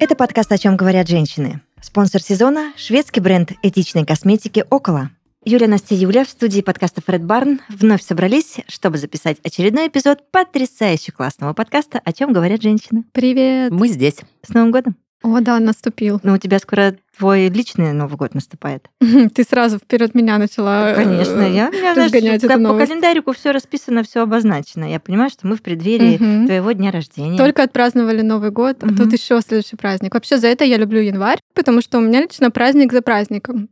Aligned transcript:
Это 0.00 0.14
подкаст 0.14 0.52
«О 0.52 0.58
чем 0.58 0.76
говорят 0.76 1.08
женщины». 1.08 1.60
Спонсор 1.80 2.22
сезона– 2.22 2.72
шведский 2.76 3.18
бренд 3.18 3.50
этичной 3.64 4.06
косметики 4.06 4.64
«Около». 4.70 5.10
Юля, 5.44 5.66
Настя, 5.66 5.96
Юля 5.96 6.24
в 6.24 6.28
студии 6.28 6.60
подкаста 6.60 7.02
«Фред 7.04 7.24
Барн» 7.24 7.60
вновь 7.68 8.02
собрались, 8.02 8.58
чтобы 8.68 8.98
записать 8.98 9.38
очередной 9.42 9.88
эпизод 9.88 10.30
потрясающе 10.30 11.10
классного 11.10 11.52
подкаста 11.52 12.00
«О 12.04 12.12
чем 12.12 12.32
говорят 12.32 12.62
женщины». 12.62 13.06
Привет! 13.10 13.72
Мы 13.72 13.88
здесь. 13.88 14.18
С 14.46 14.50
Новым 14.50 14.70
годом! 14.70 14.96
О, 15.24 15.40
да, 15.40 15.58
наступил. 15.58 16.20
Ну, 16.22 16.34
у 16.34 16.38
тебя 16.38 16.60
скоро 16.60 16.94
твой 17.18 17.48
личный 17.48 17.92
Новый 17.92 18.16
год 18.16 18.34
наступает. 18.34 18.88
Ты 19.34 19.44
сразу 19.44 19.78
вперед 19.78 20.14
меня 20.14 20.38
начала. 20.38 20.94
Конечно, 20.94 21.40
э, 21.40 21.52
я, 21.52 21.70
я 21.70 21.94
разгонять 21.94 22.42
знаешь, 22.42 22.62
по 22.62 22.78
календарику 22.78 23.32
все 23.32 23.50
расписано, 23.50 24.02
все 24.02 24.22
обозначено. 24.22 24.84
Я 24.84 25.00
понимаю, 25.00 25.30
что 25.30 25.46
мы 25.46 25.56
в 25.56 25.62
преддверии 25.62 26.16
твоего 26.46 26.72
дня 26.72 26.90
рождения. 26.90 27.36
Только 27.36 27.64
отпраздновали 27.64 28.22
Новый 28.22 28.50
год, 28.50 28.82
а 28.82 28.88
тут 28.88 29.12
еще 29.12 29.40
следующий 29.40 29.76
праздник. 29.76 30.14
Вообще 30.14 30.38
за 30.38 30.46
это 30.48 30.64
я 30.64 30.76
люблю 30.76 31.00
январь, 31.00 31.38
потому 31.54 31.80
что 31.80 31.98
у 31.98 32.00
меня 32.00 32.22
лично 32.22 32.50
праздник 32.50 32.92
за 32.92 33.02
праздником. 33.02 33.68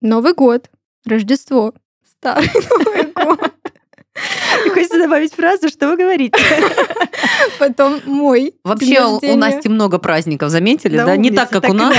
Новый 0.00 0.34
год, 0.34 0.70
Рождество, 1.06 1.74
Старый 2.06 2.48
Новый 2.84 3.12
год, 3.12 3.52
Хочется 4.72 4.98
добавить 4.98 5.32
фразу, 5.34 5.68
что 5.68 5.88
вы 5.88 5.96
говорите. 5.96 6.36
потом 7.58 8.00
мой. 8.04 8.54
Вообще 8.64 9.04
у- 9.04 9.36
Насти 9.36 9.68
много 9.68 9.98
праздников, 9.98 10.50
заметили, 10.50 10.96
да? 10.96 11.16
Не 11.16 11.30
так, 11.30 11.50
как 11.50 11.68
у 11.68 11.72
нас. 11.72 11.94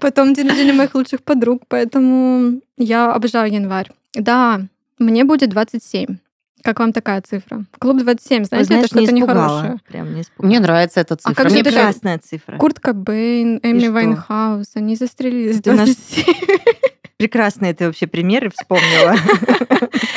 Потом 0.00 0.32
день 0.34 0.48
рождения 0.48 0.72
моих 0.72 0.94
лучших 0.94 1.22
подруг, 1.22 1.62
поэтому 1.68 2.60
я 2.76 3.12
обожаю 3.12 3.52
январь. 3.52 3.90
Да, 4.14 4.60
мне 4.98 5.24
будет 5.24 5.50
27. 5.50 6.18
Как 6.62 6.80
вам 6.80 6.92
такая 6.92 7.22
цифра? 7.22 7.64
Клуб 7.78 7.98
27, 7.98 8.40
Вы 8.40 8.44
знаете, 8.46 8.66
знаешь, 8.66 8.84
это 8.86 8.96
что-то 8.98 9.12
не 9.12 9.20
нехорошее. 9.20 9.76
Прям 9.88 10.14
не 10.14 10.22
испугала. 10.22 10.48
Мне 10.48 10.60
нравится 10.60 11.00
эта 11.00 11.16
цифра. 11.16 11.34
как 11.34 11.48
же 11.48 11.54
Мне 11.54 11.64
прекрасная 11.64 12.18
цифра. 12.18 12.58
Курт 12.58 12.80
Кобейн, 12.80 13.60
Эми? 13.62 13.88
Вайнхаус, 13.88 14.70
они 14.74 14.96
застрелились 14.96 15.56
в 15.56 15.60
Это 15.60 15.72
наш- 15.74 15.86
27. 15.86 16.34
Прекрасные 17.18 17.74
ты 17.74 17.86
вообще 17.86 18.06
примеры 18.06 18.50
вспомнила. 18.50 19.14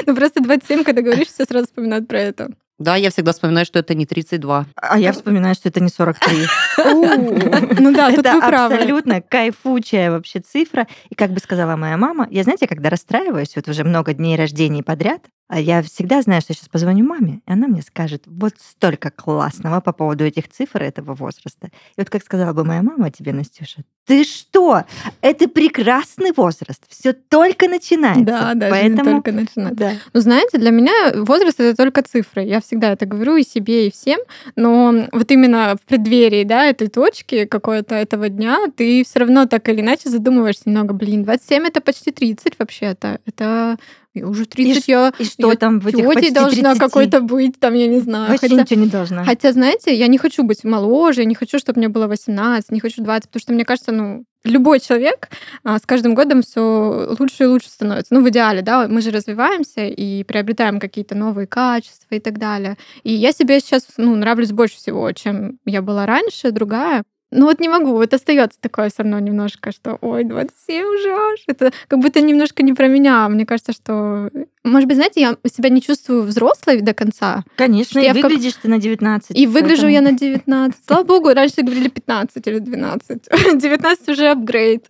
Ну 0.08 0.16
просто 0.16 0.42
27, 0.42 0.84
когда 0.84 1.02
говоришь, 1.02 1.28
все 1.28 1.46
сразу 1.46 1.68
вспоминают 1.68 2.08
про 2.08 2.20
это. 2.20 2.50
Да, 2.80 2.96
я 2.96 3.12
всегда 3.12 3.32
вспоминаю, 3.32 3.66
что 3.68 3.78
это 3.80 3.94
не 3.94 4.06
32. 4.08 4.66
А 4.76 5.00
я 5.00 5.14
вспоминаю, 5.14 5.54
что 5.54 5.70
это 5.70 5.80
не 5.80 5.90
43. 5.90 6.48
Ну 7.80 7.94
да, 7.94 8.10
тут 8.10 8.26
Это 8.26 8.34
вы 8.34 8.42
правы. 8.42 8.76
абсолютно 8.76 9.22
кайфучая 9.22 10.12
вообще 10.12 10.40
цифра. 10.40 10.88
И 11.10 11.16
как 11.16 11.32
бы 11.32 11.40
сказала 11.40 11.76
моя 11.76 11.96
мама, 11.98 12.28
я, 12.32 12.44
знаете, 12.44 12.68
когда 12.68 12.90
расстраиваюсь, 12.90 13.56
вот 13.56 13.68
уже 13.68 13.84
много 13.84 14.14
дней 14.14 14.36
рождения 14.36 14.84
подряд, 14.84 15.22
я 15.60 15.82
всегда 15.82 16.22
знаю, 16.22 16.42
что 16.42 16.52
я 16.52 16.56
сейчас 16.56 16.70
позвоню 16.70 17.06
маме, 17.06 17.42
и 17.46 17.52
она 17.52 17.68
мне 17.68 17.82
скажет 17.82 18.24
вот 18.26 18.54
столько 18.60 19.12
классного 19.12 19.82
по 19.82 19.92
поводу 19.92 20.26
этих 20.26 20.50
цифр 20.50 20.84
этого 20.84 21.14
возраста. 21.14 21.68
И 21.68 21.94
вот 21.98 22.10
как 22.10 22.24
сказала 22.24 22.54
бы 22.54 22.64
моя 22.64 22.82
мама 22.82 23.12
тебе, 23.12 23.34
Настюша, 23.34 23.84
ты 24.06 24.24
что? 24.24 24.84
Это 25.22 25.48
прекрасный 25.48 26.32
возраст. 26.36 26.84
Все 26.90 27.14
только 27.14 27.68
начинается. 27.68 28.26
Да, 28.26 28.54
да, 28.56 28.70
Поэтому... 28.70 29.04
только 29.04 29.32
начинается. 29.32 29.76
Да. 29.80 29.92
Ну, 30.14 30.20
знаете, 30.22 30.58
для 30.58 30.72
меня 30.72 31.14
возраст 31.16 31.60
это 31.60 31.78
только 31.78 32.02
цифры. 32.02 32.44
Я 32.44 32.62
всегда 32.62 32.94
это 32.94 33.06
говорю 33.06 33.36
и 33.36 33.44
себе, 33.44 33.88
и 33.88 33.92
всем. 33.92 34.20
Но 34.56 35.08
вот 35.12 35.32
именно 35.32 35.76
в 35.82 35.88
преддверии, 35.88 36.44
да, 36.44 36.66
этой 36.66 36.88
точки 36.88 37.46
какой-то 37.46 37.96
этого 37.96 38.28
дня, 38.30 38.58
ты 38.76 39.04
все 39.04 39.20
равно 39.20 39.46
так 39.46 39.70
или 39.70 39.82
иначе 39.82 40.10
задумываешься 40.10 40.64
немного, 40.66 40.94
блин, 40.94 41.24
27 41.24 41.68
это 41.68 41.80
почти 41.80 42.12
30 42.12 42.58
вообще-то. 42.58 43.20
Это 43.26 43.78
я 44.14 44.28
уже 44.28 44.46
30 44.46 44.88
я, 44.88 45.14
И 45.20 45.24
что 45.24 45.50
я 45.52 45.56
там 45.58 45.80
в 45.80 45.88
этих 45.88 46.06
почти 46.06 46.32
должна 46.32 46.72
30? 46.74 46.80
какой-то 46.80 47.22
быть, 47.22 47.60
там, 47.60 47.74
я 47.74 47.88
не 47.88 48.00
знаю. 48.00 48.32
Вообще 48.32 48.50
Хотя- 48.50 48.62
ничего 48.62 48.82
не 48.82 48.88
должна. 48.88 49.24
Хотя, 49.24 49.52
знаете, 49.54 49.96
я 49.96 50.08
не 50.08 50.18
хочу 50.18 50.44
быть 50.44 50.64
моложе, 50.64 51.22
я 51.22 51.26
не 51.26 51.36
хочу, 51.36 51.60
чтобы 51.60 51.80
мне 51.80 51.88
было 51.90 52.08
18, 52.08 52.72
не 52.72 52.80
хочу 52.82 53.02
20, 53.04 53.30
потому 53.30 53.42
что 53.42 53.54
мне 53.54 53.64
кажется, 53.64 53.92
ну, 53.92 54.26
любой 54.44 54.80
человек 54.80 55.30
а, 55.64 55.78
с 55.78 55.84
каждым 55.86 56.14
годом 56.16 56.42
все 56.42 57.16
лучше 57.20 57.44
и 57.44 57.46
лучше 57.46 57.70
становится. 57.70 58.14
Ну, 58.14 58.22
в 58.24 58.30
идеале, 58.30 58.62
да, 58.62 58.88
мы 58.88 59.02
же 59.02 59.12
развиваемся 59.12 59.86
и 59.86 60.24
приобретаем 60.24 60.80
какие-то 60.80 61.16
новые 61.16 61.48
качества 61.48 62.16
и 62.16 62.20
так 62.20 62.38
далее. 62.40 62.78
И 63.04 63.14
я 63.14 63.32
себе 63.32 63.60
сейчас, 63.60 63.86
ну, 63.98 64.16
нравлюсь 64.16 64.52
больше 64.52 64.76
всего, 64.78 65.12
чем 65.14 65.60
я 65.66 65.82
была 65.82 66.06
раньше, 66.06 66.52
другая. 66.52 67.04
Ну 67.32 67.46
вот 67.46 67.62
не 67.62 67.70
могу, 67.70 67.94
вот 67.94 68.14
остается 68.14 68.60
такое 68.60 68.90
все 68.90 69.04
равно 69.04 69.18
немножко, 69.20 69.72
что 69.72 69.98
ой, 70.02 70.26
27 70.26 70.84
уже 70.84 71.10
аж. 71.12 71.44
Это 71.48 71.72
как 71.88 72.00
будто 72.00 72.20
немножко 72.20 72.62
не 72.62 72.74
про 72.74 72.88
меня. 72.88 73.30
Мне 73.30 73.46
кажется, 73.46 73.72
что... 73.72 74.30
Может 74.64 74.88
быть, 74.88 74.98
знаете, 74.98 75.22
я 75.22 75.38
себя 75.52 75.70
не 75.70 75.82
чувствую 75.82 76.22
взрослой 76.24 76.82
до 76.82 76.94
конца. 76.94 77.44
Конечно, 77.56 77.98
и 78.00 78.04
я 78.04 78.14
в 78.14 78.16
как- 78.16 78.26
выглядишь 78.26 78.54
ты 78.62 78.68
на 78.70 78.78
19. 78.78 79.36
И 79.36 79.48
выгляжу 79.48 79.84
поэтому- 79.84 79.92
я 79.92 80.02
на 80.02 80.12
19. 80.12 80.82
Слава 80.86 81.04
богу, 81.04 81.30
раньше 81.34 81.62
говорили 81.64 81.90
15 81.90 82.46
или 82.46 82.60
12. 82.60 83.28
19 83.56 84.08
уже 84.10 84.28
апгрейд. 84.30 84.86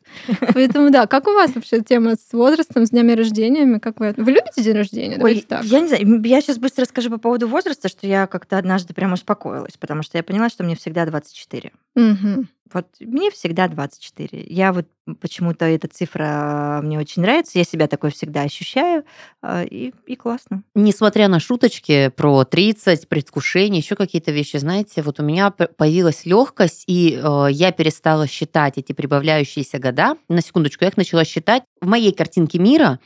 Поэтому 0.54 0.90
да, 0.90 1.08
как 1.08 1.28
у 1.28 1.34
вас 1.34 1.56
вообще 1.56 1.80
тема 1.82 2.16
с 2.16 2.34
возрастом, 2.34 2.86
с 2.86 2.90
днями 2.90 3.14
рождениями? 3.14 3.80
Как 3.80 4.00
вы... 4.02 4.14
Вы 4.18 4.32
любите 4.32 4.62
день 4.62 4.76
рождения? 4.76 5.18
Ой, 5.22 5.46
я 5.64 5.80
не 5.80 5.88
знаю, 5.88 6.22
я 6.26 6.42
сейчас 6.42 6.58
быстро 6.58 6.84
расскажу 6.84 7.10
по 7.10 7.18
поводу 7.18 7.48
возраста, 7.48 7.88
что 7.88 8.06
я 8.08 8.28
как-то 8.28 8.58
однажды 8.58 8.94
прям 8.94 9.14
успокоилась, 9.14 9.78
потому 9.80 10.04
что 10.04 10.18
я 10.18 10.24
поняла, 10.24 10.50
что 10.50 10.64
мне 10.66 10.76
всегда 10.76 11.06
24. 11.06 11.72
Мгм. 11.96 12.50
Вот 12.74 12.88
мне 13.00 13.32
всегда 13.32 13.68
24. 13.68 14.46
Я 14.48 14.74
вот 14.74 14.88
почему-то 15.20 15.66
эта 15.66 15.88
цифра 15.88 16.80
мне 16.84 17.00
очень 17.00 17.22
нравится, 17.22 17.58
я 17.58 17.64
себя 17.64 17.88
такой 17.88 18.12
всегда 18.12 18.42
ощущаю, 18.42 19.04
а, 19.42 19.64
и, 19.64 19.94
и 20.06 20.16
классно. 20.16 20.64
Несмотря 20.76 21.28
на 21.28 21.40
шуточки 21.40 22.10
про 22.10 22.44
30, 22.44 23.08
предвкушение, 23.08 23.80
еще 23.80 23.96
какие-то 23.96 24.32
вещи, 24.32 24.58
знаете, 24.58 25.02
вот 25.02 25.20
у 25.20 25.24
меня 25.24 25.52
появилась 25.52 26.26
легкость, 26.26 26.84
и 26.88 27.20
э, 27.22 27.48
я 27.52 27.72
перестала 27.72 28.28
считать 28.28 28.78
эти 28.78 28.94
прибавляющиеся 28.94 29.80
года. 29.80 30.16
На 30.30 30.42
секундочку, 30.42 30.84
я 30.84 30.90
их 30.90 30.98
начала 30.98 31.26
считать. 31.26 31.64
В 31.82 31.88
моей 31.88 32.12
картинке 32.12 32.60
мира 32.60 33.00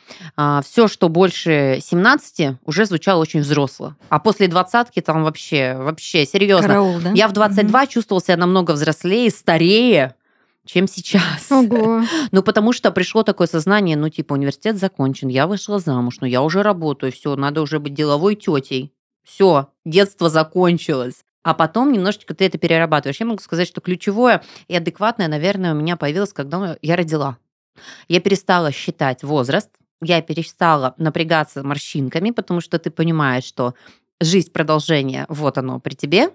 все, 0.63 0.89
что 0.89 1.07
больше 1.07 1.79
17, 1.81 2.57
уже 2.65 2.85
звучало 2.85 3.21
очень 3.21 3.39
взросло. 3.39 3.95
А 4.09 4.19
после 4.19 4.47
двадцатки 4.47 4.99
там 4.99 5.23
вообще, 5.23 5.75
вообще, 5.77 6.25
серьезно. 6.25 6.67
Караул, 6.67 6.99
да? 6.99 7.11
Я 7.11 7.29
в 7.29 7.31
22 7.31 7.87
чувствовала 7.87 8.21
себя 8.21 8.35
намного 8.35 8.71
взрослее, 8.71 9.29
старее, 9.29 9.54
чем 10.65 10.87
сейчас. 10.87 11.51
Ого. 11.51 12.03
Ну, 12.31 12.43
потому 12.43 12.73
что 12.73 12.91
пришло 12.91 13.23
такое 13.23 13.47
сознание, 13.47 13.95
ну, 13.95 14.09
типа, 14.09 14.33
университет 14.33 14.77
закончен, 14.77 15.27
я 15.27 15.47
вышла 15.47 15.79
замуж, 15.79 16.17
но 16.21 16.27
я 16.27 16.41
уже 16.41 16.63
работаю, 16.63 17.11
все, 17.11 17.35
надо 17.35 17.61
уже 17.61 17.79
быть 17.79 17.93
деловой 17.93 18.35
тетей. 18.35 18.91
Все, 19.23 19.69
детство 19.85 20.29
закончилось. 20.29 21.23
А 21.43 21.53
потом 21.53 21.91
немножечко 21.91 22.33
ты 22.33 22.45
это 22.45 22.57
перерабатываешь. 22.57 23.19
Я 23.19 23.27
могу 23.27 23.39
сказать, 23.39 23.67
что 23.67 23.79
ключевое 23.79 24.43
и 24.67 24.75
адекватное, 24.75 25.27
наверное, 25.27 25.73
у 25.73 25.77
меня 25.77 25.95
появилось, 25.95 26.33
когда 26.33 26.75
я 26.81 26.95
родила. 26.95 27.37
Я 28.07 28.19
перестала 28.19 28.71
считать 28.71 29.23
возраст, 29.23 29.69
я 30.01 30.21
перестала 30.21 30.95
напрягаться 30.97 31.63
морщинками, 31.63 32.31
потому 32.31 32.61
что 32.61 32.79
ты 32.79 32.89
понимаешь, 32.89 33.43
что 33.43 33.75
жизнь 34.19 34.51
продолжение, 34.51 35.25
вот 35.29 35.57
оно 35.57 35.79
при 35.79 35.93
тебе. 35.93 36.29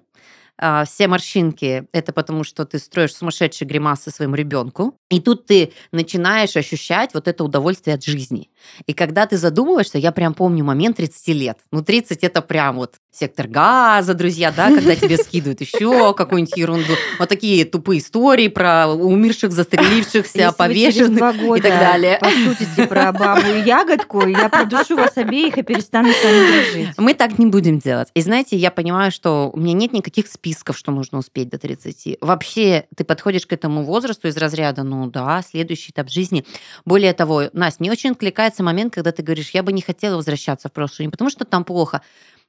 А, 0.59 0.85
Все 0.85 1.09
морщинки– 1.09 1.87
это 1.93 2.13
потому, 2.13 2.45
что 2.45 2.65
ты 2.65 2.79
строишь 2.79 3.15
сумасшедшие 3.15 3.67
гримасы 3.67 4.11
своему 4.11 4.35
ребенку. 4.35 4.95
И 5.11 5.21
тут 5.21 5.47
ты 5.47 5.73
начинаешь 5.93 6.57
ощущать 6.57 7.15
вот 7.15 7.29
это 7.29 7.45
удовольствие 7.45 7.95
от 7.95 8.05
жизни. 8.05 8.51
И 8.87 8.93
когда 8.93 9.27
ты 9.27 9.37
задумываешься, 9.37 9.99
я 9.99 10.13
прям 10.13 10.35
помню 10.35 10.65
момент 10.65 10.97
30 10.97 11.29
лет. 11.29 11.59
Ну, 11.73 11.83
30– 11.83 12.19
это 12.25 12.43
прям 12.43 12.77
вот 12.77 12.97
сектор 13.13 13.49
газа, 13.49 14.15
друзья, 14.15 14.53
да, 14.53 14.69
когда 14.69 14.95
тебе 14.95 15.17
скидывают 15.17 15.61
еще 15.61 16.15
какую-нибудь 16.17 16.57
ерунду. 16.57 16.93
Вот 17.19 17.29
такие 17.29 17.65
тупые 17.65 17.99
истории 18.01 18.49
про 18.49 18.89
умерших, 18.89 19.53
застрелившихся, 19.53 20.39
Если 20.39 20.55
повешенных 20.57 21.19
два 21.19 21.33
года 21.33 21.59
и 21.59 21.71
так 21.71 21.81
далее. 21.81 22.19
пошутите 22.21 22.87
про 22.87 23.13
бабу 23.13 23.47
и 23.47 23.63
ягодку, 23.63 24.27
я 24.27 24.49
продушу 24.49 24.97
вас 24.97 25.17
обеих 25.17 25.59
и 25.59 25.63
перестану 25.63 26.11
с 26.13 26.25
вами 26.25 26.47
дружить. 26.47 26.99
Мы 26.99 27.15
так 27.15 27.39
не 27.39 27.47
будем 27.47 27.79
делать. 27.79 28.09
И 28.15 28.21
знаете, 28.21 28.57
я 28.57 28.71
понимаю, 28.71 29.11
что 29.11 29.51
у 29.53 29.59
меня 29.59 29.73
нет 29.73 29.93
никаких 29.93 30.29
списков, 30.29 30.79
что 30.79 30.93
нужно 30.93 31.19
успеть 31.19 31.49
до 31.49 31.59
30. 31.59 32.19
Вообще, 32.21 32.87
ты 32.97 33.05
подходишь 33.05 33.47
к 33.47 33.53
этому 33.53 33.85
возрасту 33.85 34.29
из 34.29 34.37
разряда, 34.37 34.83
ну 34.83 35.07
да, 35.11 35.43
следующий 35.49 35.91
этап 35.91 36.11
жизни. 36.11 36.45
Более 36.85 37.13
того, 37.13 37.45
Настя, 37.53 37.79
мне 37.81 37.91
очень 37.91 38.11
откликается 38.11 38.63
момент, 38.63 38.95
когда 38.95 39.13
ты 39.13 39.23
говоришь, 39.23 39.51
я 39.51 39.63
бы 39.63 39.73
не 39.73 39.83
хотела 39.83 40.17
возвращаться 40.17 40.69
в 40.69 40.73
прошлое, 40.73 41.07
не 41.07 41.11
потому 41.11 41.31
что 41.31 41.45
там 41.45 41.65
плохо, 41.65 42.03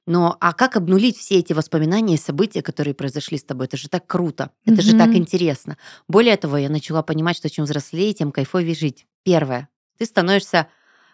но 0.08 0.38
а 0.40 0.54
как 0.54 0.76
обнулить 0.76 1.18
все 1.18 1.40
эти 1.40 1.54
воспоминания 1.54 2.16
и 2.16 2.18
события, 2.18 2.62
которые 2.62 2.94
произошли 2.94 3.38
с 3.38 3.44
тобой? 3.44 3.68
Это 3.68 3.78
же 3.78 3.88
так 3.88 4.08
круто, 4.08 4.52
это 4.66 4.82
же 4.82 4.98
так 4.98 5.14
интересно. 5.16 5.78
Более 6.08 6.38
того, 6.38 6.58
я 6.58 6.70
начала 6.70 7.04
понимать, 7.04 7.38
что 7.38 7.50
чем 7.50 7.66
взрослее, 7.66 8.14
тем 8.14 8.32
кайфовее 8.32 8.76
жить. 8.76 9.06
Первое, 9.24 9.70
ты 9.98 10.06
становишься 10.06 10.68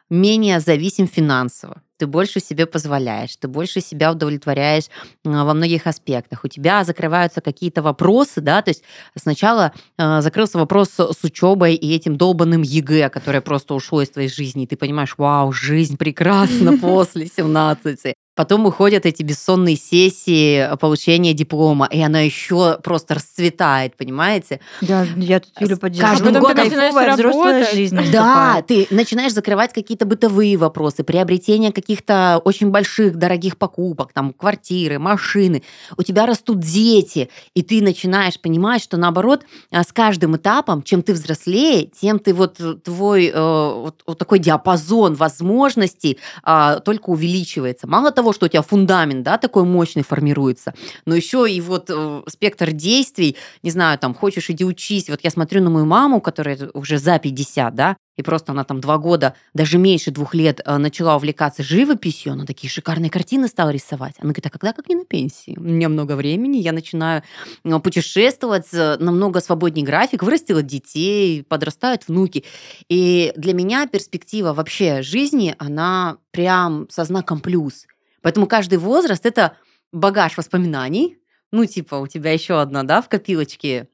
менее 0.10 0.60
зависим 0.60 1.08
финансово. 1.08 1.82
Ты 1.98 2.06
больше 2.06 2.40
себе 2.40 2.66
позволяешь, 2.68 3.36
ты 3.36 3.48
больше 3.48 3.82
себя 3.82 4.12
удовлетворяешь 4.12 4.86
а, 5.26 5.44
во 5.44 5.54
многих 5.54 5.88
аспектах. 5.88 6.44
У 6.44 6.48
тебя 6.48 6.84
закрываются 6.84 7.42
какие-то 7.42 7.82
вопросы, 7.82 8.40
да, 8.40 8.62
то 8.62 8.70
есть 8.70 8.84
сначала 9.16 9.74
э, 9.98 10.22
закрылся 10.22 10.60
вопрос 10.60 10.92
с, 10.92 11.14
с 11.14 11.24
учебой 11.24 11.74
и 11.74 11.96
этим 11.96 12.16
долбанным 12.16 12.62
ЕГЭ, 12.62 13.10
которое 13.10 13.42
просто 13.42 13.74
ушло 13.74 14.02
из 14.02 14.12
твоей 14.12 14.30
жизни, 14.30 14.64
и 14.64 14.68
ты 14.68 14.78
понимаешь, 14.78 15.16
вау, 15.18 15.52
жизнь 15.52 15.98
прекрасна 15.98 16.78
после 16.82 17.26
17. 17.26 18.14
Потом 18.38 18.68
уходят 18.68 19.08
эти 19.08 19.24
бессонные 19.24 19.76
сессии 19.76 20.70
получения 20.78 21.34
диплома, 21.34 21.88
и 21.92 22.00
она 22.00 22.20
еще 22.20 22.78
просто 22.84 23.16
расцветает, 23.16 23.98
понимаете? 23.98 24.60
Да, 24.82 25.08
я 25.16 25.40
тут 25.40 25.54
Юлю 25.60 25.76
поддерживаю. 25.78 26.12
Каждым 26.12 26.34
Ну, 26.34 26.40
годом 26.42 26.70
кайфовая 26.70 27.14
взрослая 27.16 27.72
жизнь 27.74 27.98
Да, 28.12 28.64
ты 28.68 28.86
начинаешь 28.92 29.34
закрывать 29.34 29.74
какие-то 29.74 30.06
бытовые 30.06 30.56
вопросы, 30.56 31.04
приобретение 31.04 31.72
каких-то 31.72 32.40
очень 32.46 32.70
больших, 32.70 33.16
дорогих 33.16 33.58
покупок, 33.58 34.14
там, 34.14 34.34
квартиры, 34.34 35.00
машины. 35.00 35.64
У 35.98 36.04
тебя 36.04 36.28
растут 36.28 36.60
дети, 36.60 37.30
и 37.56 37.64
ты 37.64 37.82
начинаешь 37.82 38.40
понимать, 38.40 38.84
что 38.84 38.98
наоборот, 38.98 39.46
а, 39.72 39.82
с 39.82 39.92
каждым 39.92 40.36
этапом, 40.36 40.84
чем 40.84 41.02
ты 41.02 41.14
взрослее, 41.14 41.90
тем 42.00 42.20
ты 42.20 42.36
вот 42.36 42.60
э, 42.60 42.76
твой 42.76 43.32
э, 43.34 43.34
вот, 43.34 44.04
вот 44.06 44.20
такой 44.20 44.38
диапазон 44.38 45.16
возможностей 45.16 46.20
а, 46.44 46.82
только 46.82 47.10
увеличивается. 47.10 47.88
Мало 47.88 48.12
того, 48.12 48.27
что 48.34 48.46
у 48.46 48.50
тебя 48.50 48.62
фундамент, 48.62 49.24
да, 49.24 49.38
такой 49.38 49.64
мощный 49.64 50.04
формируется, 50.04 50.74
но 51.06 51.16
еще 51.16 51.50
и 51.50 51.60
вот 51.62 51.90
э, 51.90 52.22
спектр 52.28 52.72
действий, 52.72 53.36
не 53.64 53.72
знаю, 53.72 53.98
там, 54.00 54.14
хочешь, 54.14 54.50
иди 54.50 54.66
учись. 54.66 55.10
Вот 55.10 55.22
я 55.24 55.30
смотрю 55.30 55.62
на 55.62 55.70
мою 55.70 55.86
маму, 55.86 56.22
которая 56.22 56.70
уже 56.74 56.98
за 56.98 57.20
50, 57.20 57.76
да, 57.76 57.98
и 58.18 58.24
просто 58.24 58.52
она 58.52 58.64
там 58.64 58.82
два 58.82 58.98
года, 58.98 59.36
даже 59.54 59.78
меньше 59.78 60.12
двух 60.12 60.34
лет 60.34 60.60
э, 60.66 60.78
начала 60.78 61.16
увлекаться 61.16 61.64
живописью, 61.64 62.34
она 62.34 62.46
такие 62.46 62.70
шикарные 62.70 63.12
картины 63.12 63.48
стала 63.48 63.70
рисовать. 63.70 64.16
Она 64.20 64.30
говорит, 64.30 64.48
а 64.48 64.50
когда 64.50 64.74
как 64.74 64.90
не 64.90 64.96
на 64.96 65.06
пенсии? 65.06 65.56
У 65.56 65.62
меня 65.62 65.88
много 65.88 66.16
времени, 66.16 66.58
я 66.58 66.72
начинаю 66.72 67.22
э, 67.64 67.80
путешествовать, 67.80 68.68
э, 68.74 68.98
намного 69.00 69.40
свободнее 69.40 69.86
график, 69.86 70.24
вырастила 70.24 70.64
детей, 70.64 71.44
подрастают 71.44 72.08
внуки. 72.08 72.44
И 72.90 73.32
для 73.36 73.54
меня 73.54 73.86
перспектива 73.88 74.54
вообще 74.54 75.04
жизни, 75.04 75.56
она 75.60 76.18
прям 76.32 76.88
со 76.90 77.04
знаком 77.04 77.40
плюс. 77.40 77.86
Поэтому 78.22 78.48
каждый 78.48 78.78
возраст– 78.78 79.26
это 79.26 79.54
багаж 79.92 80.38
воспоминаний, 80.38 81.18
ну, 81.52 81.66
типа, 81.66 81.96
у 81.96 82.08
тебя 82.08 82.34
еще 82.34 82.60
одна, 82.60 82.84
да, 82.84 83.02
в 83.02 83.08
копилочке 83.08 83.88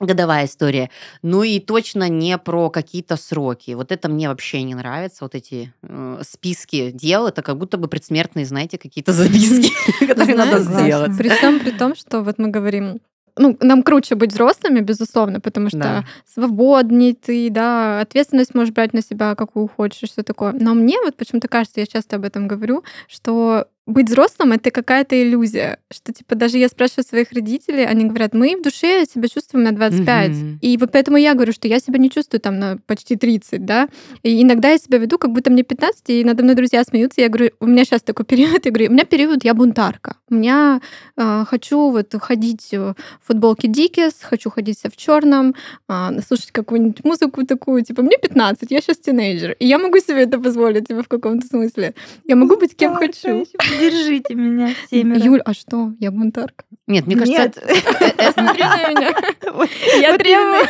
годовая 0.00 0.46
история. 0.46 0.90
Ну 1.22 1.42
и 1.42 1.60
точно 1.60 2.08
не 2.08 2.36
про 2.38 2.70
какие-то 2.70 3.16
сроки. 3.16 3.72
Вот 3.72 3.92
это 3.92 4.08
мне 4.08 4.28
вообще 4.28 4.62
не 4.62 4.74
нравится. 4.74 5.24
Вот 5.24 5.34
эти 5.34 5.72
э, 5.82 6.22
списки 6.22 6.90
дел, 6.90 7.26
это 7.26 7.42
как 7.42 7.56
будто 7.58 7.76
бы 7.76 7.88
предсмертные, 7.88 8.44
знаете, 8.44 8.78
какие-то 8.78 9.12
записки, 9.12 9.72
которые 10.06 10.36
надо 10.36 10.58
сделать. 10.60 11.16
При 11.16 11.28
всем 11.28 11.60
при 11.60 11.70
том, 11.70 11.94
что 11.94 12.22
вот 12.22 12.38
мы 12.38 12.48
говорим, 12.48 13.00
ну, 13.36 13.56
нам 13.60 13.82
круче 13.82 14.14
быть 14.14 14.32
взрослыми, 14.32 14.80
безусловно, 14.80 15.40
потому 15.40 15.68
что 15.68 15.78
Да. 15.78 16.04
свободней 16.32 17.14
ты, 17.14 17.50
да, 17.50 18.00
ответственность 18.00 18.54
можешь 18.54 18.72
брать 18.74 18.92
на 18.92 19.02
себя, 19.02 19.34
какую 19.34 19.68
хочешь, 19.68 20.10
все 20.10 20.22
такое. 20.22 20.52
Но 20.52 20.74
мне 20.74 20.96
вот 21.04 21.16
почему-то 21.16 21.48
кажется, 21.48 21.80
я 21.80 21.86
часто 21.86 22.16
об 22.16 22.24
этом 22.24 22.46
говорю, 22.48 22.84
что 23.08 23.66
быть 23.86 24.08
взрослым 24.08 24.52
это 24.52 24.70
какая-то 24.70 25.20
иллюзия, 25.20 25.78
что 25.90 26.12
типа 26.12 26.34
даже 26.34 26.58
я 26.58 26.68
спрашиваю 26.68 27.04
своих 27.04 27.32
родителей, 27.32 27.84
они 27.84 28.06
говорят, 28.06 28.32
мы 28.32 28.56
в 28.56 28.62
душе 28.62 29.04
себя 29.04 29.28
чувствуем 29.28 29.64
на 29.64 29.72
25. 29.72 30.30
Мгм. 30.30 30.58
И 30.62 30.76
вот 30.78 30.90
поэтому 30.90 31.18
я 31.18 31.34
говорю, 31.34 31.52
что 31.52 31.68
я 31.68 31.78
себя 31.80 31.98
не 31.98 32.10
чувствую 32.10 32.40
там 32.40 32.58
на 32.58 32.78
почти 32.86 33.16
30, 33.16 33.64
да. 33.64 33.88
И 34.22 34.42
иногда 34.42 34.70
я 34.70 34.78
себя 34.78 34.98
веду, 34.98 35.18
как 35.18 35.32
будто 35.32 35.50
мне 35.50 35.62
15, 35.62 36.10
и 36.10 36.24
надо 36.24 36.42
мной 36.42 36.54
друзья 36.54 36.82
смеются. 36.84 37.20
Я 37.20 37.28
говорю, 37.28 37.50
у 37.60 37.66
меня 37.66 37.84
сейчас 37.84 38.02
такой 38.02 38.24
период, 38.26 38.64
я 38.64 38.70
говорю, 38.70 38.90
у 38.90 38.94
меня 38.94 39.04
период, 39.04 39.44
я 39.44 39.52
бунтарка. 39.52 40.16
У 40.30 40.34
меня 40.34 40.80
э, 41.16 41.44
хочу 41.46 41.90
вот 41.90 42.14
ходить 42.20 42.72
в 42.72 42.94
футболке 43.20 43.68
Дикис, 43.68 44.14
хочу 44.22 44.50
ходить 44.50 44.78
вся 44.78 44.88
в 44.88 44.96
черном, 44.96 45.54
слушать 46.26 46.52
какую-нибудь 46.52 47.04
музыку 47.04 47.44
такую, 47.46 47.82
типа, 47.82 48.02
мне 48.02 48.16
15, 48.18 48.70
я 48.70 48.80
сейчас 48.80 48.98
тинейджер, 48.98 49.56
и 49.58 49.66
я 49.66 49.78
могу 49.78 49.98
себе 49.98 50.22
это 50.22 50.38
позволить, 50.38 50.88
типа, 50.88 51.02
в 51.02 51.08
каком-то 51.08 51.46
смысле. 51.46 51.94
Я 52.24 52.36
могу 52.36 52.56
быть 52.56 52.76
кем 52.76 52.94
хочу. 52.94 53.46
Держите 53.78 54.34
меня, 54.34 54.74
семеро. 54.90 55.18
Юль, 55.18 55.40
а 55.44 55.54
что? 55.54 55.92
Я 55.98 56.10
бунтарка. 56.10 56.64
Нет, 56.86 57.06
мне 57.06 57.16
кажется, 57.16 57.38
Нет. 57.40 58.34
Смотри 58.34 58.62
на 58.62 58.88
меня. 58.90 59.14
Я 60.00 60.18
требую. 60.18 60.64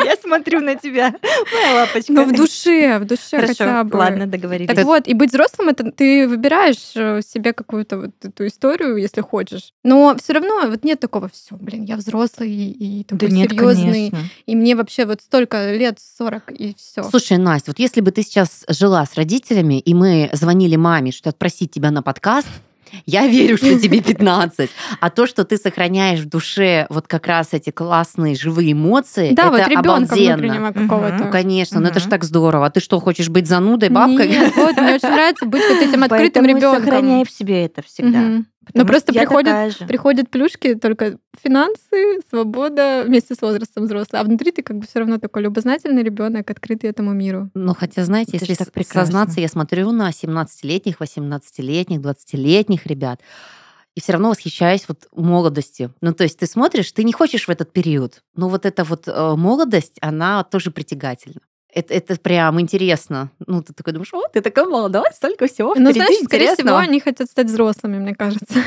Я 0.04 0.16
смотрю 0.16 0.60
на 0.60 0.74
тебя, 0.74 1.14
моя 1.52 1.74
лапочка. 1.74 2.12
Но 2.12 2.24
в 2.24 2.32
душе, 2.32 2.98
в 2.98 3.04
душе 3.04 3.46
хотя 3.46 3.84
бы. 3.84 3.96
ладно, 3.96 4.26
договорились. 4.26 4.74
Так 4.74 4.84
вот, 4.84 5.06
и 5.06 5.14
быть 5.14 5.30
взрослым 5.30 5.68
это 5.68 5.90
ты 5.92 6.26
выбираешь 6.26 6.92
э, 6.96 7.20
себе 7.22 7.52
какую-то 7.52 7.98
вот 7.98 8.10
эту 8.22 8.46
историю, 8.46 8.96
если 8.96 9.20
хочешь. 9.20 9.72
Но 9.84 10.16
все 10.20 10.32
равно 10.32 10.62
вот 10.68 10.84
нет 10.84 10.98
такого 10.98 11.28
все, 11.28 11.56
блин, 11.56 11.84
я 11.84 11.96
взрослый 11.96 12.50
и, 12.50 13.04
такой 13.04 13.30
серьезный, 13.30 14.12
и 14.46 14.56
мне 14.56 14.74
вообще 14.74 15.04
вот 15.04 15.20
столько 15.20 15.72
лет 15.74 15.98
40 16.18 16.52
и 16.52 16.74
все. 16.76 17.04
Слушай, 17.04 17.38
Настя, 17.38 17.70
вот 17.70 17.78
если 17.78 18.00
бы 18.00 18.10
ты 18.10 18.22
сейчас 18.22 18.64
жила 18.68 19.04
с 19.06 19.14
родителями, 19.14 19.78
и 19.78 19.94
мы 19.94 20.30
звонили 20.32 20.76
маме, 20.76 21.12
что 21.12 21.30
отпросить 21.30 21.70
тебя 21.70 21.90
на 21.90 22.02
подкаст, 22.02 22.48
я 23.06 23.26
верю, 23.26 23.56
что 23.56 23.78
тебе 23.78 24.00
15. 24.02 24.70
А 25.00 25.10
то, 25.10 25.26
что 25.26 25.44
ты 25.44 25.56
сохраняешь 25.56 26.20
в 26.20 26.28
душе 26.28 26.86
вот 26.90 27.06
как 27.06 27.26
раз 27.26 27.48
эти 27.52 27.70
классные 27.70 28.34
живые 28.34 28.72
эмоции, 28.72 29.32
Да, 29.32 29.50
вот 29.50 29.60
это 29.60 29.70
ребенка 29.70 30.14
обалденно. 30.14 30.72
какого-то. 30.72 31.24
Ну, 31.24 31.30
конечно, 31.30 31.80
но 31.80 31.88
это 31.88 32.00
ж 32.00 32.04
Мгм. 32.04 32.10
так 32.10 32.24
здорово. 32.24 32.66
А 32.66 32.70
ты 32.70 32.80
что, 32.80 33.00
хочешь 33.00 33.28
быть 33.28 33.46
занудой, 33.46 33.88
бабкой? 33.88 34.28
Нет, 34.28 34.52
вот 34.56 34.76
мне 34.76 34.94
очень 34.94 35.08
нравится 35.08 35.46
быть 35.46 35.62
вот 35.68 35.80
этим 35.82 36.02
открытым 36.04 36.08
Поэтому 36.44 36.46
ребенком. 36.48 36.84
сохраняй 36.84 37.24
в 37.24 37.30
себе 37.30 37.64
это 37.66 37.82
всегда. 37.82 38.18
Но 38.20 38.44
Потому 38.72 38.88
просто 38.88 39.12
я 39.12 39.22
приходит, 39.22 39.46
такая 39.46 39.70
же. 39.70 39.86
приходят 39.86 40.30
плюшки 40.30 40.74
только 40.74 41.18
финансы, 41.42 42.20
свобода 42.28 43.04
вместе 43.06 43.34
с 43.34 43.42
возрастом 43.42 43.84
взрослый. 43.84 44.20
А 44.20 44.24
внутри 44.24 44.52
ты 44.52 44.62
как 44.62 44.78
бы 44.78 44.86
все 44.86 45.00
равно 45.00 45.18
такой 45.18 45.42
любознательный 45.42 46.02
ребенок, 46.02 46.50
открытый 46.50 46.90
этому 46.90 47.12
миру. 47.12 47.50
Ну, 47.54 47.74
хотя, 47.74 48.04
знаете, 48.04 48.36
Это 48.36 48.46
если 48.46 48.64
так 48.64 48.72
прекрасно. 48.72 49.06
сознаться, 49.06 49.40
я 49.40 49.48
смотрю 49.48 49.92
на 49.92 50.10
17-летних, 50.10 51.00
18-летних, 51.00 52.00
20-летних 52.00 52.86
ребят, 52.86 53.20
и 53.94 54.00
все 54.00 54.12
равно 54.12 54.30
восхищаюсь 54.30 54.84
вот 54.88 55.08
молодостью. 55.12 55.94
Ну, 56.00 56.12
то 56.12 56.24
есть 56.24 56.38
ты 56.38 56.46
смотришь, 56.46 56.92
ты 56.92 57.04
не 57.04 57.12
хочешь 57.12 57.48
в 57.48 57.50
этот 57.50 57.72
период, 57.72 58.22
но 58.34 58.48
вот 58.48 58.66
эта 58.66 58.84
вот 58.84 59.08
э, 59.08 59.34
молодость, 59.36 59.96
она 60.00 60.44
тоже 60.44 60.70
притягательна. 60.70 61.40
Это, 61.72 61.94
это 61.94 62.16
прям 62.16 62.60
интересно. 62.60 63.30
Ну, 63.46 63.62
ты 63.62 63.72
такой 63.72 63.92
думаешь, 63.92 64.12
о, 64.12 64.28
ты 64.28 64.40
такая 64.40 64.64
молодая, 64.66 65.10
столько 65.12 65.46
всего 65.46 65.74
Ну, 65.76 65.92
знаешь, 65.92 66.10
скорее 66.24 66.54
всего, 66.54 66.54
интересного». 66.54 66.80
они 66.80 67.00
хотят 67.00 67.30
стать 67.30 67.46
взрослыми, 67.46 67.98
мне 67.98 68.14
кажется. 68.14 68.62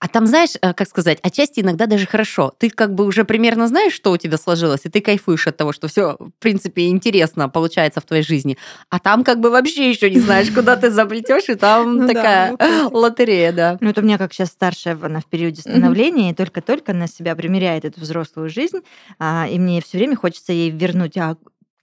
А 0.00 0.06
там, 0.06 0.26
знаешь, 0.26 0.50
э, 0.60 0.74
как 0.74 0.88
сказать, 0.88 1.18
отчасти 1.22 1.58
иногда 1.58 1.86
даже 1.86 2.06
хорошо. 2.06 2.54
Ты 2.58 2.70
как 2.70 2.94
бы 2.94 3.04
уже 3.04 3.24
примерно 3.24 3.66
знаешь, 3.66 3.92
что 3.92 4.12
у 4.12 4.16
тебя 4.16 4.36
сложилось, 4.38 4.82
и 4.84 4.88
ты 4.88 5.00
кайфуешь 5.00 5.48
от 5.48 5.56
того, 5.56 5.72
что 5.72 5.88
все, 5.88 6.16
в 6.20 6.30
принципе, 6.38 6.88
интересно 6.88 7.48
получается 7.48 8.00
в 8.00 8.04
твоей 8.04 8.22
жизни. 8.22 8.56
А 8.90 9.00
там 9.00 9.24
как 9.24 9.40
бы 9.40 9.50
вообще 9.50 9.90
еще 9.90 10.08
не 10.08 10.20
знаешь, 10.20 10.50
куда 10.52 10.76
ты 10.76 10.90
заплетешь, 10.90 11.48
и 11.48 11.56
там 11.56 11.96
Ну 11.98 12.06
такая 12.06 12.52
вопросик. 12.52 12.92
лотерея, 12.92 13.52
да. 13.52 13.78
Ну, 13.80 13.90
это 13.90 14.00
у 14.00 14.04
меня 14.04 14.18
как 14.18 14.32
сейчас 14.32 14.50
старшая, 14.50 14.96
она 15.02 15.18
в 15.18 15.26
периоде 15.26 15.62
становления, 15.62 16.30
и 16.30 16.34
только-только 16.34 16.92
на 16.92 17.08
себя 17.08 17.34
примеряет 17.34 17.84
эту 17.84 18.00
взрослую 18.00 18.50
жизнь, 18.50 18.78
а, 19.18 19.48
и 19.50 19.58
мне 19.58 19.82
все 19.82 19.98
время 19.98 20.14
хочется 20.14 20.52
ей 20.52 20.70
вернуть, 20.70 21.16
а 21.16 21.36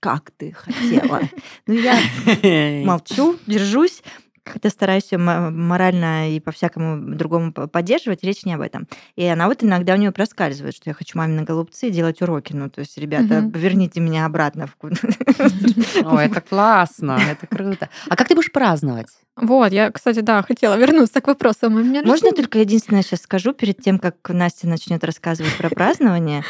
как 0.05 0.29
ты 0.37 0.51
хотела? 0.51 1.19
Ну, 1.65 1.73
я 1.73 1.97
молчу, 2.85 3.39
держусь, 3.47 4.03
как-то 4.45 4.69
стараюсь 4.69 5.11
мо- 5.11 5.49
морально 5.49 6.31
и 6.31 6.39
по-всякому 6.39 7.15
другому 7.15 7.51
по- 7.51 7.67
поддерживать, 7.67 8.23
речь 8.23 8.45
не 8.45 8.53
об 8.53 8.61
этом. 8.61 8.87
И 9.15 9.25
она 9.25 9.47
вот 9.47 9.63
иногда 9.63 9.93
у 9.93 9.97
нее 9.97 10.11
проскальзывает, 10.11 10.75
что 10.75 10.89
я 10.89 10.93
хочу 10.93 11.17
маме 11.17 11.33
на 11.39 11.43
голубцы 11.43 11.89
делать 11.89 12.21
уроки. 12.21 12.53
Ну, 12.53 12.69
то 12.69 12.79
есть, 12.81 12.97
ребята, 12.97 13.41
Мгм. 13.41 13.49
верните 13.51 13.99
меня 13.99 14.25
обратно 14.25 14.67
в 14.67 14.75
Ой, 16.05 16.25
это 16.25 16.41
классно, 16.41 17.19
это 17.29 17.47
круто. 17.47 17.89
А 18.07 18.15
как 18.15 18.27
ты 18.27 18.35
будешь 18.35 18.51
праздновать? 18.51 19.07
Вот, 19.35 19.73
я, 19.73 19.91
кстати, 19.91 20.19
да, 20.21 20.41
хотела 20.43 20.75
вернуться 20.77 21.19
к 21.19 21.27
вопросу 21.27 21.65
о 21.65 21.69
дне 21.69 22.03
Можно 22.03 22.31
только 22.31 22.59
единственное 22.59 23.01
сейчас 23.01 23.21
скажу 23.23 23.51
перед 23.53 23.81
тем, 23.81 23.99
как 23.99 24.15
Настя 24.29 24.67
начнет 24.67 25.03
рассказывать 25.03 25.57
про 25.57 25.69
празднование? 25.69 26.43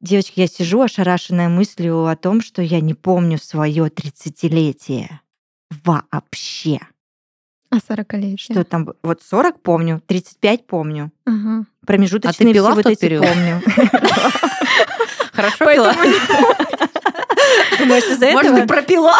Девочки, 0.00 0.40
я 0.40 0.46
сижу 0.46 0.80
ошарашенная 0.80 1.48
мыслью 1.50 2.06
о 2.06 2.16
том, 2.16 2.40
что 2.40 2.62
я 2.62 2.80
не 2.80 2.94
помню 2.94 3.36
свое 3.38 3.88
30-летие. 3.88 5.08
Вообще. 5.84 6.80
А 7.70 7.76
40 7.78 8.38
Что 8.38 8.64
там? 8.64 8.88
Вот 9.02 9.22
40 9.22 9.60
помню, 9.60 10.02
35 10.06 10.66
помню. 10.66 11.12
Ага. 11.24 11.66
Промежуточные 11.86 12.52
пила 12.52 12.70
все 12.70 12.72
в 12.72 12.76
вот 12.76 12.82
тот 12.82 12.92
эти 12.92 13.00
период? 13.00 13.26
помню. 13.26 13.62
Хорошо 15.32 15.64
пила? 15.72 15.94
Думаешь, 17.78 18.04
из-за 18.10 18.32
Может, 18.32 18.54
ты 18.56 18.66
пропила? 18.66 19.14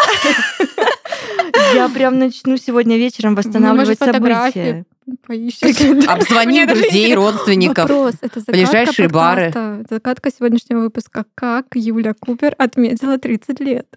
я 1.73 1.87
прям 1.89 2.19
начну 2.19 2.57
сегодня 2.57 2.97
вечером 2.97 3.35
восстанавливать 3.35 3.99
события. 3.99 4.85
Поищите. 5.25 6.07
Обзвони 6.07 6.65
друзей, 6.65 7.15
родственников. 7.15 7.89
Вопрос. 7.89 8.15
Это 8.21 8.39
загадка 8.39 8.51
Ближайшие 8.51 9.07
бары. 9.09 9.53
Загадка 9.89 10.29
сегодняшнего 10.29 10.81
выпуска. 10.81 11.25
Как 11.35 11.67
Юля 11.73 12.13
Купер 12.13 12.53
отметила 12.57 13.17
30 13.17 13.59
лет? 13.61 13.87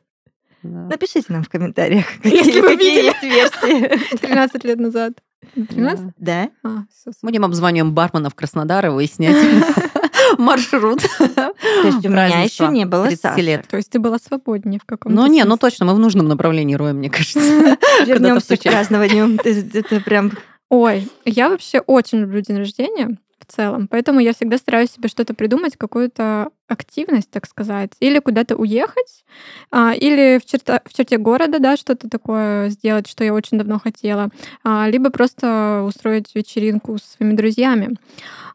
Да. 0.65 0.87
Напишите 0.91 1.27
нам 1.29 1.43
в 1.45 1.49
комментариях, 1.49 2.07
Если 2.25 2.61
какие 2.61 2.61
вы 2.63 2.69
какие 2.71 2.91
видели. 2.91 3.07
есть 3.07 3.63
версии. 3.63 4.17
13 4.21 4.65
лет 4.65 4.79
назад. 4.81 5.13
13? 5.55 6.07
Да? 6.19 6.49
А, 6.65 6.85
Будем 7.23 7.45
обзваниваем 7.45 7.93
барменов 7.95 8.35
Краснодара, 8.35 8.91
выяснять 8.91 9.37
маршрут. 10.39 11.03
То 11.19 11.55
есть 11.85 12.05
у 12.05 12.09
меня 12.09 12.43
еще 12.43 12.69
не 12.69 12.87
было 12.87 13.07
30 13.07 13.21
Саши. 13.21 13.41
лет. 13.43 13.67
То 13.69 13.77
есть 13.77 13.91
ты 13.91 13.99
была 13.99 14.19
свободнее 14.19 14.81
в 14.81 14.87
каком-то 14.87 15.15
Ну 15.21 15.27
не, 15.27 15.45
ну 15.45 15.57
точно, 15.57 15.85
мы 15.87 15.95
в 15.95 15.99
нужном 15.99 16.29
направлении 16.29 16.75
роем, 16.75 16.97
мне 16.97 17.11
кажется. 17.11 17.77
Вернемся 18.07 18.57
к 18.57 18.63
празднованию. 18.65 19.39
Это 19.45 19.79
это 19.79 20.01
прям 20.01 20.33
Ой, 20.71 21.09
я 21.25 21.51
вообще 21.51 21.81
очень 21.81 22.21
люблю 22.21 22.41
день 22.41 22.57
рождения 22.57 23.19
в 23.39 23.53
целом, 23.55 23.87
поэтому 23.87 24.21
я 24.21 24.33
всегда 24.33 24.57
стараюсь 24.57 24.91
себе 24.93 25.09
что-то 25.09 25.35
придумать, 25.35 25.77
какую-то 25.77 26.49
активность, 26.69 27.31
так 27.31 27.47
сказать, 27.47 27.93
или 28.01 28.19
куда-то 28.19 28.57
уехать, 28.57 29.25
а, 29.71 29.93
или 29.95 30.39
в, 30.39 30.47
черта, 30.47 30.81
в 30.85 30.95
черте 30.95 31.19
города, 31.19 31.59
да, 31.59 31.77
что-то 31.77 32.09
такое 32.09 32.71
сделать, 32.71 33.09
что 33.09 33.25
я 33.25 33.35
очень 33.35 33.59
давно 33.59 33.79
хотела, 33.79 34.31
а, 34.63 34.89
либо 34.89 35.11
просто 35.11 35.85
устроить 35.87 36.35
вечеринку 36.35 36.99
с 36.99 37.17
своими 37.17 37.35
друзьями. 37.35 37.97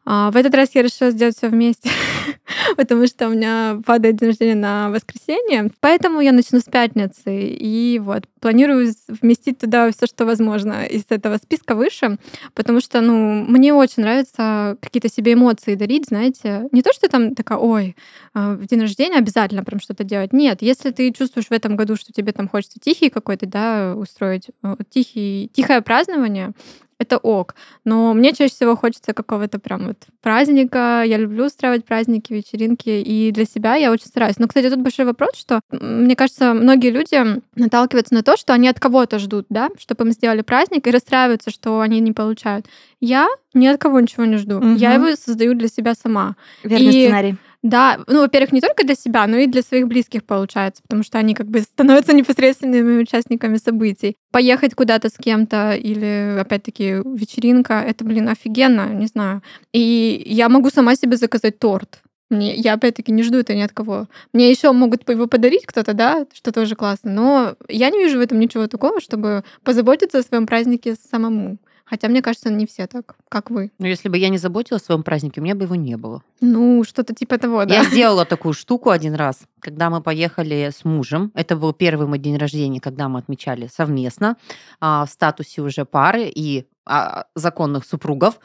А, 0.04 0.30
в 0.30 0.36
этот 0.36 0.54
раз 0.54 0.70
я 0.74 0.82
решила 0.82 1.10
сделать 1.10 1.36
все 1.36 1.48
вместе, 1.48 1.90
потому 2.76 3.06
что 3.06 3.28
у 3.28 3.32
меня 3.32 3.80
падает 3.84 4.16
день 4.16 4.30
рождения 4.30 4.54
на 4.54 4.90
воскресенье, 4.90 5.70
поэтому 5.80 6.20
я 6.20 6.32
начну 6.32 6.58
с 6.58 6.64
пятницы 6.64 7.30
и 7.36 7.98
вот 8.02 8.24
планирую 8.40 8.92
вместить 9.08 9.58
туда 9.58 9.90
все, 9.92 10.06
что 10.06 10.24
возможно 10.24 10.84
из 10.84 11.04
этого 11.10 11.36
списка 11.36 11.74
выше, 11.74 12.18
потому 12.54 12.80
что, 12.80 13.02
ну, 13.02 13.44
мне 13.44 13.74
очень 13.74 14.02
нравится 14.02 14.78
какие-то 14.80 15.08
себе 15.08 15.34
эмоции 15.34 15.74
дарить, 15.74 16.06
знаете, 16.08 16.68
не 16.72 16.82
то, 16.82 16.92
что 16.92 17.08
там 17.08 17.34
такая, 17.34 17.58
ой, 17.58 17.94
в 18.34 18.66
день 18.66 18.80
рождения 18.80 19.18
обязательно 19.18 19.64
прям 19.64 19.80
что-то 19.80 20.04
делать. 20.04 20.32
Нет, 20.32 20.62
если 20.62 20.90
ты 20.90 21.12
чувствуешь 21.12 21.48
в 21.48 21.52
этом 21.52 21.76
году, 21.76 21.96
что 21.96 22.12
тебе 22.12 22.32
там 22.32 22.48
хочется 22.48 22.78
тихий 22.80 23.10
какой-то, 23.10 23.46
да, 23.46 23.94
устроить, 23.96 24.48
э, 24.62 24.76
тихий, 24.90 25.50
тихое 25.52 25.80
празднование, 25.80 26.52
это 27.00 27.16
ок. 27.16 27.54
Но 27.84 28.12
мне 28.12 28.34
чаще 28.34 28.52
всего 28.52 28.76
хочется 28.76 29.14
какого-то 29.14 29.58
прям 29.58 29.86
вот 29.86 29.96
праздника. 30.20 31.02
Я 31.04 31.16
люблю 31.16 31.46
устраивать 31.46 31.86
праздники, 31.86 32.32
вечеринки, 32.32 32.90
и 32.90 33.32
для 33.32 33.46
себя 33.46 33.74
я 33.76 33.90
очень 33.90 34.06
стараюсь. 34.06 34.38
Но, 34.38 34.46
кстати, 34.46 34.68
тут 34.68 34.80
большой 34.80 35.06
вопрос, 35.06 35.30
что, 35.34 35.60
мне 35.70 36.14
кажется, 36.14 36.52
многие 36.52 36.90
люди 36.90 37.40
наталкиваются 37.54 38.12
на 38.12 38.22
то, 38.22 38.36
что 38.36 38.52
они 38.52 38.68
от 38.68 38.78
кого-то 38.78 39.18
ждут, 39.18 39.46
да, 39.48 39.70
чтобы 39.78 40.04
им 40.04 40.12
сделали 40.12 40.42
праздник, 40.42 40.86
и 40.86 40.90
расстраиваются, 40.90 41.50
что 41.50 41.80
они 41.80 42.00
не 42.00 42.12
получают. 42.12 42.66
Я 43.00 43.28
ни 43.54 43.66
от 43.66 43.80
кого 43.80 43.98
ничего 43.98 44.26
не 44.26 44.36
жду. 44.36 44.58
Угу. 44.58 44.74
Я 44.74 44.92
его 44.92 45.16
создаю 45.16 45.54
для 45.54 45.68
себя 45.68 45.94
сама. 45.94 46.36
Верный 46.62 46.88
и... 46.88 47.04
сценарий. 47.06 47.36
Да, 47.62 48.00
ну, 48.06 48.20
во-первых, 48.20 48.52
не 48.52 48.60
только 48.60 48.84
для 48.84 48.94
себя, 48.94 49.26
но 49.26 49.36
и 49.36 49.46
для 49.46 49.60
своих 49.62 49.86
близких 49.86 50.24
получается, 50.24 50.82
потому 50.82 51.02
что 51.02 51.18
они 51.18 51.34
как 51.34 51.46
бы 51.46 51.60
становятся 51.60 52.12
непосредственными 52.14 53.02
участниками 53.02 53.56
событий. 53.58 54.16
Поехать 54.32 54.74
куда-то 54.74 55.08
с 55.10 55.16
кем-то 55.18 55.74
или, 55.74 56.38
опять-таки, 56.40 57.02
вечеринка, 57.04 57.74
это, 57.74 58.04
блин, 58.04 58.28
офигенно, 58.28 58.88
не 58.94 59.06
знаю. 59.06 59.42
И 59.72 60.22
я 60.26 60.48
могу 60.48 60.70
сама 60.70 60.96
себе 60.96 61.16
заказать 61.16 61.58
торт. 61.58 62.02
Мне, 62.30 62.54
я 62.54 62.74
опять-таки 62.74 63.10
не 63.10 63.24
жду 63.24 63.38
это 63.38 63.54
ни 63.54 63.60
от 63.60 63.72
кого. 63.72 64.06
Мне 64.32 64.50
еще 64.50 64.70
могут 64.70 65.06
его 65.08 65.26
подарить 65.26 65.66
кто-то, 65.66 65.94
да, 65.94 66.26
что 66.32 66.52
тоже 66.52 66.76
классно. 66.76 67.10
Но 67.10 67.56
я 67.68 67.90
не 67.90 67.98
вижу 67.98 68.18
в 68.18 68.22
этом 68.22 68.38
ничего 68.38 68.68
такого, 68.68 69.00
чтобы 69.00 69.42
позаботиться 69.64 70.18
о 70.18 70.22
своем 70.22 70.46
празднике 70.46 70.94
самому. 71.10 71.58
Хотя, 71.90 72.08
мне 72.08 72.22
кажется, 72.22 72.50
не 72.50 72.66
все 72.66 72.86
так, 72.86 73.16
как 73.28 73.50
вы. 73.50 73.72
Ну, 73.80 73.86
если 73.86 74.08
бы 74.08 74.16
я 74.16 74.28
не 74.28 74.38
заботилась 74.38 74.82
о 74.82 74.84
своем 74.84 75.02
празднике, 75.02 75.40
у 75.40 75.44
меня 75.44 75.56
бы 75.56 75.64
его 75.64 75.74
не 75.74 75.96
было. 75.96 76.22
Ну, 76.40 76.84
что-то 76.84 77.14
типа 77.16 77.36
того, 77.36 77.64
да. 77.64 77.74
Я 77.74 77.84
сделала 77.90 78.24
такую 78.24 78.54
штуку 78.54 78.90
один 78.90 79.14
раз, 79.14 79.40
когда 79.58 79.90
мы 79.90 80.00
поехали 80.00 80.70
с 80.72 80.84
мужем. 80.84 81.32
Это 81.34 81.56
был 81.56 81.72
первый 81.72 82.06
мой 82.06 82.20
день 82.20 82.36
рождения, 82.36 82.80
когда 82.80 83.08
мы 83.08 83.18
отмечали 83.18 83.68
совместно 83.74 84.36
а, 84.80 85.04
в 85.04 85.10
статусе 85.10 85.62
уже 85.62 85.84
пары 85.84 86.30
и 86.32 86.68
а, 86.86 87.24
законных 87.34 87.84
супругов. 87.84 88.38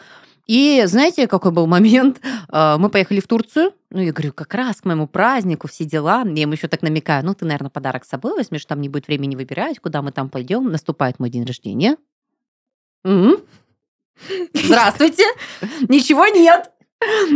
И 0.47 0.83
знаете, 0.85 1.27
какой 1.27 1.51
был 1.51 1.67
момент? 1.67 2.21
А, 2.49 2.77
мы 2.77 2.89
поехали 2.89 3.19
в 3.19 3.27
Турцию. 3.27 3.73
Ну, 3.91 4.01
я 4.01 4.11
говорю, 4.11 4.31
как 4.33 4.53
раз 4.53 4.81
к 4.81 4.85
моему 4.85 5.07
празднику, 5.07 5.67
все 5.67 5.83
дела. 5.83 6.23
Я 6.25 6.41
ему 6.41 6.53
еще 6.53 6.67
так 6.67 6.81
намекаю, 6.81 7.25
ну, 7.25 7.33
ты, 7.33 7.45
наверное, 7.45 7.69
подарок 7.69 8.05
с 8.05 8.09
собой 8.09 8.33
возьмешь, 8.33 8.65
там 8.65 8.81
не 8.81 8.89
будет 8.89 9.07
времени 9.07 9.35
выбирать, 9.35 9.79
куда 9.79 10.01
мы 10.01 10.11
там 10.11 10.29
пойдем. 10.29 10.71
Наступает 10.71 11.19
мой 11.19 11.29
день 11.29 11.43
рождения. 11.45 11.97
Здравствуйте. 14.53 15.23
Ничего 15.89 16.27
нет. 16.27 16.71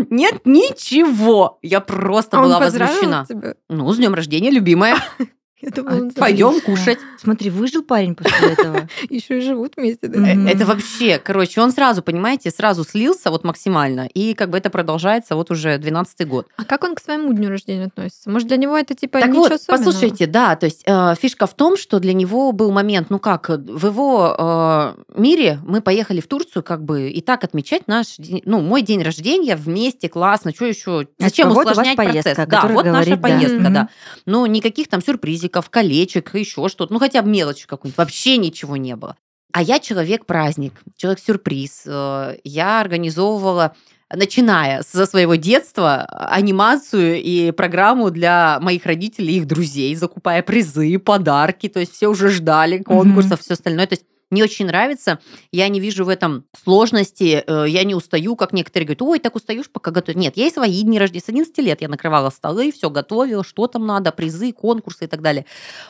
Нет 0.10 0.46
ничего. 0.46 1.60
Я 1.62 1.80
просто 1.80 2.40
а 2.40 2.42
была 2.42 2.60
возмущена. 2.60 3.26
Тебя? 3.26 3.56
Ну, 3.70 3.92
с 3.92 3.98
днем 3.98 4.14
рождения, 4.14 4.50
любимая. 4.50 4.98
Это 5.62 5.84
Пойдем 6.16 6.62
кушать. 6.62 7.00
Смотри, 7.18 7.50
выжил 7.50 7.84
парень 7.84 8.16
после 8.16 8.54
этого. 8.54 8.88
Еще 9.10 9.40
и 9.40 9.42
живут 9.42 9.74
вместе. 9.76 10.08
Да? 10.08 10.26
Это 10.50 10.66
вообще, 10.66 11.20
короче, 11.20 11.60
он 11.60 11.72
сразу, 11.72 12.02
понимаете, 12.02 12.50
сразу 12.50 12.86
слился 12.86 13.30
вот 13.30 13.44
максимально, 13.44 14.08
и 14.14 14.34
как 14.34 14.52
бы 14.52 14.58
это 14.58 14.70
продолжается 14.70 15.36
вот 15.36 15.52
уже 15.52 15.78
12 15.78 16.28
год. 16.28 16.48
А 16.56 16.64
как 16.64 16.84
он 16.84 16.96
к 16.96 17.02
своему 17.02 17.34
дню 17.34 17.50
рождения 17.50 17.86
относится? 17.86 18.30
Может, 18.30 18.48
для 18.48 18.58
него 18.58 18.78
это 18.78 18.96
типа 18.96 19.20
так 19.20 19.30
ничего 19.30 19.44
вот, 19.44 19.52
особенного? 19.52 19.86
послушайте, 19.86 20.28
да, 20.28 20.56
то 20.56 20.66
есть 20.66 20.84
э, 20.86 21.16
фишка 21.20 21.46
в 21.46 21.54
том, 21.54 21.76
что 21.76 22.00
для 22.00 22.14
него 22.14 22.52
был 22.54 22.72
момент, 22.72 23.10
ну 23.10 23.20
как, 23.20 23.50
в 23.50 23.86
его 23.86 24.36
э, 24.38 25.20
мире 25.20 25.60
мы 25.66 25.82
поехали 25.82 26.22
в 26.22 26.28
Турцию, 26.28 26.64
как 26.64 26.84
бы 26.84 27.10
и 27.10 27.22
так 27.22 27.44
отмечать 27.44 27.88
наш, 27.88 28.16
ну 28.46 28.62
мой 28.62 28.82
день 28.82 29.04
рождения 29.04 29.58
вместе, 29.58 30.08
классно, 30.08 30.54
что 30.54 30.66
еще? 30.66 31.08
Зачем 31.18 31.50
вот 31.50 31.68
усложнять 31.70 31.98
процесс? 31.98 32.24
Поездка, 32.24 32.46
да, 32.48 32.62
вот 32.62 32.86
говорит, 32.86 32.94
наша 32.94 33.10
да. 33.10 33.18
поездка, 33.18 33.70
да. 33.70 33.90
Ну 34.26 34.46
никаких 34.46 34.88
там 34.88 35.02
сюрпризов 35.02 35.49
гудзиков, 35.50 35.70
колечек, 35.70 36.36
еще 36.36 36.68
что-то. 36.70 36.94
Ну, 36.94 37.00
хотя 37.00 37.22
бы 37.22 37.30
мелочь 37.30 37.66
какую-нибудь. 37.66 37.98
Вообще 37.98 38.38
ничего 38.38 38.78
не 38.78 38.96
было. 38.96 39.16
А 39.52 39.62
я 39.62 39.80
человек-праздник, 39.80 40.74
человек-сюрприз. 40.96 41.84
Э, 41.86 42.38
я 42.44 42.82
организовывала 42.82 43.76
начиная 44.12 44.82
со 44.84 45.06
своего 45.06 45.36
детства 45.36 46.04
анимацию 46.06 47.22
и 47.22 47.52
программу 47.52 48.10
для 48.10 48.60
моих 48.60 48.86
родителей 48.86 49.36
и 49.36 49.38
их 49.38 49.48
друзей, 49.48 49.96
закупая 49.96 50.42
призы, 50.42 50.98
подарки, 50.98 51.70
то 51.70 51.80
есть 51.80 51.94
все 51.94 52.08
уже 52.08 52.30
ждали 52.30 52.80
конкурсов, 52.80 53.40
mm-hmm. 53.40 53.44
все 53.44 53.54
остальное. 53.54 53.86
То 53.86 53.94
есть 53.94 54.06
мне 54.30 54.44
очень 54.44 54.68
нравится. 54.68 55.20
Я 55.52 55.68
не 55.70 55.80
вижу 55.80 56.06
в 56.06 56.10
этом 56.10 56.46
сложности. 56.64 57.44
Э, 57.46 57.66
я 57.68 57.84
не 57.84 57.96
устаю, 57.96 58.36
как 58.36 58.54
некоторые 58.54 58.86
говорят, 58.86 59.02
ой, 59.02 59.20
так 59.20 59.36
устаешь, 59.36 59.70
пока 59.70 59.92
готовишь. 59.92 60.20
Нет, 60.20 60.38
я 60.38 60.48
и 60.48 60.52
свои 60.52 60.82
дни 60.84 61.00
рождения. 61.00 61.24
С 61.24 61.30
11 61.30 61.58
лет 61.60 61.82
я 61.82 61.88
накрывала 61.88 62.30
столы, 62.30 62.72
все 62.72 62.90
готовила, 62.90 63.44
что 63.44 63.68
там 63.68 63.86
надо, 63.86 64.12
призы, 64.12 64.52
конкурсы 64.52 65.06
и 65.06 65.08
так 65.08 65.22
далее. 65.22 65.46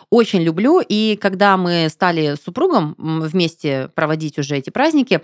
Очень 0.10 0.42
люблю. 0.42 0.82
И 0.88 1.18
когда 1.22 1.58
мы 1.58 1.90
стали 1.90 2.36
с 2.36 2.44
супругом 2.44 2.96
вместе 2.98 3.92
проводить 3.94 4.40
уже 4.40 4.58
эти 4.58 4.70
праздники, 4.70 5.22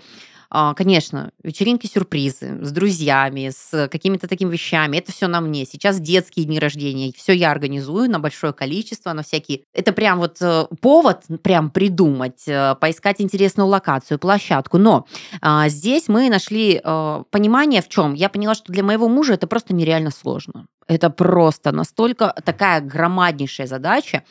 конечно, 0.50 1.30
вечеринки-сюрпризы 1.42 2.64
с 2.64 2.70
друзьями, 2.70 3.50
с 3.54 3.88
какими-то 3.88 4.28
такими 4.28 4.50
вещами. 4.50 4.98
Это 4.98 5.12
все 5.12 5.26
на 5.26 5.40
мне. 5.40 5.64
Сейчас 5.64 6.00
детские 6.00 6.46
дни 6.46 6.58
рождения. 6.58 7.12
Все 7.16 7.32
я 7.32 7.50
организую 7.50 8.10
на 8.10 8.18
большое 8.18 8.52
количество, 8.52 9.12
на 9.12 9.22
всякие. 9.22 9.62
Это 9.72 9.92
прям 9.92 10.18
вот 10.18 10.38
э, 10.40 10.66
повод 10.80 11.24
прям 11.42 11.70
придумать, 11.70 12.44
э, 12.46 12.74
поискать 12.80 13.20
интересную 13.20 13.68
локацию, 13.68 14.18
площадку. 14.18 14.78
Но 14.78 15.06
а, 15.40 15.68
здесь 15.68 16.08
мы 16.08 16.28
нашли 16.28 16.80
а, 16.82 17.24
понимание 17.30 17.82
в 17.82 17.88
чем. 17.88 18.14
Я 18.14 18.28
поняла, 18.28 18.54
что 18.54 18.72
для 18.72 18.82
моего 18.82 19.08
мужа 19.08 19.34
это 19.34 19.46
просто 19.46 19.74
нереально 19.74 20.10
сложно. 20.10 20.66
Это 20.88 21.10
просто 21.10 21.72
настолько 21.72 22.34
такая 22.44 22.80
громаднейшая 22.80 23.66
задача. 23.66 24.22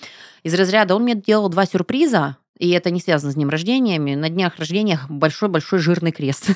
Из 0.43 0.53
разряда 0.53 0.95
он 0.95 1.03
мне 1.03 1.15
делал 1.15 1.49
два 1.49 1.65
сюрприза 1.65 2.37
и 2.57 2.69
это 2.69 2.89
не 2.89 3.01
связано 3.01 3.31
с 3.31 3.35
днем 3.35 3.49
рождениями. 3.49 4.15
На 4.15 4.29
днях 4.29 4.57
рождения 4.57 4.99
большой-большой 5.09 5.79
жирный 5.79 6.11
крест. 6.11 6.49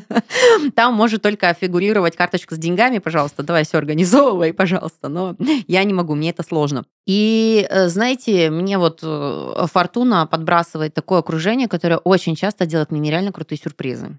Там 0.74 0.94
может 0.94 1.22
только 1.22 1.54
фигурировать 1.54 2.16
карточка 2.16 2.54
с 2.54 2.58
деньгами, 2.58 2.98
пожалуйста, 2.98 3.42
давай 3.42 3.64
все 3.64 3.78
организовывай, 3.78 4.52
пожалуйста. 4.52 5.08
Но 5.08 5.36
я 5.66 5.84
не 5.84 5.94
могу, 5.94 6.14
мне 6.14 6.30
это 6.30 6.42
сложно. 6.42 6.84
И 7.06 7.66
э, 7.70 7.88
знаете, 7.88 8.50
мне 8.50 8.78
вот 8.78 9.00
э, 9.02 9.66
Фортуна 9.72 10.26
подбрасывает 10.26 10.94
такое 10.94 11.20
окружение, 11.20 11.68
которое 11.68 11.98
очень 11.98 12.34
часто 12.34 12.66
делает 12.66 12.90
мне 12.90 13.00
нереально 13.00 13.32
крутые 13.32 13.58
сюрпризы. 13.58 14.18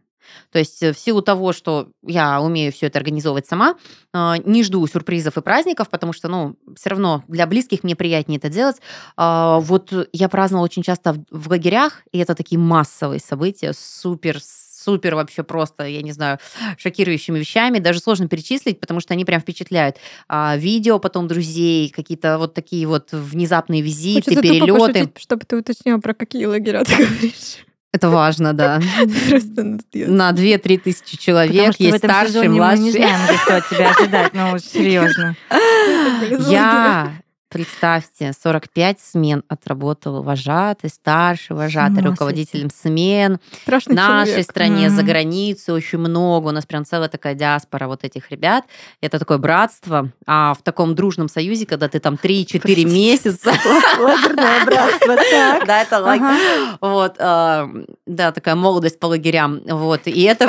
То 0.51 0.59
есть 0.59 0.81
э, 0.83 0.93
в 0.93 0.99
силу 0.99 1.21
того, 1.21 1.53
что 1.53 1.89
я 2.05 2.41
умею 2.41 2.71
все 2.71 2.87
это 2.87 2.99
организовывать 2.99 3.47
сама, 3.47 3.75
а, 4.13 4.37
не 4.37 4.63
жду 4.63 4.85
сюрпризов 4.87 5.37
и 5.37 5.41
праздников, 5.41 5.89
потому 5.89 6.13
что, 6.13 6.27
ну, 6.27 6.55
все 6.75 6.89
равно 6.89 7.23
для 7.27 7.45
близких 7.47 7.83
мне 7.83 7.95
приятнее 7.95 8.37
это 8.37 8.49
делать. 8.49 8.77
А, 9.17 9.59
вот 9.59 9.93
я 10.13 10.29
праздновала 10.29 10.65
очень 10.65 10.83
часто 10.83 11.15
в 11.29 11.49
лагерях, 11.49 12.03
и 12.11 12.19
это 12.19 12.35
такие 12.35 12.59
массовые 12.59 13.19
события, 13.19 13.73
супер 13.73 14.39
супер 14.79 15.15
вообще 15.15 15.43
просто, 15.43 15.85
я 15.85 16.01
не 16.01 16.11
знаю, 16.11 16.39
шокирующими 16.77 17.37
вещами. 17.37 17.79
Даже 17.79 17.99
сложно 17.99 18.27
перечислить, 18.27 18.79
потому 18.79 18.99
что 18.99 19.13
они 19.13 19.25
прям 19.25 19.41
впечатляют. 19.41 19.97
А, 20.27 20.55
видео 20.57 20.99
потом 20.99 21.27
друзей, 21.27 21.89
какие-то 21.89 22.37
вот 22.37 22.53
такие 22.53 22.87
вот 22.87 23.09
внезапные 23.11 23.81
визиты, 23.81 24.31
Хочется 24.31 24.41
перелеты. 24.41 25.11
чтобы 25.19 25.45
ты 25.45 25.57
уточнила, 25.57 25.99
про 25.99 26.13
какие 26.13 26.45
лагеря 26.45 26.83
ты 26.83 26.95
говоришь. 27.05 27.65
Это 27.91 28.09
важно, 28.09 28.53
да. 28.53 28.79
На 29.93 30.31
2-3 30.31 30.77
тысячи 30.79 31.17
человек 31.17 31.75
есть 31.79 31.97
старший, 31.97 32.47
младший. 32.47 32.79
Мы 32.79 32.85
не 32.85 32.91
знаем, 32.91 33.37
что 33.43 33.57
от 33.57 33.69
тебя 33.69 33.91
ожидать, 33.91 34.33
ну, 34.33 34.57
серьезно. 34.59 35.35
Я 36.49 37.13
Представьте, 37.49 38.31
45 38.43 38.99
смен 39.01 39.43
отработал 39.47 40.21
вожатый, 40.21 40.91
старший 40.91 41.55
вожатый, 41.55 42.03
руководителем 42.03 42.69
смен. 42.69 43.39
Страшный 43.63 43.93
В 43.93 43.95
нашей 43.95 44.25
человек. 44.27 44.51
стране, 44.51 44.89
за 44.91 44.97
Мгм. 44.97 45.05
границей 45.07 45.73
очень 45.73 45.97
много. 45.97 46.49
У 46.49 46.51
нас 46.51 46.67
прям 46.67 46.85
целая 46.85 47.09
такая 47.09 47.33
диаспора 47.33 47.87
вот 47.87 48.03
этих 48.03 48.29
ребят. 48.29 48.65
Это 49.01 49.17
такое 49.17 49.39
братство. 49.39 50.11
А 50.27 50.53
в 50.53 50.61
таком 50.61 50.93
дружном 50.93 51.27
союзе, 51.27 51.65
когда 51.65 51.87
ты 51.87 51.99
там 51.99 52.17
3-4 52.21 52.59
Простите. 52.61 52.85
месяца... 52.85 53.49
Лагерное 53.99 54.65
братство, 54.65 55.15
так. 55.15 55.65
Да, 55.65 55.81
это 55.81 55.99
лаг- 56.01 56.21
Ага. 56.21 56.77
Вот, 56.81 57.15
а, 57.17 57.67
да, 58.05 58.31
такая 58.31 58.53
молодость 58.53 58.99
по 58.99 59.07
лагерям. 59.07 59.61
Вот, 59.65 60.01
и 60.05 60.21
это 60.21 60.47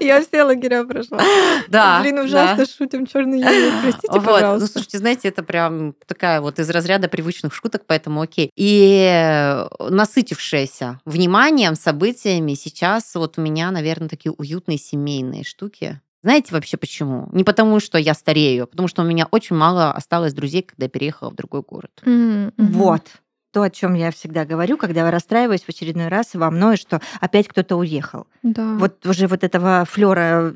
Я 0.00 0.22
все 0.22 0.42
лагеря 0.42 0.84
прошла. 0.84 1.20
Да, 1.68 2.00
Блин, 2.02 2.18
ужасно 2.20 2.66
шутим 2.66 3.06
черный 3.06 3.38
юмор. 3.40 3.82
Простите, 3.82 4.08
Вот, 4.12 4.22
ну 4.22 4.32
пожалуйста. 4.32 4.68
слушайте, 4.68 4.98
знаете, 4.98 5.28
это 5.28 5.42
прям 5.42 5.94
такая 6.06 6.40
вот 6.40 6.58
из 6.58 6.68
разряда 6.70 7.08
привычных 7.08 7.54
шуток, 7.54 7.82
поэтому 7.86 8.22
окей. 8.22 8.50
И 8.56 9.06
э, 9.10 9.66
насытившаяся 9.88 11.00
вниманием, 11.04 11.74
событиями, 11.74 12.54
сейчас 12.54 13.14
вот 13.14 13.38
у 13.38 13.40
меня, 13.40 13.70
наверное, 13.70 14.08
такие 14.08 14.32
уютные 14.32 14.78
семейные 14.78 15.44
штуки. 15.44 16.00
Знаете 16.22 16.52
вообще 16.52 16.76
почему? 16.76 17.28
Не 17.32 17.44
потому, 17.44 17.80
что 17.80 17.96
я 17.96 18.12
старею, 18.12 18.64
а 18.64 18.66
потому 18.66 18.88
что 18.88 19.02
у 19.02 19.06
меня 19.06 19.26
очень 19.30 19.56
мало 19.56 19.90
осталось 19.90 20.34
друзей, 20.34 20.62
когда 20.62 20.84
я 20.84 20.90
переехала 20.90 21.30
в 21.30 21.34
другой 21.34 21.62
город. 21.62 21.90
Мгм. 22.04 22.52
Вот. 22.58 23.02
То, 23.52 23.62
о 23.62 23.70
чем 23.70 23.94
я 23.94 24.12
всегда 24.12 24.44
говорю, 24.44 24.76
когда 24.76 25.00
я 25.00 25.10
расстраиваюсь 25.10 25.62
в 25.62 25.68
очередной 25.68 26.06
раз 26.08 26.34
во 26.34 26.50
мной, 26.52 26.76
что 26.76 27.00
опять 27.20 27.48
кто-то 27.48 27.74
уехал. 27.76 28.26
Да. 28.44 28.74
Вот 28.74 29.04
уже 29.06 29.26
вот 29.26 29.42
этого 29.42 29.84
флера 29.90 30.54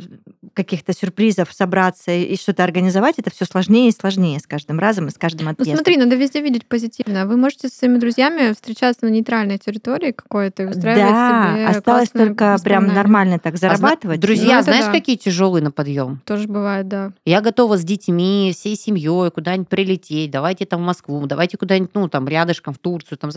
каких-то 0.53 0.93
сюрпризов 0.93 1.53
собраться 1.53 2.13
и 2.13 2.37
что-то 2.37 2.63
организовать, 2.63 3.19
это 3.19 3.31
все 3.31 3.45
сложнее 3.47 3.89
и 3.89 3.93
сложнее 3.93 4.39
с 4.39 4.47
каждым 4.47 4.79
разом 4.79 5.09
и 5.09 5.11
с 5.11 5.19
каждым 5.19 5.47
Ну 5.47 5.53
отъездом. 5.53 5.77
смотри, 5.77 5.97
надо 5.97 6.15
везде 6.15 6.41
видеть 6.41 6.67
позитивно. 6.67 7.27
Вы 7.27 7.37
можете 7.37 7.69
со 7.69 7.79
своими 7.79 7.99
друзьями 7.99 8.53
встречаться 8.53 9.07
на 9.07 9.11
нейтральной 9.11 9.59
территории 9.59 10.13
какой-то 10.13 10.63
и 10.63 10.67
устраивать 10.67 11.03
да, 11.13 11.53
себе 11.57 11.67
осталось 11.67 12.11
только 12.11 12.57
прям 12.63 12.87
нормально 12.87 13.41
так 13.41 13.55
А 13.55 13.57
зарабатывать. 13.57 14.21
Друзья, 14.21 14.59
Ну, 14.59 14.63
знаешь, 14.63 14.85
да. 14.87 14.93
какие 14.93 15.17
тяжелые 15.17 15.65
на 15.65 15.73
подъем? 15.73 16.21
Тоже 16.25 16.47
бывает, 16.47 16.87
да. 16.87 17.13
Я 17.25 17.41
готова 17.41 17.77
с 17.77 17.83
детьми, 17.83 18.53
всей 18.57 18.77
семьей 18.77 19.33
куда-нибудь 19.33 19.69
прилететь, 19.69 20.31
давайте 20.31 20.65
там 20.67 20.83
в 20.83 20.85
Москву, 20.85 21.27
давайте 21.27 21.57
куда-нибудь, 21.57 21.91
ну, 21.95 22.09
там, 22.09 22.29
рядышком, 22.29 22.73
в 22.73 22.79
Турцию. 22.85 23.19
Там. 23.19 23.31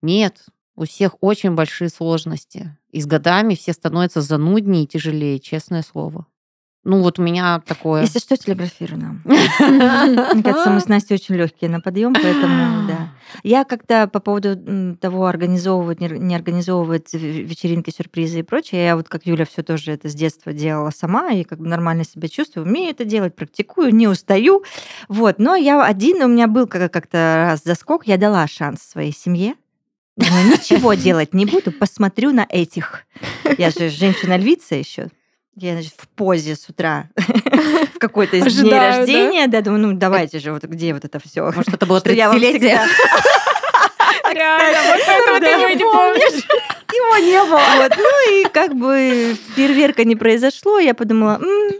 Нет, 0.00 0.46
у 0.76 0.84
всех 0.84 1.16
очень 1.20 1.54
большие 1.54 1.90
сложности. 1.90 2.78
И 2.90 3.00
с 3.02 3.06
годами 3.06 3.54
все 3.54 3.72
становятся 3.72 4.22
зануднее 4.22 4.84
и 4.84 4.86
тяжелее, 4.86 5.38
честное 5.38 5.82
слово. 5.82 6.26
Ну, 6.84 7.00
вот 7.00 7.20
у 7.20 7.22
меня 7.22 7.60
такое. 7.64 8.00
Если 8.02 8.18
что, 8.18 8.36
телеграфируй 8.36 8.98
нам. 8.98 9.20
Мне 9.24 10.42
кажется, 10.42 10.70
мы 10.70 10.80
с 10.80 10.88
Настей 10.88 11.14
очень 11.14 11.36
легкие 11.36 11.70
на 11.70 11.80
подъем, 11.80 12.12
поэтому 12.12 12.88
да. 12.88 13.12
Я 13.44 13.64
как-то 13.64 14.08
по 14.08 14.18
поводу 14.18 14.96
того, 14.96 15.26
организовывать, 15.26 16.00
не 16.00 16.06
ор- 16.06 16.18
не 16.18 16.34
организовывать 16.34 17.12
вечеринки, 17.14 17.90
сюрпризы 17.90 18.40
и 18.40 18.42
прочее, 18.42 18.84
я 18.84 18.96
вот 18.96 19.08
как 19.08 19.26
Юля 19.26 19.44
все 19.46 19.62
тоже 19.62 19.92
это 19.92 20.08
с 20.08 20.14
детства 20.14 20.52
делала 20.52 20.90
сама 20.90 21.30
и 21.30 21.44
как 21.44 21.60
бы 21.60 21.68
нормально 21.68 22.04
себя 22.04 22.28
чувствую, 22.28 22.66
умею 22.66 22.90
это 22.90 23.04
делать, 23.04 23.36
практикую, 23.36 23.94
не 23.94 24.08
устаю. 24.08 24.64
Вот, 25.08 25.38
но 25.38 25.54
я 25.54 25.84
один, 25.84 26.20
у 26.22 26.26
меня 26.28 26.48
был 26.48 26.66
как- 26.66 26.92
как-то 26.92 27.44
раз 27.50 27.62
заскок, 27.64 28.08
я 28.08 28.18
дала 28.18 28.46
шанс 28.48 28.82
своей 28.82 29.12
семье. 29.14 29.54
Думаю, 30.16 30.46
ничего 30.48 30.94
делать 30.94 31.32
не 31.32 31.46
буду, 31.46 31.70
посмотрю 31.70 32.32
на 32.32 32.44
этих. 32.48 33.04
Я 33.56 33.70
же 33.70 33.88
женщина-львица 33.88 34.74
еще. 34.74 35.08
Я, 35.56 35.72
значит, 35.74 35.92
в 35.98 36.08
позе 36.08 36.56
с 36.56 36.68
утра 36.68 37.08
в 37.94 37.98
какой-то 37.98 38.36
из 38.36 38.54
дней 38.58 38.72
рождения. 38.72 39.46
Да, 39.48 39.60
думаю, 39.60 39.88
ну 39.88 39.92
давайте 39.92 40.38
же, 40.38 40.52
вот 40.52 40.64
где 40.64 40.94
вот 40.94 41.04
это 41.04 41.18
все. 41.18 41.44
Может, 41.52 41.68
это 41.74 41.84
было 41.86 42.00
Что 42.00 42.12
я 42.12 42.28
вам 42.28 42.38
30-летие? 42.38 42.50
всегда- 42.50 42.86
Реально, 44.32 44.78
вот 44.96 45.00
этого 45.02 45.40
ты 45.40 45.46
его 45.46 45.68
не 45.68 45.84
помнишь. 45.84 46.44
Его 46.92 47.16
не 47.18 47.42
было. 47.50 47.60
Вот, 47.82 47.92
ну 47.98 48.32
и 48.32 48.44
как 48.48 48.74
бы 48.74 49.36
фейерверка 49.56 50.04
не 50.04 50.16
произошло, 50.16 50.78
я 50.78 50.94
подумала, 50.94 51.38
«М, 51.42 51.72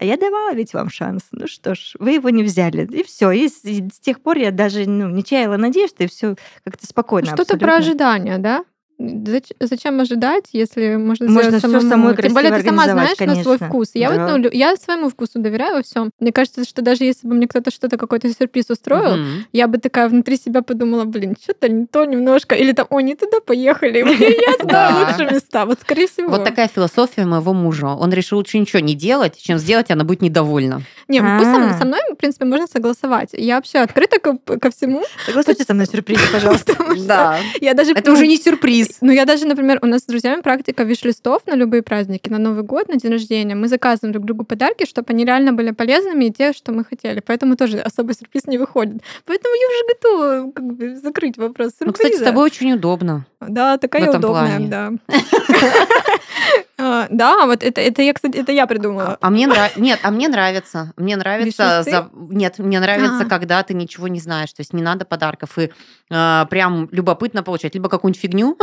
а 0.00 0.04
я 0.04 0.16
давала 0.16 0.52
ведь 0.52 0.74
вам 0.74 0.90
шанс. 0.90 1.22
Ну 1.32 1.46
что 1.46 1.74
ж, 1.74 1.92
вы 1.98 2.12
его 2.12 2.28
не 2.30 2.42
взяли. 2.42 2.86
И 2.92 3.02
все. 3.04 3.30
И 3.30 3.48
с, 3.48 3.64
и 3.64 3.88
с 3.88 3.98
тех 4.00 4.20
пор 4.20 4.36
я 4.36 4.50
даже 4.50 4.84
ну, 4.88 5.08
не 5.10 5.22
чаяла 5.24 5.56
надежды, 5.56 6.04
и 6.04 6.08
все 6.08 6.34
как-то 6.64 6.86
спокойно. 6.86 7.28
Что-то 7.34 7.56
про 7.56 7.76
ожидания, 7.76 8.38
да? 8.38 8.64
Зач- 8.98 9.52
Зачем 9.60 10.00
ожидать, 10.00 10.44
если 10.52 10.96
можно, 10.96 11.26
Можно 11.28 11.58
сделать 11.58 11.62
самому? 11.62 11.88
самой 11.90 12.16
Тем 12.16 12.32
более 12.32 12.50
ты 12.52 12.62
сама 12.64 12.84
знаешь 12.84 13.10
организовать, 13.10 13.36
на 13.36 13.42
свой 13.42 13.58
конечно. 13.58 13.68
вкус. 13.68 13.90
Я 13.92 14.10
Да. 14.10 14.26
вот 14.26 14.38
ну, 14.38 14.48
я 14.52 14.74
своему 14.76 15.10
вкусу 15.10 15.38
доверяю 15.38 15.76
во 15.76 15.82
всем. 15.82 16.10
Мне 16.18 16.32
кажется, 16.32 16.64
что 16.64 16.80
даже 16.80 17.04
если 17.04 17.28
бы 17.28 17.34
мне 17.34 17.46
кто-то 17.46 17.70
что-то 17.70 17.98
какой-то 17.98 18.32
сюрприз 18.32 18.70
устроил, 18.70 19.16
Мгм. 19.18 19.44
я 19.52 19.68
бы 19.68 19.76
такая 19.76 20.08
внутри 20.08 20.38
себя 20.38 20.62
подумала, 20.62 21.04
блин, 21.04 21.36
что-то 21.42 21.68
не 21.68 21.84
то 21.86 22.06
немножко, 22.06 22.54
или 22.54 22.72
там, 22.72 22.86
о, 22.88 23.00
не 23.00 23.14
туда 23.14 23.40
поехали, 23.44 23.98
я 24.58 24.64
знаю 24.64 25.06
лучшие 25.08 25.30
места. 25.30 25.66
Вот 25.66 25.78
скорее 25.82 26.06
всего. 26.08 26.30
Вот 26.30 26.44
такая 26.44 26.68
философия 26.68 27.26
моего 27.26 27.52
мужа. 27.52 27.88
Он 27.88 28.10
решил 28.14 28.38
лучше 28.38 28.58
ничего 28.58 28.80
не 28.80 28.94
делать, 28.94 29.36
чем 29.38 29.58
сделать, 29.58 29.90
она 29.90 30.04
будет 30.04 30.22
недовольна. 30.22 30.80
Не, 31.08 31.20
вкус 31.20 31.44
со, 31.46 31.70
А. 31.70 31.78
со 31.78 31.84
мной, 31.84 32.00
в 32.12 32.16
принципе, 32.16 32.46
можно 32.46 32.66
согласовать. 32.66 33.30
Я 33.34 33.56
вообще 33.56 33.78
открыта 33.78 34.18
ко, 34.20 34.70
всему. 34.70 35.02
Согласуйте 35.26 35.64
со 35.64 35.74
мной 35.74 35.86
сюрприз, 35.86 36.18
пожалуйста. 36.32 36.72
Да. 37.06 37.38
Я 37.60 37.74
даже, 37.74 37.92
Это 37.92 38.10
ну, 38.10 38.16
уже 38.16 38.26
не 38.26 38.36
сюрприз. 38.38 38.85
Ну, 39.00 39.12
я 39.12 39.24
даже, 39.24 39.46
например, 39.46 39.78
у 39.82 39.86
нас 39.86 40.02
с 40.02 40.06
друзьями 40.06 40.42
практика 40.42 40.82
виш-листов 40.82 41.42
на 41.46 41.54
любые 41.54 41.82
праздники, 41.82 42.28
на 42.28 42.38
Новый 42.38 42.62
год, 42.62 42.88
на 42.88 42.96
день 42.96 43.10
рождения. 43.10 43.54
Мы 43.54 43.68
заказываем 43.68 44.12
друг 44.12 44.26
другу 44.26 44.44
подарки, 44.44 44.86
чтобы 44.86 45.06
они 45.10 45.24
реально 45.24 45.52
были 45.52 45.70
полезными 45.70 46.26
и 46.26 46.32
те, 46.32 46.52
что 46.52 46.72
мы 46.72 46.84
хотели. 46.84 47.20
Поэтому 47.20 47.56
тоже 47.56 47.78
особый 47.78 48.14
сюрприз 48.14 48.46
не 48.46 48.58
выходит. 48.58 49.02
Поэтому 49.24 49.54
я 49.54 49.68
уже 49.68 49.94
готова 49.94 50.52
как 50.52 50.64
бы, 50.64 50.96
закрыть 50.96 51.36
вопрос 51.36 51.72
сюрприза. 51.78 51.86
Ну, 51.86 51.92
кстати, 51.92 52.16
с 52.16 52.22
тобой 52.22 52.44
очень 52.44 52.72
удобно. 52.72 53.26
Да, 53.40 53.78
такая 53.78 54.08
удобная, 54.10 54.58
плане. 54.58 54.68
да. 54.68 54.92
А, 56.78 57.06
Да, 57.10 57.46
вот 57.46 57.62
это, 57.62 57.80
это 57.80 58.02
я, 58.02 58.12
кстати, 58.12 58.36
это 58.36 58.52
я 58.52 58.66
придумала. 58.66 59.16
А 59.20 59.30
мне 59.30 59.46
нравится. 59.46 59.80
Нет, 59.80 59.98
а 60.02 60.10
мне 60.10 60.28
нравится. 60.28 60.92
Мне 60.96 61.16
нравится. 61.16 61.82
За- 61.82 62.10
Нет, 62.14 62.58
мне 62.58 62.80
нравится, 62.80 63.22
А. 63.22 63.24
когда 63.24 63.62
ты 63.62 63.72
ничего 63.72 64.08
не 64.08 64.20
знаешь. 64.20 64.52
То 64.52 64.60
есть 64.60 64.74
не 64.74 64.82
надо 64.82 65.06
подарков. 65.06 65.58
И 65.58 65.70
прям 66.08 66.88
любопытно 66.92 67.42
получать. 67.42 67.74
Либо 67.74 67.88
какую-нибудь 67.88 68.20
фигню 68.20 68.58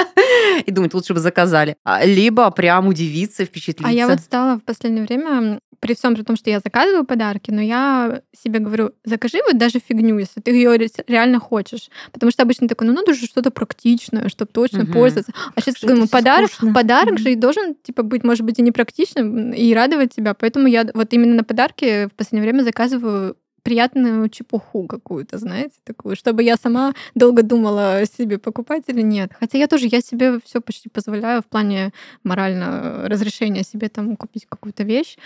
и 0.66 0.70
думать, 0.70 0.92
лучше 0.92 1.14
бы 1.14 1.20
заказали. 1.20 1.76
А, 1.84 2.04
Либо 2.04 2.50
прям 2.50 2.86
удивиться, 2.86 3.44
впечатлиться. 3.46 3.88
А 3.88 3.92
я 3.92 4.06
вот 4.08 4.20
стала 4.20 4.58
в 4.58 4.64
последнее 4.64 5.04
время, 5.06 5.60
при 5.80 5.94
всем 5.94 6.14
при 6.14 6.22
том, 6.22 6.36
что 6.36 6.50
я 6.50 6.60
заказываю 6.60 7.04
подарки, 7.04 7.50
но 7.50 7.60
я 7.60 8.22
себе 8.32 8.58
говорю, 8.58 8.92
закажи 9.04 9.38
вот 9.46 9.58
даже 9.58 9.78
фигню, 9.80 10.18
если 10.18 10.40
ты 10.40 10.50
ее 10.50 10.76
реально 11.06 11.38
хочешь. 11.38 11.88
Потому 12.12 12.30
что 12.32 12.42
обычно 12.42 12.68
такой, 12.68 12.86
ну 12.86 12.92
надо 12.94 13.14
же 13.14 13.26
что-то 13.26 13.50
практичное, 13.50 14.28
чтобы 14.28 14.50
точно 14.52 14.80
Мгм. 14.84 14.92
пользоваться. 14.92 15.32
А 15.54 15.60
сейчас 15.60 15.76
думаю, 15.80 16.06
всё 16.06 16.12
подарок, 16.12 16.50
скучно. 16.50 16.74
подарок 16.74 17.14
Мгм. 17.14 17.22
же 17.22 17.32
и 17.32 17.36
должен 17.36 17.74
типа 17.74 18.02
быть, 18.02 18.24
может 18.24 18.44
быть, 18.44 18.58
и 18.58 18.62
непрактичным, 18.62 19.52
и 19.52 19.74
радовать 19.74 20.14
тебя. 20.14 20.34
Поэтому 20.34 20.66
я 20.68 20.86
вот 20.94 21.12
именно 21.12 21.34
на 21.36 21.44
подарки 21.44 22.06
в 22.06 22.12
последнее 22.12 22.50
время 22.50 22.62
заказываю 22.64 23.36
приятную 23.62 24.28
чепуху 24.30 24.86
какую-то, 24.86 25.36
знаете, 25.36 25.74
такую, 25.84 26.16
чтобы 26.16 26.42
я 26.42 26.56
сама 26.56 26.94
долго 27.14 27.42
думала 27.42 28.02
себе 28.06 28.38
покупать 28.38 28.84
или 28.86 29.02
нет. 29.02 29.32
Хотя 29.38 29.58
я 29.58 29.66
тоже, 29.66 29.88
я 29.90 30.00
себе 30.00 30.38
все 30.44 30.60
почти 30.60 30.88
позволяю 30.88 31.42
в 31.42 31.46
плане 31.46 31.92
морально 32.24 33.04
разрешения 33.08 33.62
себе 33.64 33.88
там 33.90 34.16
купить 34.16 34.46
какую-то 34.48 34.84
вещь. 34.84 35.18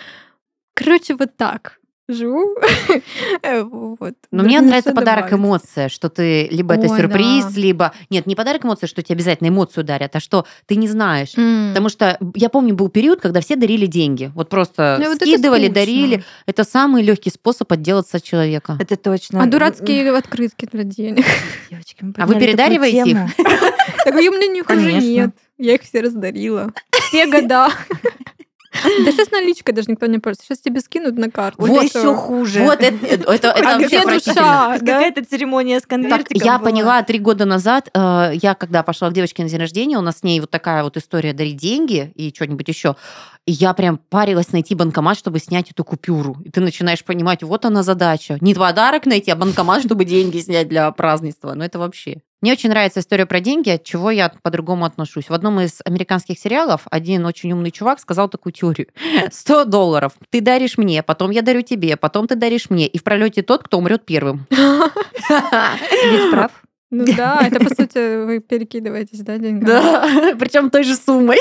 Короче, 0.74 1.14
вот 1.14 1.36
так 1.36 1.78
живу. 2.08 2.56
Э, 3.42 3.62
вот. 3.62 4.14
Но 4.30 4.42
мне 4.42 4.56
Нужно 4.56 4.68
нравится 4.68 4.92
подарок 4.92 5.30
добавить. 5.30 5.44
эмоция, 5.44 5.88
что 5.88 6.08
ты 6.08 6.46
либо 6.48 6.74
это 6.74 6.88
Ой, 6.88 6.96
сюрприз, 6.96 7.44
да. 7.46 7.60
либо 7.60 7.92
нет, 8.10 8.26
не 8.26 8.36
подарок 8.36 8.64
эмоция, 8.64 8.86
что 8.86 9.02
тебе 9.02 9.14
обязательно 9.14 9.48
эмоцию 9.48 9.84
дарят, 9.84 10.14
а 10.14 10.20
что 10.20 10.46
ты 10.66 10.76
не 10.76 10.86
знаешь. 10.86 11.32
М. 11.36 11.70
Потому 11.70 11.88
что 11.88 12.18
я 12.36 12.48
помню, 12.48 12.74
был 12.74 12.88
период, 12.88 13.20
когда 13.20 13.40
все 13.40 13.56
дарили 13.56 13.86
деньги. 13.86 14.30
Вот 14.34 14.48
просто 14.48 14.98
Ну, 15.00 15.08
вот 15.08 15.16
это 15.16 15.26
скидывали, 15.26 15.68
дарили. 15.68 16.22
Это 16.46 16.64
самый 16.64 17.02
легкий 17.02 17.30
способ 17.30 17.72
отделаться 17.72 18.18
от 18.18 18.22
человека. 18.22 18.76
Это 18.78 18.96
точно. 18.96 19.42
А 19.42 19.46
дурацкие 19.46 20.12
открытки 20.12 20.68
для 20.70 20.84
денег. 20.84 21.24
Девочки, 21.70 22.04
мы 22.04 22.14
А 22.16 22.26
вы 22.26 22.38
передариваете 22.38 23.10
их? 23.10 23.18
Так 24.04 24.14
у 24.14 24.18
меня 24.18 24.46
них 24.46 24.68
уже 24.68 24.92
нет. 24.92 25.30
Я 25.58 25.74
их 25.74 25.82
все 25.82 26.00
раздарила. 26.00 26.72
Все 26.90 27.26
года. 27.26 27.68
Да 28.72 29.12
сейчас 29.12 29.30
наличкой 29.30 29.74
даже 29.74 29.90
никто 29.90 30.06
не 30.06 30.18
пользуется. 30.18 30.46
Сейчас 30.46 30.60
тебе 30.60 30.80
скинут 30.80 31.16
на 31.16 31.30
карту. 31.30 31.60
Вот 31.60 31.82
еще 31.82 32.14
хуже. 32.14 32.62
Вот 32.62 32.80
это, 32.80 33.06
это, 33.06 33.48
это 33.48 33.78
вообще 33.78 34.04
душа? 34.04 34.78
Какая-то 34.78 35.24
церемония 35.24 35.80
с 35.80 35.86
конвертиком 35.86 36.42
я 36.44 36.58
поняла 36.58 37.02
три 37.02 37.18
года 37.18 37.44
назад, 37.44 37.90
э, 37.94 38.32
я 38.34 38.54
когда 38.54 38.82
пошла 38.82 39.10
к 39.10 39.12
девочке 39.12 39.42
на 39.42 39.48
день 39.48 39.60
рождения, 39.60 39.98
у 39.98 40.02
нас 40.02 40.18
с 40.18 40.22
ней 40.22 40.40
вот 40.40 40.50
такая 40.50 40.82
вот 40.82 40.96
история 40.96 41.32
дарить 41.32 41.56
деньги 41.56 42.12
и 42.14 42.32
что-нибудь 42.34 42.68
еще. 42.68 42.96
И 43.44 43.52
я 43.52 43.74
прям 43.74 43.98
парилась 43.98 44.52
найти 44.52 44.76
банкомат, 44.76 45.18
чтобы 45.18 45.40
снять 45.40 45.70
эту 45.70 45.82
купюру. 45.82 46.36
И 46.44 46.50
ты 46.50 46.60
начинаешь 46.60 47.04
понимать, 47.04 47.42
вот 47.42 47.64
она 47.64 47.82
задача. 47.82 48.38
Не 48.40 48.54
подарок 48.54 49.04
найти, 49.04 49.32
а 49.32 49.36
банкомат, 49.36 49.84
чтобы 49.84 50.04
деньги 50.04 50.38
снять 50.38 50.68
для 50.68 50.90
празднества. 50.92 51.54
Ну 51.54 51.64
это 51.64 51.80
вообще. 51.80 52.22
Мне 52.40 52.52
очень 52.52 52.70
нравится 52.70 53.00
история 53.00 53.26
про 53.26 53.40
деньги, 53.40 53.70
от 53.70 53.84
чего 53.84 54.10
я 54.10 54.32
по-другому 54.42 54.84
отношусь. 54.84 55.28
В 55.28 55.32
одном 55.32 55.60
из 55.60 55.80
американских 55.84 56.38
сериалов 56.38 56.82
один 56.90 57.24
очень 57.26 57.52
умный 57.52 57.72
чувак 57.72 57.98
сказал 57.98 58.28
такую 58.28 58.52
теорию. 58.52 58.88
100 59.32 59.64
долларов 59.64 60.12
ты 60.30 60.40
даришь 60.40 60.78
мне, 60.78 61.02
потом 61.02 61.30
я 61.30 61.42
дарю 61.42 61.62
тебе, 61.62 61.96
потом 61.96 62.28
ты 62.28 62.36
даришь 62.36 62.70
мне. 62.70 62.86
И 62.86 62.98
в 62.98 63.02
пролете 63.02 63.42
тот, 63.42 63.64
кто 63.64 63.78
умрет 63.78 64.04
первым. 64.04 64.46
Ведь 64.50 66.30
прав. 66.30 66.52
Ну 66.92 67.06
да, 67.16 67.40
это 67.42 67.58
по 67.58 67.74
сути 67.74 68.22
вы 68.26 68.40
перекидываетесь, 68.40 69.20
да, 69.20 69.38
деньгами? 69.38 69.64
Да, 69.64 70.36
причем 70.38 70.68
той 70.68 70.84
же 70.84 70.94
суммой. 70.94 71.38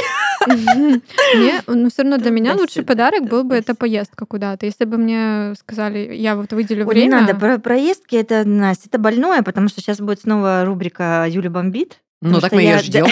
Мне, 0.48 1.62
ну 1.68 1.90
все 1.90 2.04
равно 2.04 2.18
для 2.18 2.32
меня 2.32 2.56
лучший 2.56 2.84
подарок 2.84 3.28
был 3.28 3.44
бы 3.44 3.56
это 3.56 3.76
поездка 3.76 4.26
куда-то. 4.26 4.66
Если 4.66 4.86
бы 4.86 4.98
мне 4.98 5.54
сказали, 5.60 6.16
я 6.16 6.38
вот 6.38 6.54
выделю 6.54 6.88
Ой, 6.88 6.96
не 6.96 7.02
время. 7.02 7.22
надо, 7.22 7.36
про 7.36 7.60
проездки 7.60 8.16
это, 8.16 8.48
Настя, 8.48 8.88
это 8.88 8.98
больное, 8.98 9.44
потому 9.44 9.68
что 9.68 9.82
сейчас 9.82 10.00
будет 10.00 10.22
снова 10.22 10.64
рубрика 10.64 11.26
Юля 11.28 11.50
бомбит. 11.50 12.00
Ну 12.22 12.40
так 12.40 12.52
мы 12.52 12.62
ее 12.62 12.78
ждем. 12.78 13.08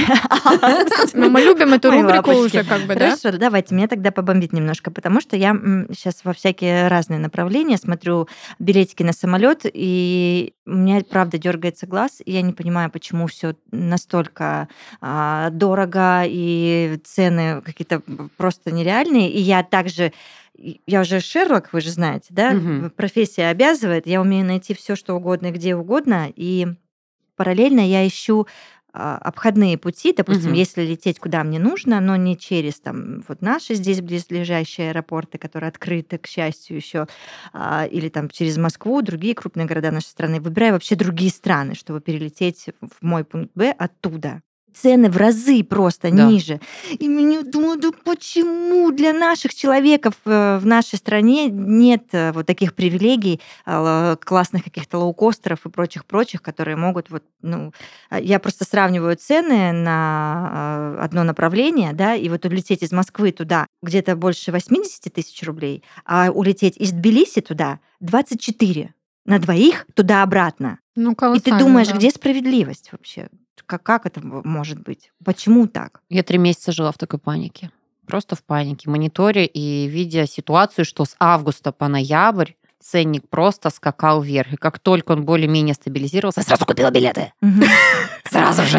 Но 1.14 1.30
мы 1.30 1.42
любим 1.42 1.74
эту 1.74 1.90
рубрику 1.90 2.32
уже, 2.32 2.64
как 2.64 2.82
бы, 2.82 2.94
да? 2.94 3.16
Хорошо, 3.16 3.38
давайте 3.38 3.74
меня 3.74 3.88
тогда 3.88 4.12
побомбить 4.12 4.54
немножко, 4.54 4.92
потому 4.92 5.20
что 5.20 5.36
я 5.36 5.54
сейчас 5.92 6.24
во 6.24 6.34
всякие 6.34 6.88
разные 6.88 7.20
направления 7.20 7.78
смотрю 7.78 8.28
билетики 8.60 9.02
на 9.02 9.14
самолет, 9.14 9.62
и 9.64 10.54
у 10.68 10.72
меня 10.76 11.02
правда 11.10 11.40
дергается 11.40 11.88
глаз, 11.88 12.22
и 12.24 12.32
я 12.32 12.44
не 12.44 12.54
понимаю, 12.54 12.92
почему 12.92 13.26
все 13.26 13.56
настолько 13.72 14.68
а, 15.02 15.50
дорого 15.50 16.24
и 16.26 17.00
цены 17.04 17.62
какие-то 17.62 18.04
просто 18.38 18.72
нереальные. 18.72 19.32
И 19.32 19.40
я 19.40 19.64
также 19.64 20.14
я 20.86 21.02
уже 21.02 21.22
Шерлок, 21.22 21.72
вы 21.72 21.82
же 21.82 21.90
знаете, 21.90 22.28
да? 22.30 22.52
Мгм. 22.52 22.92
Профессия 22.92 23.48
обязывает. 23.48 24.06
Я 24.08 24.22
умею 24.22 24.46
найти 24.46 24.74
все, 24.74 24.96
что 24.96 25.16
угодно, 25.16 25.48
и 25.48 25.52
где 25.52 25.76
угодно. 25.76 26.32
И 26.36 26.68
параллельно 27.38 27.80
я 27.80 28.06
ищу 28.06 28.46
обходные 28.94 29.78
пути, 29.78 30.14
допустим, 30.14 30.52
Мгм. 30.52 30.54
если 30.54 30.82
лететь 30.84 31.20
куда 31.20 31.44
мне 31.44 31.60
нужно, 31.60 32.00
но 32.02 32.16
не 32.16 32.38
через 32.38 32.80
там 32.80 33.22
вот 33.28 33.42
наши 33.42 33.76
здесь 33.76 34.02
близлежащие 34.02 34.90
аэропорты, 34.90 35.38
которые 35.38 35.70
открыты, 35.70 36.18
к 36.18 36.28
счастью, 36.28 36.78
еще, 36.78 37.08
или 37.92 38.10
там 38.10 38.30
через 38.30 38.58
Москву, 38.58 39.02
другие 39.02 39.36
крупные 39.36 39.68
города 39.68 39.92
нашей 39.92 40.08
страны, 40.08 40.40
выбираю 40.42 40.74
вообще 40.74 40.96
другие 40.96 41.32
страны, 41.32 41.76
чтобы 41.76 42.02
перелететь 42.02 42.68
в 42.82 43.02
мой 43.06 43.24
пункт 43.24 43.52
Б 43.56 43.72
оттуда. 43.78 44.42
Цены 44.74 45.10
в 45.10 45.18
разы 45.18 45.64
просто 45.64 46.12
Да. 46.12 46.28
ниже. 46.28 46.60
И 46.98 47.08
мне 47.10 47.42
думаю, 47.44 47.80
да 47.80 47.90
почему 48.04 48.92
для 48.92 49.14
наших 49.14 49.54
человеков 49.54 50.14
э, 50.26 50.58
в 50.58 50.66
нашей 50.66 50.96
стране 50.98 51.48
нет 51.50 52.04
э, 52.12 52.32
вот 52.32 52.46
таких 52.46 52.74
привилегий, 52.74 53.42
э, 53.66 54.16
классных 54.24 54.64
каких-то 54.64 54.98
лоукостеров 55.00 55.66
и 55.66 55.70
прочих-прочих, 55.70 56.42
которые 56.42 56.76
могут 56.78 57.10
вот, 57.10 57.24
ну, 57.42 57.74
а, 58.10 58.20
я 58.20 58.40
просто 58.40 58.66
сравниваю 58.66 59.16
цены 59.18 59.72
на 59.72 60.98
одно 61.00 61.24
направление, 61.24 61.94
да, 61.94 62.16
и 62.16 62.30
вот 62.30 62.46
улететь 62.46 62.84
из 62.84 62.92
Москвы 62.92 63.32
туда 63.32 63.68
где-то 63.82 64.16
больше 64.16 64.52
80 64.52 65.14
тысяч 65.14 65.42
рублей, 65.44 65.84
а 66.06 66.30
улететь 66.32 66.78
из 66.78 66.92
Тбилиси 66.92 67.42
туда 67.42 67.80
24 68.00 68.94
на 69.26 69.40
двоих 69.40 69.86
туда-обратно. 69.94 70.80
Ну, 70.96 71.14
И 71.36 71.40
ты 71.40 71.58
думаешь, 71.58 71.88
да. 71.88 71.96
где 71.96 72.10
справедливость 72.10 72.92
вообще? 72.92 73.30
Как, 73.70 73.84
как 73.84 74.08
это 74.08 74.20
может 74.24 74.80
быть? 74.80 75.12
Почему 75.24 75.68
так? 75.68 76.02
Я 76.10 76.24
три 76.24 76.40
месяца 76.40 76.72
жила 76.72 76.92
в 76.92 76.98
такой 76.98 77.20
панике. 77.20 77.70
Просто 78.08 78.36
в 78.36 78.42
панике. 78.42 78.90
Мониторя 78.90 79.46
и 79.46 79.86
видя 79.86 80.26
ситуацию, 80.26 80.86
что 80.86 81.06
с 81.06 81.16
августа 81.20 81.72
по 81.72 81.88
ноябрь 81.88 82.54
ценник 82.82 83.28
просто 83.30 83.70
скакал 83.70 84.22
вверх. 84.22 84.54
И 84.54 84.58
как 84.58 84.80
только 84.80 85.12
он 85.12 85.26
более-менее 85.26 85.76
стабилизировался, 85.76 86.42
сразу 86.42 86.66
купила 86.66 86.92
билеты. 86.92 87.34
Сразу 88.30 88.64
же. 88.64 88.78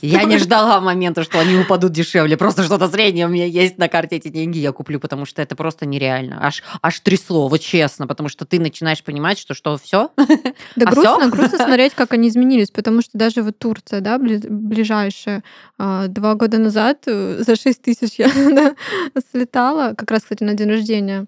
Я 0.00 0.24
не 0.24 0.38
ждала 0.38 0.80
момента, 0.80 1.24
что 1.24 1.40
они 1.40 1.56
упадут 1.56 1.92
дешевле. 1.92 2.36
Просто 2.36 2.62
что-то 2.62 2.88
среднее 2.88 3.26
у 3.26 3.28
меня 3.28 3.46
есть 3.46 3.78
на 3.78 3.88
карте, 3.88 4.16
эти 4.16 4.28
деньги 4.28 4.58
я 4.58 4.72
куплю, 4.72 5.00
потому 5.00 5.24
что 5.26 5.42
это 5.42 5.56
просто 5.56 5.86
нереально. 5.86 6.38
Аж, 6.40 6.62
аж 6.80 7.00
трясло, 7.00 7.48
вот 7.48 7.60
честно, 7.60 8.06
потому 8.06 8.28
что 8.28 8.44
ты 8.44 8.60
начинаешь 8.60 9.02
понимать, 9.02 9.38
что 9.38 9.54
что, 9.54 9.76
все? 9.76 10.10
Да 10.76 10.86
А 10.86 10.90
грустно, 10.90 11.28
грустно 11.28 11.58
смотреть, 11.58 11.94
как 11.94 12.12
они 12.12 12.28
изменились, 12.28 12.70
потому 12.70 13.02
что 13.02 13.18
даже 13.18 13.42
вот 13.42 13.58
Турция, 13.58 14.00
да, 14.00 14.16
бли- 14.16 14.48
ближайшая, 14.48 15.42
а, 15.78 16.06
два 16.06 16.34
года 16.34 16.58
назад 16.58 17.04
э, 17.06 17.42
за 17.44 17.56
6 17.56 17.82
тысяч 17.82 18.14
я 18.18 18.28
слетала, 19.32 19.94
как 19.94 20.10
раз, 20.10 20.22
кстати, 20.22 20.44
на 20.44 20.54
день 20.54 20.70
рождения. 20.70 21.26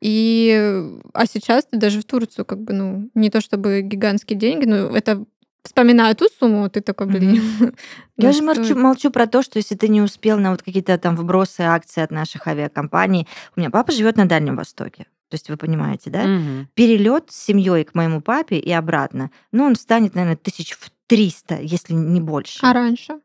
И, 0.00 0.82
а 1.14 1.26
сейчас 1.26 1.66
ты 1.66 1.78
даже 1.78 2.00
в 2.00 2.04
Турцию, 2.04 2.44
как 2.44 2.60
бы, 2.60 2.72
ну, 2.72 3.10
не 3.14 3.30
то 3.30 3.40
чтобы 3.40 3.80
гигантские 3.80 4.38
деньги, 4.38 4.66
но 4.66 4.96
это 4.96 5.24
вспоминая 5.66 6.14
ту 6.14 6.26
сумму, 6.38 6.68
ты 6.70 6.80
такой, 6.80 7.06
блин. 7.06 7.42
Я 8.16 8.28
ну 8.28 8.32
же 8.32 8.42
молчу, 8.42 8.76
молчу 8.76 9.10
про 9.10 9.26
то, 9.26 9.42
что 9.42 9.58
если 9.58 9.74
ты 9.74 9.88
не 9.88 10.00
успел 10.00 10.38
на 10.38 10.50
вот 10.50 10.62
какие-то 10.62 10.96
там 10.98 11.16
вбросы 11.16 11.62
акций 11.62 12.02
от 12.02 12.10
наших 12.10 12.46
авиакомпаний, 12.46 13.26
у 13.56 13.60
меня 13.60 13.70
папа 13.70 13.92
живет 13.92 14.16
на 14.16 14.26
Дальнем 14.26 14.56
Востоке. 14.56 15.06
То 15.28 15.34
есть 15.34 15.48
вы 15.48 15.56
понимаете, 15.56 16.10
да? 16.10 16.22
Мгм. 16.22 16.68
Перелет 16.74 17.30
с 17.30 17.44
семьей 17.44 17.84
к 17.84 17.94
моему 17.94 18.20
папе 18.20 18.58
и 18.58 18.70
обратно, 18.70 19.30
ну, 19.50 19.64
он 19.64 19.74
станет, 19.74 20.14
наверное, 20.14 20.36
тысяч 20.36 20.72
в 20.72 20.90
300, 21.08 21.58
если 21.62 21.94
не 21.94 22.20
больше. 22.20 22.60
А 22.62 22.72
раньше? 22.72 23.20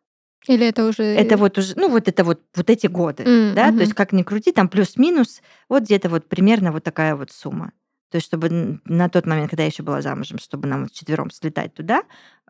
Или 0.48 0.68
это 0.68 0.88
уже... 0.88 1.04
Это 1.04 1.38
вот 1.38 1.58
уже, 1.58 1.74
ну, 1.76 1.90
вот 1.90 2.08
это 2.08 2.24
вот, 2.24 2.42
вот 2.56 2.70
эти 2.70 2.88
годы, 2.88 3.24
М, 3.24 3.56
да, 3.56 3.68
мгм. 3.68 3.78
то 3.78 3.82
есть 3.82 3.94
как 3.94 4.12
ни 4.12 4.24
крути, 4.24 4.52
там 4.52 4.70
плюс-минус, 4.70 5.42
вот 5.70 5.84
где-то 5.84 6.10
вот 6.10 6.28
примерно 6.28 6.72
вот 6.72 6.84
такая 6.84 7.16
вот 7.16 7.32
сумма. 7.32 7.74
То 8.10 8.18
есть 8.18 8.28
чтобы 8.28 8.80
на 8.86 9.10
тот 9.10 9.26
момент, 9.26 9.50
когда 9.50 9.64
я 9.64 9.68
еще 9.68 9.84
была 9.84 10.02
замужем, 10.02 10.38
чтобы 10.38 10.68
нам 10.68 10.84
вот 10.84 10.92
четвером 10.92 11.32
слетать 11.32 11.74
туда 11.74 12.04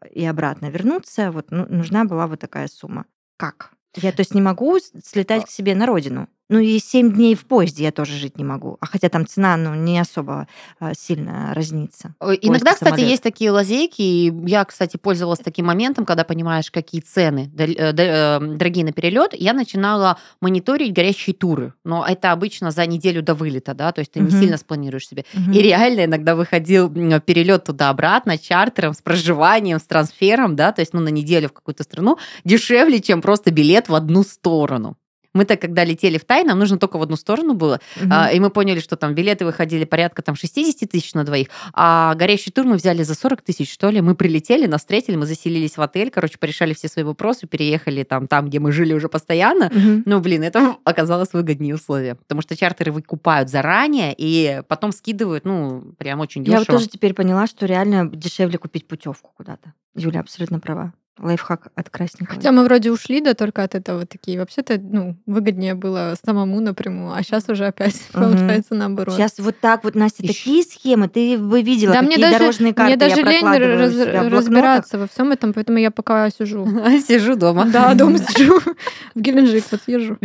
и 0.10 0.26
обратно 0.26 0.70
вернуться, 0.70 1.32
вот 1.32 1.52
ну, 1.52 1.66
нужна 1.70 2.06
была 2.06 2.28
вот 2.28 2.40
такая 2.40 2.68
сумма. 2.68 3.06
Как? 3.38 3.72
Я, 3.96 4.12
то 4.12 4.22
есть, 4.22 4.34
не 4.34 4.42
могу 4.42 4.78
слетать 4.80 5.46
к 5.46 5.50
себе 5.50 5.76
на 5.76 5.86
родину. 5.86 6.30
Ну 6.52 6.60
и 6.60 6.80
семь 6.80 7.14
дней 7.14 7.34
в 7.34 7.46
поезде 7.46 7.86
я 7.86 7.94
тоже 7.94 8.18
жить 8.18 8.38
не 8.38 8.44
могу. 8.44 8.78
А 8.82 8.86
хотя 8.86 9.08
там 9.08 9.26
цена, 9.26 9.56
ну, 9.56 9.74
не 9.74 9.98
особо 9.98 10.50
а, 10.82 10.94
сильно 10.94 11.54
разнится. 11.54 12.14
Иногда, 12.20 12.74
кстати, 12.74 12.90
самолет. 12.90 13.10
есть 13.10 13.24
такие 13.24 13.52
лазейки. 13.52 14.02
и 14.02 14.34
Я, 14.46 14.66
кстати, 14.66 14.98
пользовалась 14.98 15.40
таким 15.40 15.68
моментом, 15.68 16.06
когда 16.06 16.26
понимаешь, 16.26 16.70
какие 16.70 17.00
цены 17.00 17.50
э, 17.58 17.72
э, 17.74 18.40
дорогие 18.40 18.84
на 18.84 18.92
перелет. 18.92 19.34
Я 19.34 19.54
начинала 19.54 20.18
мониторить 20.42 20.94
горящие 20.94 21.34
туры. 21.34 21.74
Но 21.86 22.06
это 22.06 22.34
обычно 22.34 22.72
за 22.72 22.86
неделю 22.86 23.24
до 23.24 23.34
вылета, 23.34 23.74
да, 23.74 23.94
то 23.94 24.00
есть 24.00 24.12
ты 24.12 24.20
не 24.20 24.30
сильно 24.30 24.58
спланируешь 24.58 25.08
себе. 25.08 25.24
И 25.34 25.62
реально 25.62 26.04
иногда 26.04 26.36
выходил 26.36 26.90
перелет 26.90 27.64
туда-обратно, 27.64 28.38
чартером, 28.38 28.94
с 28.94 29.02
проживанием, 29.02 29.80
с 29.80 29.84
трансфером, 29.84 30.58
да, 30.58 30.74
то 30.74 30.82
есть 30.82 30.94
ну, 30.94 31.00
на 31.00 31.10
неделю 31.10 31.48
в 31.48 31.54
какую-то 31.54 31.84
страну, 31.84 32.18
дешевле, 32.44 33.00
чем 33.00 33.22
просто 33.22 33.52
билет 33.52 33.88
в 33.88 33.96
одну 33.96 34.24
сторону. 34.24 34.98
Мы-то, 35.34 35.56
когда 35.56 35.84
летели 35.84 36.18
в 36.18 36.26
Тай, 36.26 36.44
нам 36.44 36.60
нужно 36.60 36.78
только 36.78 36.98
в 36.98 37.02
одну 37.02 37.16
сторону 37.16 37.54
было. 37.54 37.80
Мгм. 37.96 38.12
А, 38.12 38.32
и 38.32 38.40
мы 38.40 38.50
поняли, 38.50 38.80
что 38.80 38.98
там 38.98 39.16
билеты 39.16 39.46
выходили 39.46 39.86
порядка 39.86 40.22
там 40.22 40.36
60 40.36 40.90
тысяч 40.90 41.14
на 41.14 41.24
двоих, 41.24 41.48
а 41.74 42.16
горящий 42.16 42.52
тур 42.52 42.66
мы 42.66 42.76
взяли 42.76 43.04
за 43.04 43.16
40 43.16 43.42
тысяч, 43.42 43.72
что 43.72 43.90
ли. 43.90 44.02
Мы 44.02 44.16
прилетели, 44.16 44.68
нас 44.68 44.82
встретили, 44.82 45.16
мы 45.16 45.26
заселились 45.26 45.78
в 45.78 45.82
отель, 45.82 46.10
короче, 46.12 46.38
порешали 46.38 46.74
все 46.74 46.88
свои 46.88 47.06
вопросы, 47.06 47.48
переехали 47.48 48.04
там, 48.04 48.28
там, 48.28 48.50
где 48.50 48.60
мы 48.60 48.72
жили 48.72 48.94
уже 48.94 49.08
постоянно. 49.08 49.72
Мгм. 49.74 50.04
Ну, 50.06 50.20
блин, 50.20 50.44
это 50.44 50.76
оказалось 50.84 51.34
выгоднее 51.34 51.76
условия, 51.76 52.16
потому 52.16 52.42
что 52.42 52.56
чартеры 52.56 52.92
выкупают 52.92 53.50
заранее 53.50 54.14
и 54.18 54.62
потом 54.68 54.92
скидывают, 54.92 55.46
ну, 55.46 55.94
прям 55.98 56.20
очень 56.20 56.42
Я 56.44 56.60
дешево. 56.60 56.60
вот 56.60 56.68
тоже 56.68 56.90
теперь 56.90 57.14
поняла, 57.14 57.48
что 57.48 57.66
реально 57.66 58.10
дешевле 58.10 58.58
купить 58.58 58.88
путевку 58.88 59.32
куда-то. 59.38 59.74
Юля 59.96 60.22
абсолютно 60.22 60.60
права. 60.60 60.94
Лайфхак 61.20 61.68
от 61.76 61.90
Красникова. 61.90 62.36
Хотя 62.36 62.52
мы 62.52 62.64
вроде 62.64 62.90
ушли, 62.92 63.22
да, 63.22 63.34
только 63.34 63.64
от 63.64 63.76
этого 63.76 64.06
такие. 64.06 64.40
Вообще-то, 64.40 64.80
ну, 64.82 65.18
выгоднее 65.26 65.76
было 65.76 66.16
самому 66.26 66.60
напрямую, 66.62 67.14
а 67.14 67.22
сейчас 67.22 67.48
уже 67.50 67.68
опять 67.68 67.96
Мгм. 68.14 68.24
получается 68.38 68.74
наоборот. 68.76 69.16
Сейчас 69.16 69.34
вот 69.38 69.60
так 69.60 69.84
вот, 69.84 69.94
Настя, 69.94 70.24
Ещё- 70.24 70.34
такие 70.34 70.64
схемы, 70.64 71.10
ты 71.10 71.38
бы 71.38 71.62
видела, 71.62 71.94
Да, 71.94 72.00
какие 72.00 72.16
мне 72.18 72.26
даже, 72.26 72.40
дорожные 72.40 72.74
карты 72.74 72.88
мне 72.88 72.98
даже 72.98 73.22
я 73.22 73.30
лень 73.30 73.46
раз- 73.46 74.32
разбираться 74.32 74.98
во 74.98 75.08
всем 75.08 75.32
этом, 75.32 75.54
поэтому 75.54 75.78
я 75.78 75.92
пока 75.92 76.30
сижу. 76.30 76.66
Сижу 77.08 77.36
дома. 77.36 77.66
Да, 77.66 77.94
дома 77.94 78.18
сижу. 78.18 78.60
В 79.16 79.20
Геленджик 79.20 79.66
вот 79.72 79.82
езжу. 79.88 80.18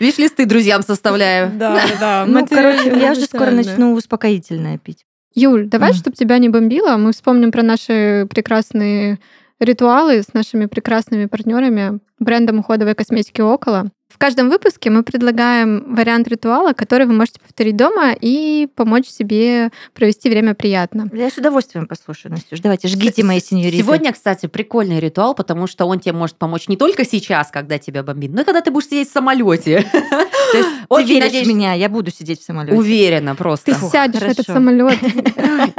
Виш-листы, 0.00 0.46
друзьям 0.46 0.82
составляю. 0.82 1.50
Да, 1.54 1.80
да. 2.00 2.24
Ну, 2.26 2.46
короче, 2.46 2.98
я 2.98 3.14
же 3.14 3.22
скоро 3.22 3.50
начну 3.50 3.92
успокоительное 3.94 4.78
пить. 4.78 5.04
Юль, 5.36 5.68
давай, 5.68 5.90
Мгм. 5.90 5.98
чтобы 5.98 6.16
тебя 6.16 6.38
не 6.38 6.48
бомбило, 6.48 6.96
мы 6.96 7.12
вспомним 7.12 7.52
про 7.52 7.62
наши 7.62 8.26
прекрасные 8.30 9.18
ритуалы 9.60 10.22
с 10.22 10.32
нашими 10.32 10.64
прекрасными 10.64 11.26
партнерами 11.26 12.00
брендом 12.18 12.58
уходовой 12.60 12.94
косметики 12.94 13.42
Около. 13.42 13.90
В 14.16 14.18
каждом 14.18 14.48
выпуске 14.48 14.88
мы 14.88 15.02
предлагаем 15.02 15.94
вариант 15.94 16.26
ритуала, 16.26 16.72
который 16.72 17.06
вы 17.06 17.12
можете 17.12 17.38
повторить 17.38 17.76
дома 17.76 18.14
и 18.18 18.66
помочь 18.74 19.08
себе 19.08 19.70
провести 19.92 20.30
время 20.30 20.54
приятно. 20.54 21.10
Я 21.12 21.28
с 21.28 21.36
удовольствием 21.36 21.86
послушаю, 21.86 22.32
Настюш. 22.32 22.60
Давайте, 22.60 22.88
жгите 22.88 23.22
мои 23.24 23.40
сеньориты. 23.40 23.76
Сегодня, 23.76 24.14
кстати, 24.14 24.46
прикольный 24.46 25.00
ритуал, 25.00 25.34
потому 25.34 25.66
что 25.66 25.84
он 25.84 26.00
тебе 26.00 26.14
может 26.14 26.36
помочь 26.36 26.66
не 26.68 26.78
только 26.78 27.04
сейчас, 27.04 27.50
когда 27.50 27.76
тебя 27.76 28.02
бомбит, 28.02 28.32
но 28.32 28.40
и 28.40 28.44
когда 28.44 28.62
ты 28.62 28.70
будешь 28.70 28.86
сидеть 28.86 29.10
в 29.10 29.12
самолете. 29.12 29.84
То 29.92 30.56
есть 30.56 30.70
ты 30.88 31.02
веришь 31.04 31.44
в 31.44 31.48
меня, 31.48 31.74
я 31.74 31.90
буду 31.90 32.10
сидеть 32.10 32.40
в 32.40 32.44
самолете. 32.44 32.74
Уверена 32.74 33.34
просто. 33.34 33.74
Ты 33.74 33.86
сядешь 33.86 34.22
в 34.22 34.28
этот 34.28 34.46
самолет. 34.46 34.98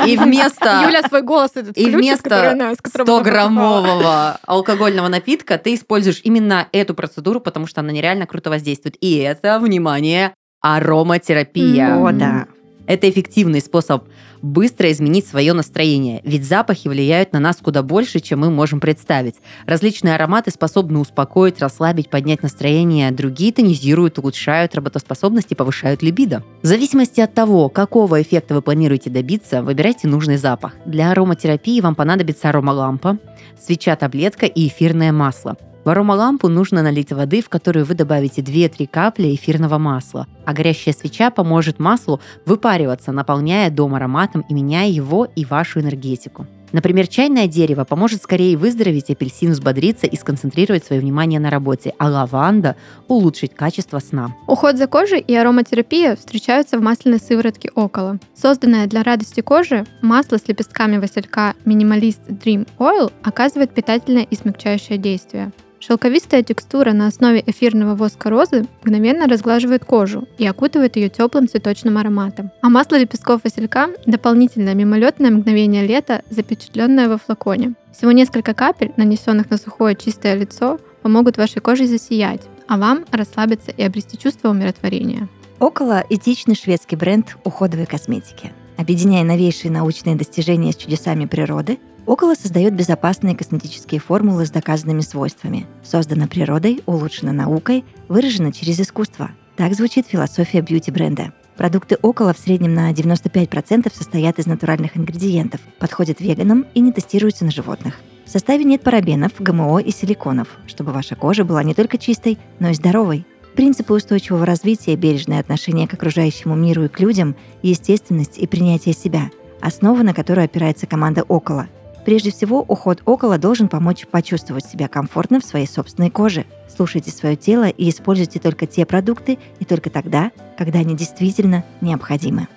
И 0.05 0.15
вместо... 0.15 0.83
Юля 0.85 1.01
свой 1.07 1.23
голос 1.23 1.53
этот 1.55 1.75
И 1.75 1.89
вместо 1.89 2.55
100-граммового 2.55 4.37
алкогольного 4.45 5.07
напитка 5.07 5.57
ты 5.57 5.73
используешь 5.73 6.21
именно 6.23 6.67
эту 6.71 6.93
процедуру, 6.93 7.39
потому 7.39 7.65
что 7.65 7.81
она 7.81 7.91
нереально 7.91 8.26
круто 8.27 8.49
воздействует. 8.49 8.97
И 9.01 9.15
это, 9.17 9.59
внимание, 9.59 10.33
ароматерапия. 10.61 11.95
О, 11.95 12.11
да. 12.11 12.47
Это 12.87 13.09
эффективный 13.09 13.59
способ 13.59 14.05
быстро 14.41 14.91
изменить 14.91 15.27
свое 15.27 15.53
настроение, 15.53 16.21
ведь 16.23 16.45
запахи 16.45 16.87
влияют 16.87 17.33
на 17.33 17.39
нас 17.39 17.57
куда 17.57 17.83
больше, 17.83 18.19
чем 18.19 18.39
мы 18.39 18.49
можем 18.49 18.79
представить. 18.79 19.35
Различные 19.65 20.15
ароматы 20.15 20.51
способны 20.51 20.99
успокоить, 20.99 21.59
расслабить, 21.59 22.09
поднять 22.09 22.43
настроение, 22.43 23.11
другие 23.11 23.51
тонизируют, 23.51 24.19
улучшают 24.19 24.75
работоспособность 24.75 25.51
и 25.51 25.55
повышают 25.55 26.01
либидо. 26.01 26.43
В 26.61 26.67
зависимости 26.67 27.19
от 27.19 27.33
того, 27.33 27.69
какого 27.69 28.21
эффекта 28.21 28.53
вы 28.53 28.61
планируете 28.61 29.09
добиться, 29.09 29.61
выбирайте 29.61 30.07
нужный 30.07 30.37
запах. 30.37 30.73
Для 30.85 31.11
ароматерапии 31.11 31.81
вам 31.81 31.95
понадобится 31.95 32.49
аромалампа, 32.49 33.17
свеча-таблетка 33.59 34.45
и 34.45 34.67
эфирное 34.67 35.11
масло. 35.11 35.57
В 35.87 35.89
аромалампу 35.89 36.49
нужно 36.49 36.83
налить 36.83 37.13
воды, 37.13 37.41
в 37.41 37.47
которую 37.47 37.85
вы 37.85 37.93
добавите 37.95 38.41
2-3 38.41 38.87
капли 38.87 39.33
эфирного 39.33 39.77
масла, 39.77 40.27
а 40.43 40.51
горящая 40.51 40.93
свеча 40.93 41.31
поможет 41.31 41.79
маслу 41.79 42.19
выпариваться, 42.45 43.13
наполняя 43.13 43.69
дом 43.69 43.95
ароматом 43.95 44.41
и 44.49 44.53
меняя 44.53 44.89
его 44.89 45.29
и 45.33 45.45
вашу 45.45 45.79
энергетику. 45.79 46.45
Например, 46.73 47.07
чайное 47.07 47.47
дерево 47.47 47.85
поможет 47.85 48.21
скорее 48.21 48.57
выздороветь, 48.57 49.09
апельсин 49.09 49.51
взбодриться 49.51 50.07
и 50.07 50.17
сконцентрировать 50.17 50.83
свое 50.83 51.01
внимание 51.01 51.39
на 51.39 51.49
работе, 51.49 51.93
а 51.97 52.09
лаванда– 52.09 52.75
улучшить 53.07 53.55
качество 53.55 53.99
сна. 53.99 54.35
Уход 54.45 54.75
за 54.75 54.87
кожей 54.87 55.21
и 55.21 55.33
ароматерапия 55.33 56.17
встречаются 56.17 56.77
в 56.77 56.81
масляной 56.81 57.19
сыворотке 57.19 57.71
около. 57.73 58.19
Созданное 58.35 58.87
для 58.87 59.03
радости 59.03 59.39
кожи, 59.39 59.85
масло 60.01 60.35
с 60.35 60.49
лепестками 60.49 60.97
василька 60.97 61.53
Minimalist 61.63 62.27
Dream 62.27 62.67
Oil 62.77 63.13
оказывает 63.23 63.73
питательное 63.73 64.23
и 64.23 64.35
смягчающее 64.35 64.97
действие. 64.97 65.53
Шелковистая 65.79 66.43
текстура 66.43 66.91
на 66.91 67.07
основе 67.07 67.43
эфирного 67.45 67.95
воска 67.95 68.29
розы 68.29 68.65
мгновенно 68.83 69.27
разглаживает 69.27 69.85
кожу 69.85 70.27
и 70.37 70.47
окутывает 70.47 70.95
ее 70.95 71.09
теплым 71.09 71.47
цветочным 71.47 71.97
ароматом. 71.97 72.51
А 72.61 72.69
масло 72.69 72.97
лепестков 72.97 73.43
василька– 73.43 73.89
дополнительное 74.05 74.73
мимолетное 74.73 75.31
мгновение 75.31 75.85
лета, 75.85 76.23
запечатленное 76.29 77.09
во 77.09 77.17
флаконе. 77.17 77.73
Всего 77.95 78.11
несколько 78.11 78.53
капель, 78.53 78.91
нанесенных 78.97 79.49
на 79.49 79.57
сухое 79.57 79.95
чистое 79.95 80.35
лицо, 80.35 80.79
помогут 81.03 81.37
вашей 81.37 81.61
коже 81.61 81.87
засиять, 81.87 82.41
а 82.67 82.77
вам 82.77 83.05
расслабиться 83.11 83.71
и 83.71 83.83
обрести 83.83 84.17
чувство 84.17 84.49
умиротворения. 84.49 85.29
Около 85.59 86.03
этичный 86.09 86.55
шведский 86.55 86.95
бренд 86.95 87.37
уходовой 87.43 87.85
косметики. 87.85 88.51
Объединяя 88.77 89.23
новейшие 89.23 89.71
научные 89.71 90.15
достижения 90.15 90.71
с 90.71 90.75
чудесами 90.75 91.25
природы, 91.25 91.79
Около 92.07 92.35
создает 92.35 92.73
безопасные 92.73 93.35
косметические 93.35 93.99
формулы 93.99 94.45
с 94.45 94.49
доказанными 94.49 95.01
свойствами. 95.01 95.67
Создана 95.83 96.27
природой, 96.27 96.81
улучшена 96.85 97.33
наукой, 97.33 97.83
выражена 98.07 98.53
через 98.53 98.79
искусство. 98.79 99.31
Так 99.57 99.73
звучит 99.73 100.07
философия 100.07 100.61
бьюти-бренда. 100.61 101.33
Продукты 101.57 101.97
около 102.01 102.33
в 102.33 102.39
среднем 102.39 102.73
на 102.73 102.93
95% 102.93 103.93
состоят 103.93 104.39
из 104.39 104.45
натуральных 104.45 104.95
ингредиентов, 104.95 105.59
подходят 105.79 106.21
веганам 106.21 106.65
и 106.73 106.79
не 106.79 106.93
тестируются 106.93 107.43
на 107.43 107.51
животных. 107.51 107.95
В 108.25 108.29
составе 108.29 108.63
нет 108.63 108.83
парабенов, 108.83 109.33
ГМО 109.39 109.79
и 109.79 109.91
силиконов, 109.91 110.47
чтобы 110.65 110.93
ваша 110.93 111.15
кожа 111.15 111.43
была 111.43 111.61
не 111.61 111.73
только 111.73 111.97
чистой, 111.97 112.37
но 112.59 112.69
и 112.69 112.73
здоровой. 112.73 113.25
Принципы 113.53 113.93
устойчивого 113.93 114.45
развития, 114.45 114.95
бережное 114.95 115.41
отношение 115.41 115.89
к 115.89 115.93
окружающему 115.95 116.55
миру 116.55 116.85
и 116.85 116.87
к 116.87 117.01
людям, 117.01 117.35
естественность 117.63 118.37
и 118.37 118.47
принятие 118.47 118.93
себя– 118.93 119.29
основа, 119.61 120.03
на 120.03 120.13
которую 120.13 120.45
опирается 120.45 120.87
команда 120.87 121.23
«Около», 121.23 121.67
Прежде 122.07 122.31
всего, 122.31 122.61
уход 122.61 123.01
около 123.03 123.37
должен 123.37 123.67
помочь 123.67 124.07
почувствовать 124.07 124.65
себя 124.65 124.87
комфортно 124.87 125.41
в 125.41 125.43
своей 125.43 125.67
собственной 125.67 126.09
коже. 126.09 126.45
Слушайте 126.73 127.11
свое 127.11 127.35
тело 127.35 127.67
и 127.67 127.89
используйте 127.89 128.39
только 128.39 128.65
те 128.65 128.85
продукты 128.85 129.37
и 129.59 129.65
только 129.65 129.89
тогда, 129.89 130.31
когда 130.57 130.79
они 130.79 130.95
действительно 130.95 131.65
необходимы. 131.81 132.47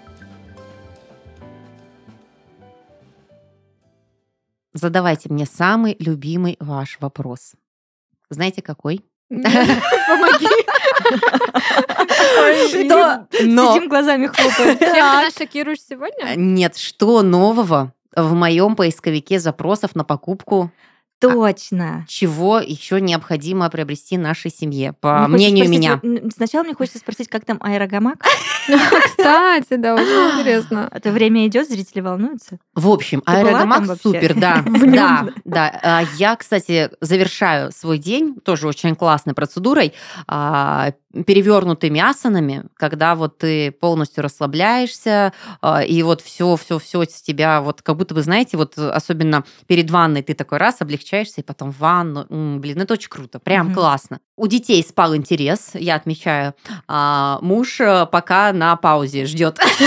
Задавайте 4.72 5.28
мне 5.30 5.46
самый 5.46 5.96
любимый 5.98 6.56
ваш 6.60 6.98
вопрос. 7.00 7.54
Знаете, 8.28 8.62
какой? 8.62 9.04
Помоги. 9.28 10.46
Что? 12.68 13.26
Сидим 13.32 13.88
глазами 13.88 14.28
хлопаем. 14.28 14.78
Чем 14.78 14.78
ты 14.78 15.00
нас 15.00 15.36
шокируешь 15.36 15.80
сегодня? 15.82 16.36
Нет, 16.36 16.76
что 16.76 17.22
нового 17.22 17.92
в 18.16 18.34
моем 18.34 18.76
поисковике 18.76 19.38
запросов 19.38 19.94
на 19.94 20.04
покупку 20.04 20.70
Точно. 21.20 22.06
чего 22.08 22.60
еще 22.60 22.98
необходимо 23.00 23.68
приобрести 23.68 24.16
нашей 24.16 24.50
семье, 24.50 24.94
по 25.00 25.28
мне 25.28 25.50
мнению 25.50 25.66
спросить, 25.66 26.02
меня. 26.02 26.30
Сначала 26.34 26.62
мне 26.64 26.74
хочется 26.74 26.98
спросить, 26.98 27.28
как 27.28 27.44
там 27.44 27.58
аэрогамак? 27.60 28.24
Кстати, 29.04 29.76
да, 29.76 29.94
очень 29.94 30.04
интересно. 30.40 30.88
А 30.90 30.98
то 30.98 31.12
время 31.12 31.46
идет, 31.46 31.68
зрители 31.68 32.00
волнуются. 32.00 32.58
В 32.74 32.88
общем, 32.88 33.22
аэрогамак 33.26 34.00
супер, 34.00 34.34
да. 34.34 34.64
Да, 34.90 35.28
да. 35.44 35.80
А, 35.82 36.02
Я, 36.16 36.36
кстати, 36.36 36.90
завершаю 37.00 37.70
свой 37.70 37.98
день 37.98 38.36
тоже 38.42 38.66
очень 38.66 38.96
классной 38.96 39.34
процедурой, 39.34 39.92
а, 40.26 40.92
перевернутыми 41.26 42.00
асанами, 42.00 42.64
когда 42.76 43.14
вот 43.14 43.38
ты 43.38 43.70
полностью 43.72 44.22
расслабляешься, 44.22 45.32
а, 45.60 45.82
и 45.82 46.02
вот 46.02 46.20
все, 46.20 46.56
все, 46.56 46.78
все 46.78 47.02
с 47.04 47.20
тебя, 47.22 47.60
вот 47.60 47.82
как 47.82 47.96
будто 47.96 48.14
вы 48.14 48.22
знаете, 48.22 48.56
вот 48.56 48.78
особенно 48.78 49.44
перед 49.66 49.90
ванной 49.90 50.22
ты 50.22 50.34
такой 50.34 50.58
раз 50.58 50.76
облегчаешься, 50.80 51.40
и 51.40 51.44
потом 51.44 51.72
в 51.72 51.78
ванну. 51.78 52.26
М, 52.30 52.60
Блин, 52.60 52.80
это 52.80 52.94
очень 52.94 53.08
круто, 53.10 53.38
прям 53.38 53.66
Мгм. 53.66 53.74
классно. 53.74 54.20
У 54.36 54.46
детей 54.46 54.82
спал 54.82 55.14
интерес, 55.16 55.70
я 55.74 55.96
отмечаю. 55.96 56.54
А, 56.88 57.38
Муж 57.42 57.80
э, 57.80 58.06
пока 58.10 58.52
на 58.52 58.76
паузе 58.76 59.26
ждет. 59.26 59.58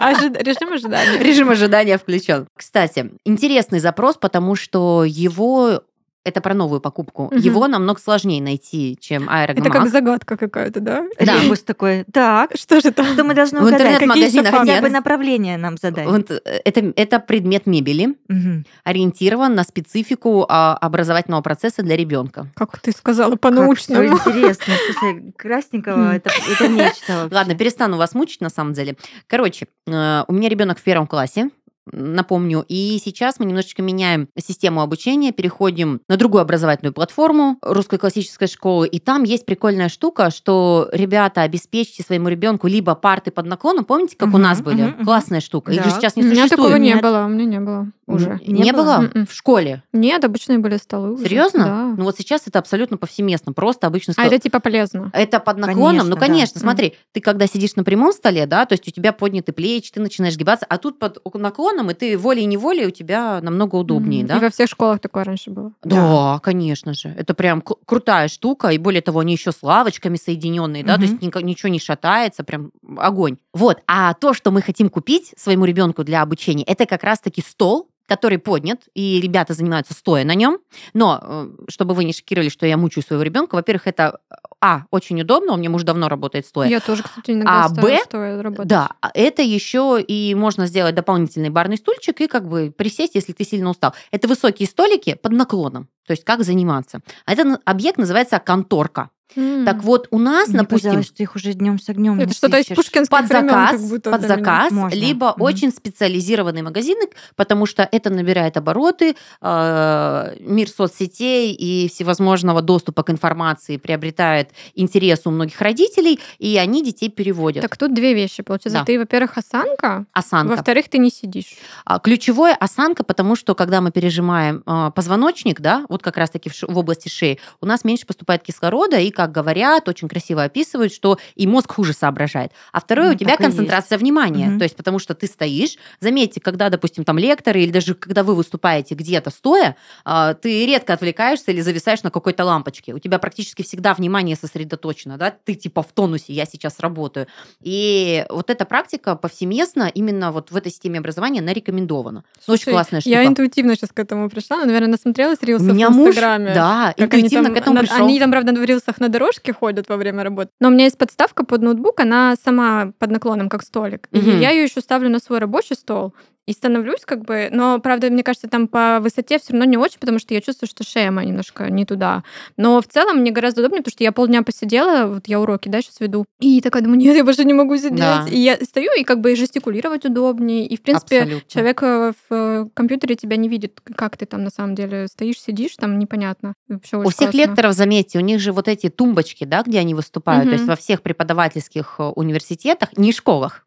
Режим 0.00 0.72
ожидания. 0.72 1.18
Режим 1.18 1.50
ожидания 1.50 1.98
включен. 1.98 2.46
Кстати, 2.56 3.10
интересный 3.24 3.80
запрос, 3.80 4.16
потому 4.16 4.54
что 4.56 5.04
его 5.04 5.82
это 6.24 6.40
про 6.40 6.54
новую 6.54 6.80
покупку. 6.80 7.24
Мгм. 7.30 7.36
Его 7.38 7.68
намного 7.68 8.00
сложнее 8.00 8.40
найти, 8.42 8.96
чем 9.00 9.24
Это 9.24 9.32
аэрогамак. 9.52 9.72
как 9.72 9.88
загадка 9.88 10.36
какая-то, 10.36 10.80
да? 10.80 11.04
Да. 11.20 11.38
Ребус 11.42 11.60
такой, 11.62 12.04
так, 12.12 12.50
Что 12.56 12.80
же 12.80 12.90
там? 12.92 13.06
что 13.12 13.24
мы 13.24 13.34
должны 13.34 13.60
В 13.60 13.62
угадать? 13.62 13.80
интернет-магазинах 13.82 14.50
Какие 14.50 14.58
хотя 14.74 14.80
бы 14.82 14.88
направление 14.90 15.56
нам 15.58 15.76
задать? 15.76 16.06
Вот, 16.06 16.30
э, 16.30 16.40
это, 16.64 16.92
это 16.96 17.20
предмет 17.20 17.66
мебели, 17.66 18.14
Мгм. 18.28 18.64
ориентирован 18.84 19.54
на 19.54 19.64
специфику 19.64 20.46
а, 20.48 20.76
образовательного 20.80 21.42
процесса 21.42 21.82
для 21.82 21.96
ребенка. 21.96 22.46
Как 22.54 22.78
ты 22.80 22.92
сказала 22.92 23.32
Как 23.32 23.40
по-научному. 23.40 24.16
всё 24.16 24.30
интересно. 24.30 24.74
Слушай, 24.98 25.32
красненького 25.36 26.14
это, 26.16 26.30
это 26.50 26.68
нечто. 26.68 27.12
вообще. 27.22 27.34
Ладно, 27.34 27.54
перестану 27.54 27.96
вас 27.98 28.14
мучить 28.14 28.40
на 28.40 28.48
самом 28.50 28.72
деле. 28.72 28.96
Короче, 29.26 29.66
э, 29.86 30.24
у 30.26 30.32
меня 30.32 30.48
ребенок 30.48 30.78
в 30.78 30.82
первом 30.82 31.06
классе. 31.06 31.50
Напомню, 31.92 32.64
и 32.66 32.98
сейчас 33.04 33.38
мы 33.38 33.44
немножечко 33.44 33.82
меняем 33.82 34.28
систему 34.38 34.80
обучения, 34.80 35.32
переходим 35.32 36.00
на 36.08 36.16
другую 36.16 36.40
образовательную 36.40 36.94
платформу 36.94 37.58
русской 37.60 37.98
классической 37.98 38.48
школы, 38.48 38.88
и 38.88 38.98
там 38.98 39.22
есть 39.22 39.44
прикольная 39.44 39.90
штука, 39.90 40.30
что 40.30 40.88
ребята 40.92 41.42
обеспечьте 41.42 42.02
своему 42.02 42.28
ребенку 42.28 42.68
либо 42.68 42.94
парты 42.94 43.30
под 43.30 43.46
наклоном, 43.46 43.84
помните, 43.84 44.16
как 44.16 44.28
у 44.28 44.32
Мгм, 44.32 44.42
нас 44.42 44.62
были? 44.62 44.82
мгм. 44.82 45.04
Классная 45.04 45.40
штука. 45.40 45.72
Их 45.72 45.82
же 45.82 45.90
Да. 45.90 45.96
сейчас 46.00 46.16
У 46.16 46.20
не 46.20 46.26
меня 46.26 46.44
существует. 46.44 46.70
такого 46.70 46.76
не 46.82 46.92
Нет. 46.94 47.02
было, 47.02 47.24
у 47.24 47.28
меня 47.28 47.44
не 47.44 47.60
было 47.60 47.86
уже. 48.06 48.40
Не, 48.46 48.62
Не 48.62 48.72
было? 48.72 49.10
было? 49.12 49.26
В 49.26 49.32
школе. 49.34 49.82
Нет, 49.92 50.24
обычные 50.24 50.58
были 50.58 50.76
столы. 50.78 51.12
уже. 51.14 51.24
Серьезно? 51.24 51.64
Да. 51.64 51.94
Ну 51.98 52.04
вот 52.04 52.16
сейчас 52.16 52.42
это 52.46 52.58
абсолютно 52.58 52.96
повсеместно, 52.96 53.52
просто 53.52 53.86
обычно 53.86 54.14
А 54.16 54.26
это 54.26 54.38
типа 54.38 54.60
полезно. 54.60 55.10
Это 55.12 55.38
под 55.40 55.58
наклоном, 55.58 55.84
Конечно, 55.98 56.08
ну 56.10 56.14
да. 56.14 56.20
конечно, 56.20 56.58
Мгм. 56.58 56.68
смотри, 56.68 56.94
ты 57.12 57.20
когда 57.20 57.46
сидишь 57.46 57.76
на 57.76 57.84
прямом 57.84 58.12
столе, 58.12 58.46
да, 58.46 58.64
то 58.66 58.72
есть 58.72 58.88
у 58.88 58.90
тебя 58.90 59.12
подняты 59.12 59.52
плечи, 59.52 59.90
ты 59.92 60.00
начинаешь 60.00 60.36
гибаться, 60.36 60.64
а 60.68 60.78
тут 60.78 60.98
под 60.98 61.18
наклоном, 61.34 61.73
и 61.90 61.94
ты 61.94 62.16
волей-неволей 62.18 62.86
у 62.86 62.90
тебя 62.90 63.40
намного 63.42 63.76
удобнее, 63.76 64.20
Мгм. 64.24 64.28
да? 64.28 64.36
И 64.38 64.40
во 64.40 64.50
всех 64.50 64.68
школах 64.68 65.00
такое 65.00 65.24
раньше 65.24 65.50
было. 65.50 65.72
Да, 65.82 66.40
конечно 66.42 66.94
же. 66.94 67.08
Это 67.18 67.34
прям 67.34 67.60
к- 67.60 67.76
крутая 67.86 68.28
штука, 68.28 68.68
и 68.68 68.78
более 68.78 69.02
того, 69.02 69.20
они 69.20 69.32
еще 69.34 69.52
с 69.52 69.62
лавочками 69.62 70.16
соединенные, 70.16 70.84
да, 70.84 70.96
то 70.96 71.02
есть 71.02 71.20
ничего 71.22 71.68
не 71.68 71.78
шатается, 71.78 72.44
прям 72.44 72.70
огонь. 72.96 73.36
Вот, 73.52 73.78
а 73.86 74.14
то, 74.14 74.34
что 74.34 74.50
мы 74.50 74.62
хотим 74.62 74.88
купить 74.88 75.32
своему 75.36 75.64
ребенку 75.64 76.04
для 76.04 76.22
обучения, 76.22 76.64
это 76.64 76.86
как 76.86 77.02
раз-таки 77.04 77.42
стол, 77.42 77.88
который 78.06 78.38
поднят, 78.38 78.82
и 78.94 79.20
ребята 79.20 79.54
занимаются 79.54 79.94
стоя 79.94 80.24
на 80.24 80.34
нем. 80.34 80.58
Но, 80.92 81.20
э, 81.22 81.50
чтобы 81.68 81.94
вы 81.94 82.04
не 82.04 82.12
шокировали, 82.12 82.48
что 82.48 82.66
я 82.66 82.76
мучаю 82.76 83.04
своего 83.04 83.22
ребенка, 83.22 83.54
во-первых, 83.54 83.86
это, 83.86 84.18
а, 84.60 84.84
очень 84.90 85.20
удобно, 85.20 85.54
у 85.54 85.56
меня 85.56 85.70
муж 85.70 85.82
давно 85.82 86.08
работает 86.08 86.46
стоя. 86.46 86.68
Я 86.68 86.80
тоже, 86.80 87.02
кстати, 87.02 87.32
иногда 87.32 87.64
А, 87.64 87.68
Б, 87.68 88.00
стоя 88.04 88.42
работать. 88.42 88.66
Да, 88.66 88.90
а 89.00 89.10
это 89.14 89.42
еще 89.42 90.02
и 90.06 90.34
можно 90.34 90.66
сделать 90.66 90.94
дополнительный 90.94 91.50
барный 91.50 91.76
стульчик 91.76 92.20
и 92.20 92.26
как 92.26 92.48
бы 92.48 92.72
присесть, 92.76 93.14
если 93.14 93.32
ты 93.32 93.44
сильно 93.44 93.70
устал. 93.70 93.94
Это 94.10 94.28
высокие 94.28 94.68
столики 94.68 95.14
под 95.14 95.32
наклоном, 95.32 95.88
то 96.06 96.12
есть 96.12 96.24
как 96.24 96.44
заниматься. 96.44 97.00
А 97.24 97.32
этот 97.32 97.60
объект 97.64 97.98
называется 97.98 98.38
конторка. 98.38 99.10
Так 99.34 99.82
вот, 99.82 100.06
у 100.10 100.18
нас, 100.18 100.48
Мне 100.48 100.58
допустим, 100.58 100.90
казалось, 100.90 101.06
что 101.06 101.22
их 101.22 101.34
уже 101.34 101.54
днем 101.54 101.80
с 101.80 101.88
огнем 101.88 102.20
Это 102.20 102.32
что-то 102.34 102.58
из 102.58 102.66
пушкинских 102.66 103.08
под 103.10 103.26
времен, 103.28 103.48
заказ, 103.48 103.70
как 103.72 103.80
будто 103.88 104.10
под 104.12 104.20
заказ, 104.22 104.70
Можно. 104.70 104.94
либо 104.94 105.30
Мгм. 105.32 105.42
очень 105.42 105.70
специализированные 105.72 106.62
магазины, 106.62 107.06
потому 107.34 107.66
что 107.66 107.88
это 107.90 108.10
набирает 108.10 108.56
обороты, 108.56 109.16
э, 109.40 110.36
мир 110.40 110.68
соцсетей 110.68 111.52
и 111.52 111.88
всевозможного 111.88 112.62
доступа 112.62 113.02
к 113.02 113.10
информации 113.10 113.76
приобретает 113.76 114.50
интерес 114.74 115.22
у 115.24 115.30
многих 115.30 115.60
родителей, 115.60 116.20
и 116.38 116.56
они 116.58 116.84
детей 116.84 117.08
переводят. 117.08 117.62
Так 117.62 117.76
тут 117.76 117.92
две 117.94 118.14
вещи. 118.14 118.42
Получается, 118.42 118.80
Да. 118.80 118.84
ты, 118.84 118.98
во-первых, 118.98 119.36
осанка, 119.38 120.06
Осанка. 120.12 120.52
во-вторых, 120.52 120.88
ты 120.88 120.98
не 120.98 121.10
сидишь. 121.10 121.56
А, 121.84 121.98
Ключевое 121.98 122.54
осанка, 122.54 123.02
потому 123.02 123.34
что 123.36 123.54
когда 123.56 123.80
мы 123.80 123.90
пережимаем 123.90 124.62
а, 124.66 124.90
позвоночник, 124.90 125.60
да, 125.60 125.86
вот 125.88 126.02
как 126.02 126.18
раз-таки 126.18 126.50
в, 126.50 126.54
ш- 126.54 126.66
в 126.68 126.76
области 126.78 127.08
шеи, 127.08 127.40
у 127.60 127.66
нас 127.66 127.82
меньше 127.84 128.06
поступает 128.06 128.42
кислорода, 128.42 128.98
и, 128.98 129.10
как 129.14 129.32
говорят, 129.32 129.88
очень 129.88 130.08
красиво 130.08 130.42
описывают, 130.44 130.92
что 130.92 131.18
и 131.34 131.46
мозг 131.46 131.72
хуже 131.72 131.92
соображает. 131.94 132.52
А 132.72 132.80
второе, 132.80 133.08
Ну, 133.08 133.14
у 133.14 133.16
тебя 133.16 133.36
концентрация 133.36 133.96
внимания. 133.98 134.48
Мгм. 134.48 134.58
То 134.58 134.64
есть 134.64 134.76
потому 134.76 134.98
что 134.98 135.14
ты 135.14 135.26
стоишь, 135.26 135.76
заметьте, 136.00 136.40
когда, 136.40 136.68
допустим, 136.68 137.04
там 137.04 137.16
лекторы, 137.18 137.62
или 137.62 137.70
даже 137.70 137.94
когда 137.94 138.22
вы 138.22 138.34
выступаете 138.34 138.94
где-то 138.94 139.30
стоя, 139.30 139.76
а, 140.04 140.34
ты 140.34 140.66
редко 140.66 140.92
отвлекаешься 140.92 141.50
или 141.52 141.60
зависаешь 141.60 142.02
на 142.02 142.10
какой-то 142.10 142.44
лампочке. 142.44 142.92
У 142.92 142.98
тебя 142.98 143.18
практически 143.18 143.62
всегда 143.62 143.94
внимание 143.94 144.36
сосредоточено, 144.36 145.16
да, 145.16 145.30
ты 145.44 145.54
типа 145.54 145.82
в 145.82 145.92
тонусе, 145.92 146.32
я 146.32 146.44
сейчас 146.44 146.80
работаю. 146.80 147.26
И 147.62 148.26
вот 148.28 148.50
эта 148.50 148.64
практика 148.64 149.14
повсеместно 149.16 149.90
именно 149.94 150.32
вот 150.32 150.50
в 150.50 150.56
этой 150.56 150.70
системе 150.70 150.98
образования 150.98 151.40
она 151.40 151.52
рекомендована. 151.52 152.24
Ну, 152.46 152.54
Очень 152.54 152.62
Слушай, 152.64 152.72
классная 152.74 153.00
штука. 153.00 153.10
Я 153.14 153.24
интуитивно 153.26 153.76
сейчас 153.76 153.90
к 153.90 153.98
этому 153.98 154.28
пришла. 154.28 154.58
но, 154.58 154.64
Наверное, 154.66 154.90
насмотрелась 154.90 155.38
рилсов 155.42 155.68
меня 155.72 155.90
в 155.90 155.92
муж, 155.94 156.08
Инстаграме. 156.08 156.54
да, 156.54 156.94
Как 156.96 157.12
они 157.14 157.22
интуитивно 157.22 157.44
там 157.46 157.54
к 157.54 157.58
этому 157.58 157.74
на- 157.76 157.80
пришел. 157.82 157.96
Они 158.04 158.18
там, 158.18 158.30
правда, 158.30 158.52
в 158.52 158.64
рилсах 158.64 158.98
на 159.04 159.08
дорожке 159.10 159.52
ходят 159.52 159.88
во 159.88 159.96
время 159.96 160.24
работы. 160.24 160.50
Но 160.60 160.68
у 160.68 160.70
меня 160.70 160.84
есть 160.84 160.98
подставка 160.98 161.44
под 161.44 161.62
ноутбук, 161.62 162.00
она 162.00 162.34
сама 162.42 162.92
под 162.98 163.10
наклоном, 163.10 163.48
как 163.48 163.62
столик. 163.62 164.08
И 164.12 164.18
Мгм. 164.18 164.40
я 164.40 164.50
ее 164.50 164.64
еще 164.64 164.80
ставлю 164.80 165.08
на 165.10 165.18
свой 165.20 165.38
рабочий 165.38 165.74
стол. 165.76 166.14
И 166.46 166.52
становлюсь 166.52 167.00
как 167.04 167.24
бы... 167.24 167.48
Но, 167.50 167.78
правда, 167.80 168.10
мне 168.10 168.22
кажется, 168.22 168.48
там 168.48 168.68
по 168.68 168.98
высоте 169.00 169.38
все 169.38 169.52
равно 169.52 169.64
не 169.64 169.76
очень, 169.76 169.98
потому 169.98 170.18
что 170.18 170.34
я 170.34 170.40
чувствую, 170.40 170.68
что 170.68 170.84
шея 170.84 171.10
моя 171.10 171.28
немножко 171.28 171.70
не 171.70 171.86
туда. 171.86 172.22
Но 172.56 172.80
в 172.80 172.86
целом 172.86 173.18
мне 173.18 173.30
гораздо 173.30 173.62
удобнее, 173.62 173.80
потому 173.82 173.92
что 173.92 174.04
я 174.04 174.12
полдня 174.12 174.42
посидела, 174.42 175.06
вот 175.06 175.26
я 175.26 175.40
уроки, 175.40 175.68
да, 175.68 175.80
сейчас 175.80 176.00
веду, 176.00 176.26
и 176.40 176.60
такая 176.60 176.82
думаю, 176.82 176.98
нет, 176.98 177.16
я 177.16 177.24
больше 177.24 177.44
не 177.44 177.54
могу 177.54 177.76
сидеть. 177.76 177.94
Да. 177.94 178.26
И 178.30 178.38
я 178.38 178.56
стою, 178.56 178.90
и 178.98 179.04
как 179.04 179.20
бы 179.20 179.32
и 179.32 179.36
жестикулировать 179.36 180.04
удобнее. 180.04 180.66
И, 180.66 180.76
в 180.76 180.82
принципе, 180.82 181.22
Абсолютно. 181.22 181.50
человек 181.50 181.82
э, 181.82 182.12
в 182.28 182.70
компьютере 182.74 183.14
тебя 183.14 183.36
не 183.36 183.48
видит, 183.48 183.80
как 183.96 184.16
ты 184.16 184.26
там 184.26 184.44
на 184.44 184.50
самом 184.50 184.74
деле 184.74 185.08
стоишь, 185.08 185.40
сидишь, 185.40 185.76
там 185.76 185.98
непонятно. 185.98 186.54
Вообще 186.68 186.98
У 186.98 187.08
всех 187.08 187.30
классно. 187.30 187.38
лекторов, 187.38 187.72
заметьте, 187.74 188.18
у 188.18 188.22
них 188.22 188.40
же 188.40 188.52
вот 188.52 188.68
эти 188.68 188.90
тумбочки, 188.90 189.44
да, 189.44 189.62
где 189.62 189.78
они 189.78 189.94
выступают, 189.94 190.44
то 190.44 190.52
есть 190.52 190.66
во 190.66 190.76
всех 190.76 191.02
преподавательских 191.02 191.96
э, 191.98 192.02
университетах, 192.02 192.96
не 192.96 193.12
школах, 193.12 193.64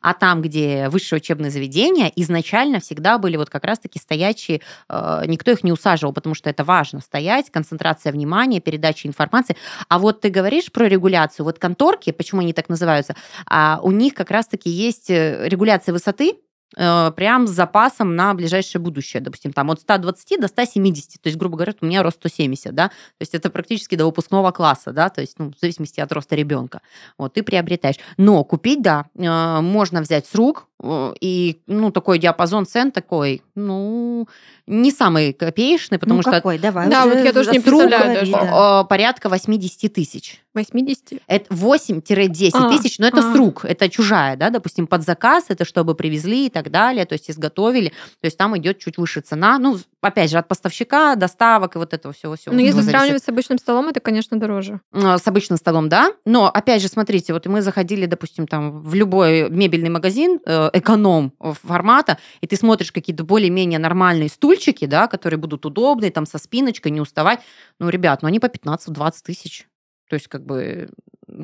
а 0.00 0.14
там, 0.14 0.42
где 0.42 0.88
высшее 0.88 1.18
учебное 1.18 1.50
заведение, 1.50 2.12
изначально 2.16 2.80
всегда 2.80 3.18
были 3.18 3.36
вот 3.36 3.50
как 3.50 3.64
раз-таки 3.64 3.98
стоячие, 3.98 4.60
э, 4.88 5.22
никто 5.26 5.50
их 5.50 5.64
не 5.64 5.72
усаживал, 5.72 6.12
потому 6.12 6.34
что 6.34 6.50
это 6.50 6.64
важно, 6.64 7.00
стоять, 7.00 7.50
концентрация 7.50 8.12
внимания, 8.12 8.60
передача 8.60 9.08
информации. 9.08 9.56
А 9.88 9.98
вот 9.98 10.20
ты 10.20 10.30
говоришь 10.30 10.72
про 10.72 10.86
регуляцию, 10.86 11.44
вот 11.44 11.58
конторки, 11.58 12.12
почему 12.12 12.40
они 12.40 12.52
так 12.52 12.68
называются, 12.68 13.14
а 13.46 13.80
у 13.82 13.90
них 13.90 14.14
как 14.14 14.30
раз-таки 14.30 14.70
есть 14.70 15.10
э, 15.10 15.48
регуляция 15.48 15.92
высоты, 15.92 16.36
прям 16.74 17.46
с 17.46 17.50
запасом 17.50 18.14
на 18.14 18.32
ближайшее 18.34 18.80
будущее. 18.80 19.20
Допустим, 19.20 19.52
там 19.52 19.70
от 19.70 19.80
120 19.80 20.40
до 20.40 20.48
170. 20.48 21.20
То 21.20 21.28
есть, 21.28 21.38
грубо 21.38 21.56
говоря, 21.56 21.74
у 21.80 21.86
меня 21.86 22.02
рост 22.02 22.18
170, 22.18 22.74
да. 22.74 22.88
То 22.88 22.94
есть 23.20 23.34
это 23.34 23.50
практически 23.50 23.96
до 23.96 24.06
выпускного 24.06 24.50
класса, 24.52 24.92
да, 24.92 25.08
то 25.08 25.20
есть, 25.20 25.38
ну, 25.38 25.52
в 25.52 25.58
зависимости 25.60 26.00
от 26.00 26.12
роста 26.12 26.36
ребенка. 26.36 26.80
Вот, 27.18 27.34
ты 27.34 27.42
приобретаешь. 27.42 27.96
Но 28.16 28.44
купить, 28.44 28.82
да, 28.82 29.06
э, 29.16 29.60
можно 29.60 30.00
взять 30.00 30.26
с 30.26 30.34
рук, 30.34 30.66
э, 30.82 31.14
и, 31.20 31.60
ну, 31.66 31.90
такой 31.90 32.18
диапазон 32.18 32.66
цен 32.66 32.92
такой, 32.92 33.42
ну, 33.54 34.28
не 34.66 34.90
самый 34.90 35.32
копеечный, 35.32 35.98
потому 35.98 36.18
ну, 36.18 36.22
что 36.22 36.30
какой? 36.30 36.58
Давай. 36.58 36.88
Да, 36.88 37.04
вот 37.04 37.18
я 37.18 37.32
тоже 37.32 37.50
не 37.50 37.60
представляю 37.60 38.20
даже. 38.20 38.32
да. 38.32 38.82
э, 38.82 38.88
порядка 38.88 39.28
80 39.28 39.92
тысяч. 39.92 40.42
80? 40.54 41.22
Это 41.26 41.54
8-10 41.54 42.50
А, 42.54 42.68
тысяч, 42.70 42.98
но 42.98 43.06
это 43.06 43.18
а. 43.18 43.32
с 43.32 43.36
рук, 43.36 43.64
это 43.64 43.88
чужая, 43.88 44.36
да, 44.36 44.50
допустим, 44.50 44.86
под 44.86 45.02
заказ, 45.02 45.46
это 45.48 45.64
чтобы 45.64 45.94
привезли 45.94 46.46
и 46.46 46.50
так 46.50 46.70
далее, 46.70 47.04
то 47.04 47.12
есть 47.14 47.30
изготовили, 47.30 47.88
то 48.20 48.24
есть 48.24 48.36
там 48.36 48.56
идет 48.58 48.78
чуть 48.78 48.98
выше 48.98 49.20
цена, 49.20 49.58
ну, 49.58 49.78
опять 50.00 50.30
же, 50.30 50.38
от 50.38 50.48
поставщика, 50.48 51.14
доставок 51.14 51.76
и 51.76 51.78
вот 51.78 51.94
этого 51.94 52.12
всего-всего. 52.12 52.54
Но 52.54 52.60
Ну, 52.60 52.66
если 52.66 52.80
сравнивать 52.82 53.22
с 53.22 53.28
обычным 53.28 53.58
столом, 53.58 53.88
это, 53.88 54.00
конечно, 54.00 54.38
дороже. 54.38 54.80
Э, 54.92 55.18
с 55.18 55.26
обычным 55.26 55.58
столом, 55.58 55.88
да. 55.88 56.12
Но, 56.24 56.48
опять 56.48 56.82
же, 56.82 56.88
смотрите, 56.88 57.32
вот 57.32 57.46
мы 57.46 57.62
заходили, 57.62 58.06
допустим, 58.06 58.46
там 58.46 58.82
в 58.82 58.94
любой 58.94 59.50
мебельный 59.50 59.90
магазин 59.90 60.40
э, 60.44 60.70
эконом 60.72 61.32
формата, 61.62 62.18
и 62.40 62.46
ты 62.46 62.56
смотришь 62.56 62.92
какие-то 62.92 63.24
более-менее 63.24 63.78
нормальные 63.78 64.28
стульчики, 64.28 64.86
да, 64.86 65.06
которые 65.06 65.38
будут 65.38 65.66
удобные, 65.66 66.10
там 66.10 66.26
со 66.26 66.38
спиночкой, 66.38 66.92
не 66.92 67.00
уставать. 67.00 67.40
Ну, 67.78 67.88
ребят, 67.88 68.22
ну 68.22 68.28
они 68.28 68.40
по 68.40 68.46
15-20 68.46 69.12
тысяч. 69.24 69.66
То 70.10 70.14
есть, 70.14 70.26
как 70.26 70.44
бы 70.44 70.90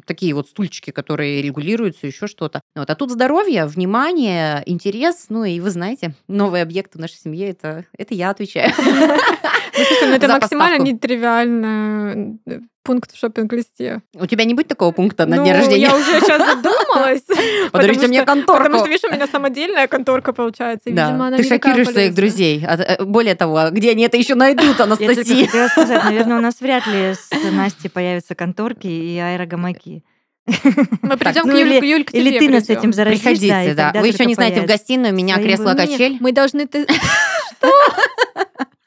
такие 0.07 0.35
вот 0.35 0.49
стульчики, 0.49 0.91
которые 0.91 1.41
регулируются, 1.41 2.09
еще 2.09 2.27
что-то. 2.27 2.61
Вот. 2.75 2.91
А 2.91 2.95
тут 2.97 3.13
здоровье, 3.13 3.67
внимание, 3.67 4.65
интерес, 4.67 5.27
ну 5.29 5.45
и 5.45 5.61
вы 5.61 5.71
знаете, 5.71 6.15
новый 6.27 6.63
объект 6.63 6.97
в 6.97 6.99
нашей 6.99 7.19
семье 7.19 7.51
это, 7.51 7.85
это 7.97 8.13
я 8.13 8.31
отвечаю. 8.31 8.73
Ну, 9.79 9.85
слушай, 9.85 10.09
ну 10.09 10.15
это 10.15 10.29
максимально 10.29 10.83
нетривиальный 10.83 12.39
э, 12.47 12.61
пункт 12.83 13.13
в 13.13 13.19
шопинг-листе. 13.19 14.01
У 14.15 14.27
тебя 14.27 14.45
не 14.45 14.55
будет 14.55 14.69
такого 14.69 14.93
пункта 14.93 15.27
на 15.27 15.37
Ну, 15.37 15.43
дне 15.43 15.53
рождения? 15.53 15.87
я 15.89 15.97
уже 15.97 16.21
сейчас 16.21 16.55
задумалась. 16.55 17.23
Подарите 17.73 18.07
мне 18.07 18.25
конторку. 18.25 18.63
Потому 18.63 18.79
что, 18.79 18.89
видишь, 18.89 19.05
у 19.05 19.13
меня 19.13 19.27
самодельная 19.27 19.89
конторка 19.89 20.33
получается. 20.33 20.91
Да, 20.91 21.31
ты 21.37 21.43
шокируешь 21.43 21.89
своих 21.89 22.15
друзей. 22.15 22.65
А, 22.67 22.77
э, 22.77 23.05
Более 23.05 23.35
того, 23.35 23.57
а 23.57 23.71
где 23.71 23.91
они 23.91 24.05
это 24.05 24.17
еще 24.17 24.35
найдут, 24.35 24.77
Я 24.79 24.85
Анастасия? 24.85 25.47
хотела 25.47 25.69
сказать, 25.69 26.05
наверное, 26.05 26.39
у 26.39 26.41
нас 26.41 26.61
вряд 26.61 26.87
ли 26.87 27.15
с 27.15 27.29
Настей 27.53 27.91
появятся 27.91 28.35
конторки 28.35 28.87
и 28.87 29.19
аэрогамаки. 29.19 30.05
Мы 31.03 31.17
придем 31.17 31.43
ну 31.47 31.53
к 31.53 31.59
Юле, 31.59 31.79
или- 31.79 32.03
к 32.05 32.15
Или 32.15 32.39
ты 32.39 32.49
нас 32.49 32.69
этим 32.69 32.93
заразишь, 32.93 33.21
Приходите, 33.21 33.75
да. 33.75 33.93
Вы 33.97 34.09
еще 34.09 34.25
не 34.27 34.35
знаете, 34.35 34.61
в 34.61 34.67
у 34.67 35.13
меня 35.13 35.37
кресло-качель. 35.37 36.19
Мы 36.21 36.33
должны... 36.33 36.67
Что? 36.67 36.87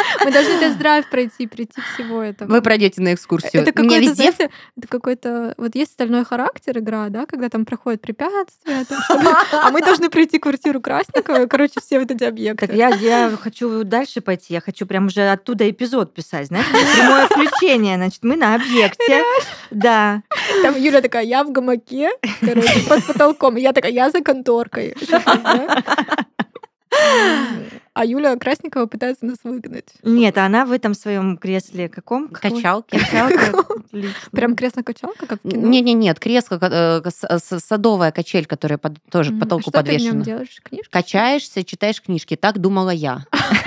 Мы 0.26 0.32
должны 0.32 0.60
тест-драйв 0.60 1.10
пройти, 1.10 1.48
прийти 1.48 1.82
всего 1.94 2.22
этого. 2.22 2.50
Вы 2.50 2.62
пройдете 2.62 3.02
на 3.02 3.14
экскурсию. 3.14 3.62
Это 3.62 3.72
какой-то, 3.72 4.00
везде 4.00 4.32
знаете, 4.32 4.50
это 4.78 4.88
какой-то... 4.88 5.54
Вот 5.58 5.76
есть 5.76 5.92
стальной 5.92 6.26
характер 6.26 6.78
игра, 6.80 7.10
да, 7.10 7.26
когда 7.26 7.50
там 7.50 7.66
проходят 7.66 8.02
препятствия, 8.02 8.86
там 8.86 9.02
что-то. 9.02 9.38
а 9.64 9.72
мы 9.72 9.82
должны 9.82 10.10
пройти 10.10 10.40
квартиру 10.40 10.82
Красникова, 10.82 11.46
короче, 11.46 11.80
все 11.82 12.00
вот 12.00 12.12
эти 12.12 12.24
объекты. 12.24 12.68
Так 12.68 12.76
я, 12.76 12.90
я 12.90 13.32
хочу 13.42 13.84
дальше 13.84 14.22
пойти, 14.22 14.54
я 14.54 14.62
хочу 14.62 14.86
прям 14.86 15.08
уже 15.08 15.30
оттуда 15.30 15.70
эпизод 15.70 16.14
писать, 16.14 16.48
знаете, 16.48 16.70
прямое 16.96 17.28
включение, 17.28 17.98
значит, 17.98 18.24
мы 18.24 18.36
на 18.36 18.56
объекте, 18.56 19.24
да, 19.72 20.24
Там 20.64 20.76
Юля 20.76 21.02
такая, 21.02 21.24
я 21.24 21.44
в 21.44 21.52
гамаке, 21.52 22.10
короче, 22.42 22.80
под 22.88 23.06
потолком. 23.06 23.58
И 23.58 23.62
я 23.62 23.74
такая, 23.74 23.92
я 23.92 24.10
за 24.10 24.22
конторкой. 24.22 24.96
А 28.00 28.06
Юля 28.06 28.38
Красникова 28.38 28.86
пытается 28.86 29.26
нас 29.26 29.40
выгнать. 29.44 29.90
нет, 30.04 30.38
а 30.38 30.46
она 30.46 30.66
в 30.66 30.72
этом 30.72 30.94
своем 30.94 31.38
кресле 31.38 31.90
каком? 31.90 32.30
Отлично. 32.32 33.66
Прям 34.32 34.56
кресло-качалка, 34.56 35.26
как 35.26 35.40
в 35.44 35.50
кино? 35.50 35.68
Нет, 35.68 35.84
нет, 35.84 35.98
нет, 35.98 36.18
кресло, 36.18 36.58
э, 36.62 37.02
садовая 37.40 38.14
качель, 38.14 38.46
которая 38.46 38.80
тоже 39.12 39.34
к 39.36 39.40
потолку 39.42 39.72
Что 39.72 39.84
ты 39.84 39.98
в 39.98 40.02
нем 40.02 40.20
подвешена. 40.20 40.24
делаешь? 40.24 40.62
Книжки? 40.64 40.90
Качаешься, 40.90 41.66
читаешь 41.66 42.02
книжки. 42.02 42.38
Так 42.38 42.60
думала 42.60 42.92
я. 42.92 43.26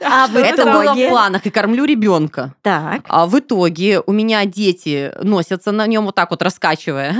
А 0.00 0.28
Это 0.34 0.64
было 0.64 0.94
в 0.94 1.08
планах. 1.08 1.46
И 1.46 1.50
кормлю 1.50 1.84
ребенка. 1.84 2.54
Так, 2.62 3.02
А 3.08 3.26
в 3.26 3.38
итоге 3.38 4.00
у 4.04 4.12
меня 4.12 4.44
дети 4.44 5.12
носятся 5.22 5.72
на 5.72 5.86
нем 5.86 6.04
вот 6.06 6.14
так 6.14 6.30
вот 6.30 6.42
раскачивая. 6.42 7.14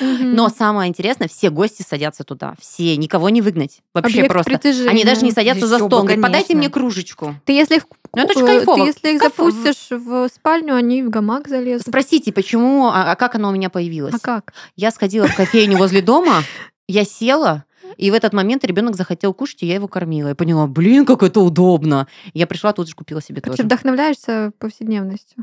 Но 0.00 0.48
самое 0.48 0.88
интересное, 0.88 1.28
все 1.28 1.50
гости 1.50 1.84
садятся 1.88 2.24
туда. 2.24 2.54
Все, 2.60 2.96
никого 2.96 3.28
не 3.30 3.40
выгнать. 3.42 3.80
Вообще 3.94 4.24
просто. 4.24 4.60
Они 4.88 5.04
даже 5.04 5.22
не 5.24 5.32
садятся 5.32 5.66
за 5.66 5.78
стол. 5.78 6.02
Говорят, 6.02 6.20
подайте 6.22 6.54
мне 6.54 6.68
кружечку. 6.68 7.34
Ты 7.44 7.52
если 7.52 7.76
их, 7.76 7.86
Ну, 8.14 8.22
это 8.24 8.38
ж 8.38 8.42
э, 8.42 8.46
кайфово. 8.46 8.76
ты 8.78 8.86
если 8.86 9.14
их 9.14 9.20
Кайфово. 9.20 9.50
запустишь 9.50 9.86
в 9.90 10.28
спальню, 10.28 10.74
они 10.76 11.02
в 11.02 11.10
гамак 11.10 11.48
залезут. 11.48 11.86
Спросите, 11.88 12.32
почему, 12.32 12.88
а 12.88 13.12
а 13.12 13.16
как 13.16 13.34
оно 13.34 13.48
у 13.48 13.52
меня 13.52 13.70
появилось? 13.70 14.14
А 14.14 14.18
как? 14.18 14.52
Я 14.76 14.90
сходила 14.90 15.26
в 15.28 15.36
кофейню 15.36 15.76
возле 15.78 16.00
дома, 16.02 16.42
я 16.88 17.04
села, 17.04 17.64
И 17.96 18.10
в 18.10 18.14
этот 18.14 18.32
момент 18.32 18.64
ребенок 18.64 18.96
захотел 18.96 19.32
кушать, 19.34 19.62
и 19.62 19.66
я 19.66 19.74
его 19.74 19.88
кормила. 19.88 20.28
Я 20.28 20.34
поняла, 20.34 20.66
блин, 20.66 21.04
как 21.06 21.22
это 21.22 21.40
удобно. 21.40 22.06
Я 22.32 22.46
пришла, 22.46 22.72
тут 22.72 22.88
же 22.88 22.94
купила 22.94 23.20
себе 23.22 23.40
Короче, 23.40 23.62
тоже. 23.62 23.66
вдохновляешься 23.66 24.52
повседневностью. 24.58 25.42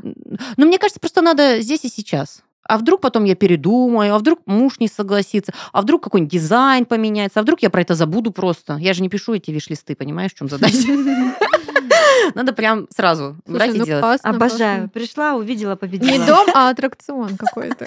Ну, 0.56 0.66
мне 0.66 0.78
кажется, 0.78 1.00
просто 1.00 1.22
надо 1.22 1.60
здесь 1.60 1.84
и 1.84 1.88
сейчас. 1.88 2.42
А 2.64 2.78
вдруг 2.78 3.00
потом 3.00 3.24
я 3.24 3.34
передумаю, 3.34 4.14
а 4.14 4.18
вдруг 4.18 4.40
муж 4.46 4.78
не 4.78 4.86
согласится, 4.86 5.52
а 5.72 5.82
вдруг 5.82 6.04
какой-нибудь 6.04 6.32
дизайн 6.32 6.84
поменяется, 6.84 7.40
а 7.40 7.42
вдруг 7.42 7.60
я 7.60 7.70
про 7.70 7.80
это 7.82 7.94
забуду 7.96 8.30
просто. 8.30 8.76
Я 8.76 8.94
же 8.94 9.02
не 9.02 9.08
пишу 9.08 9.34
эти 9.34 9.50
виш-листы, 9.50 9.96
понимаешь, 9.96 10.30
в 10.32 10.38
чем 10.38 10.48
задача? 10.48 10.76
Надо 12.34 12.52
прям 12.52 12.86
сразу 12.94 13.36
брать 13.46 13.70
Слушай, 13.70 13.76
и 13.76 13.78
ну 13.80 13.84
делать. 13.84 14.02
классно, 14.02 14.30
Обожаю. 14.30 14.58
классно. 14.58 14.88
Пришла, 14.90 15.34
увидела, 15.34 15.72
Не 15.72 15.76
победила. 15.76 16.26
дом, 16.26 16.46
а 16.54 16.70
аттракцион 16.70 17.36
какой-то. 17.36 17.86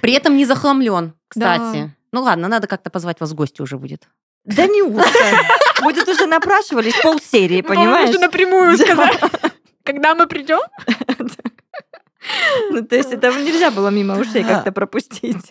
При 0.00 0.12
этом 0.14 0.36
не 0.36 0.46
захламлен, 0.46 1.12
кстати. 1.28 1.60
Да. 1.74 1.90
Ну 2.14 2.22
ладно, 2.22 2.46
надо 2.46 2.68
как-то 2.68 2.90
позвать 2.90 3.18
вас 3.18 3.32
в 3.32 3.34
гости 3.34 3.60
уже 3.60 3.76
будет. 3.76 4.08
Да 4.44 4.68
неужто? 4.68 5.10
Будет 5.82 6.08
уже 6.08 6.26
напрашивались 6.26 6.94
полсерии, 7.02 7.60
понимаешь? 7.60 8.06
Можно 8.06 8.26
напрямую 8.26 8.78
сказать. 8.78 9.20
Когда 9.82 10.14
мы 10.14 10.28
придем? 10.28 10.60
Ну, 12.70 12.86
то 12.86 12.94
есть 12.94 13.12
это 13.12 13.32
нельзя 13.32 13.72
было 13.72 13.88
мимо 13.88 14.16
ушей 14.16 14.44
как-то 14.44 14.70
пропустить. 14.70 15.50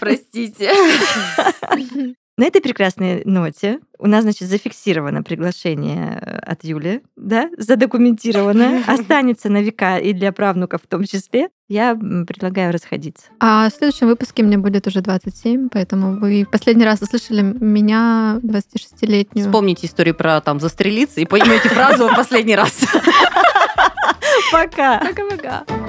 Простите. 0.00 0.72
На 2.38 2.44
этой 2.44 2.62
прекрасной 2.62 3.22
ноте 3.24 3.80
у 3.98 4.06
нас, 4.06 4.22
значит, 4.22 4.48
зафиксировано 4.48 5.24
приглашение 5.24 6.20
э, 6.22 6.38
от 6.38 6.62
Юли, 6.62 7.02
да, 7.16 7.50
задокументировано, 7.58 8.84
останется 8.86 9.48
на 9.48 9.60
века 9.60 9.98
и 9.98 10.12
для 10.12 10.30
правнуков 10.30 10.82
в 10.84 10.86
том 10.86 11.02
числе. 11.02 11.48
Я 11.68 11.96
предлагаю 11.96 12.72
расходиться. 12.72 13.26
А 13.40 13.68
в 13.68 13.74
следующем 13.74 14.06
выпуске 14.06 14.44
мне 14.44 14.56
будет 14.56 14.86
уже 14.86 15.00
27, 15.00 15.68
поэтому 15.68 16.20
вы 16.20 16.44
в 16.44 16.50
последний 16.50 16.84
раз 16.84 17.02
услышали 17.02 17.42
меня, 17.42 18.38
26-летнюю. 18.44 19.44
Вспомните 19.44 19.88
историю 19.88 20.14
про 20.14 20.40
там 20.40 20.60
застрелиться 20.60 21.20
и 21.20 21.26
поймете 21.26 21.68
фразу 21.68 22.06
в 22.06 22.14
последний 22.14 22.54
раз. 22.54 22.72
Пока! 24.52 25.00
Пока-пока. 25.00 25.87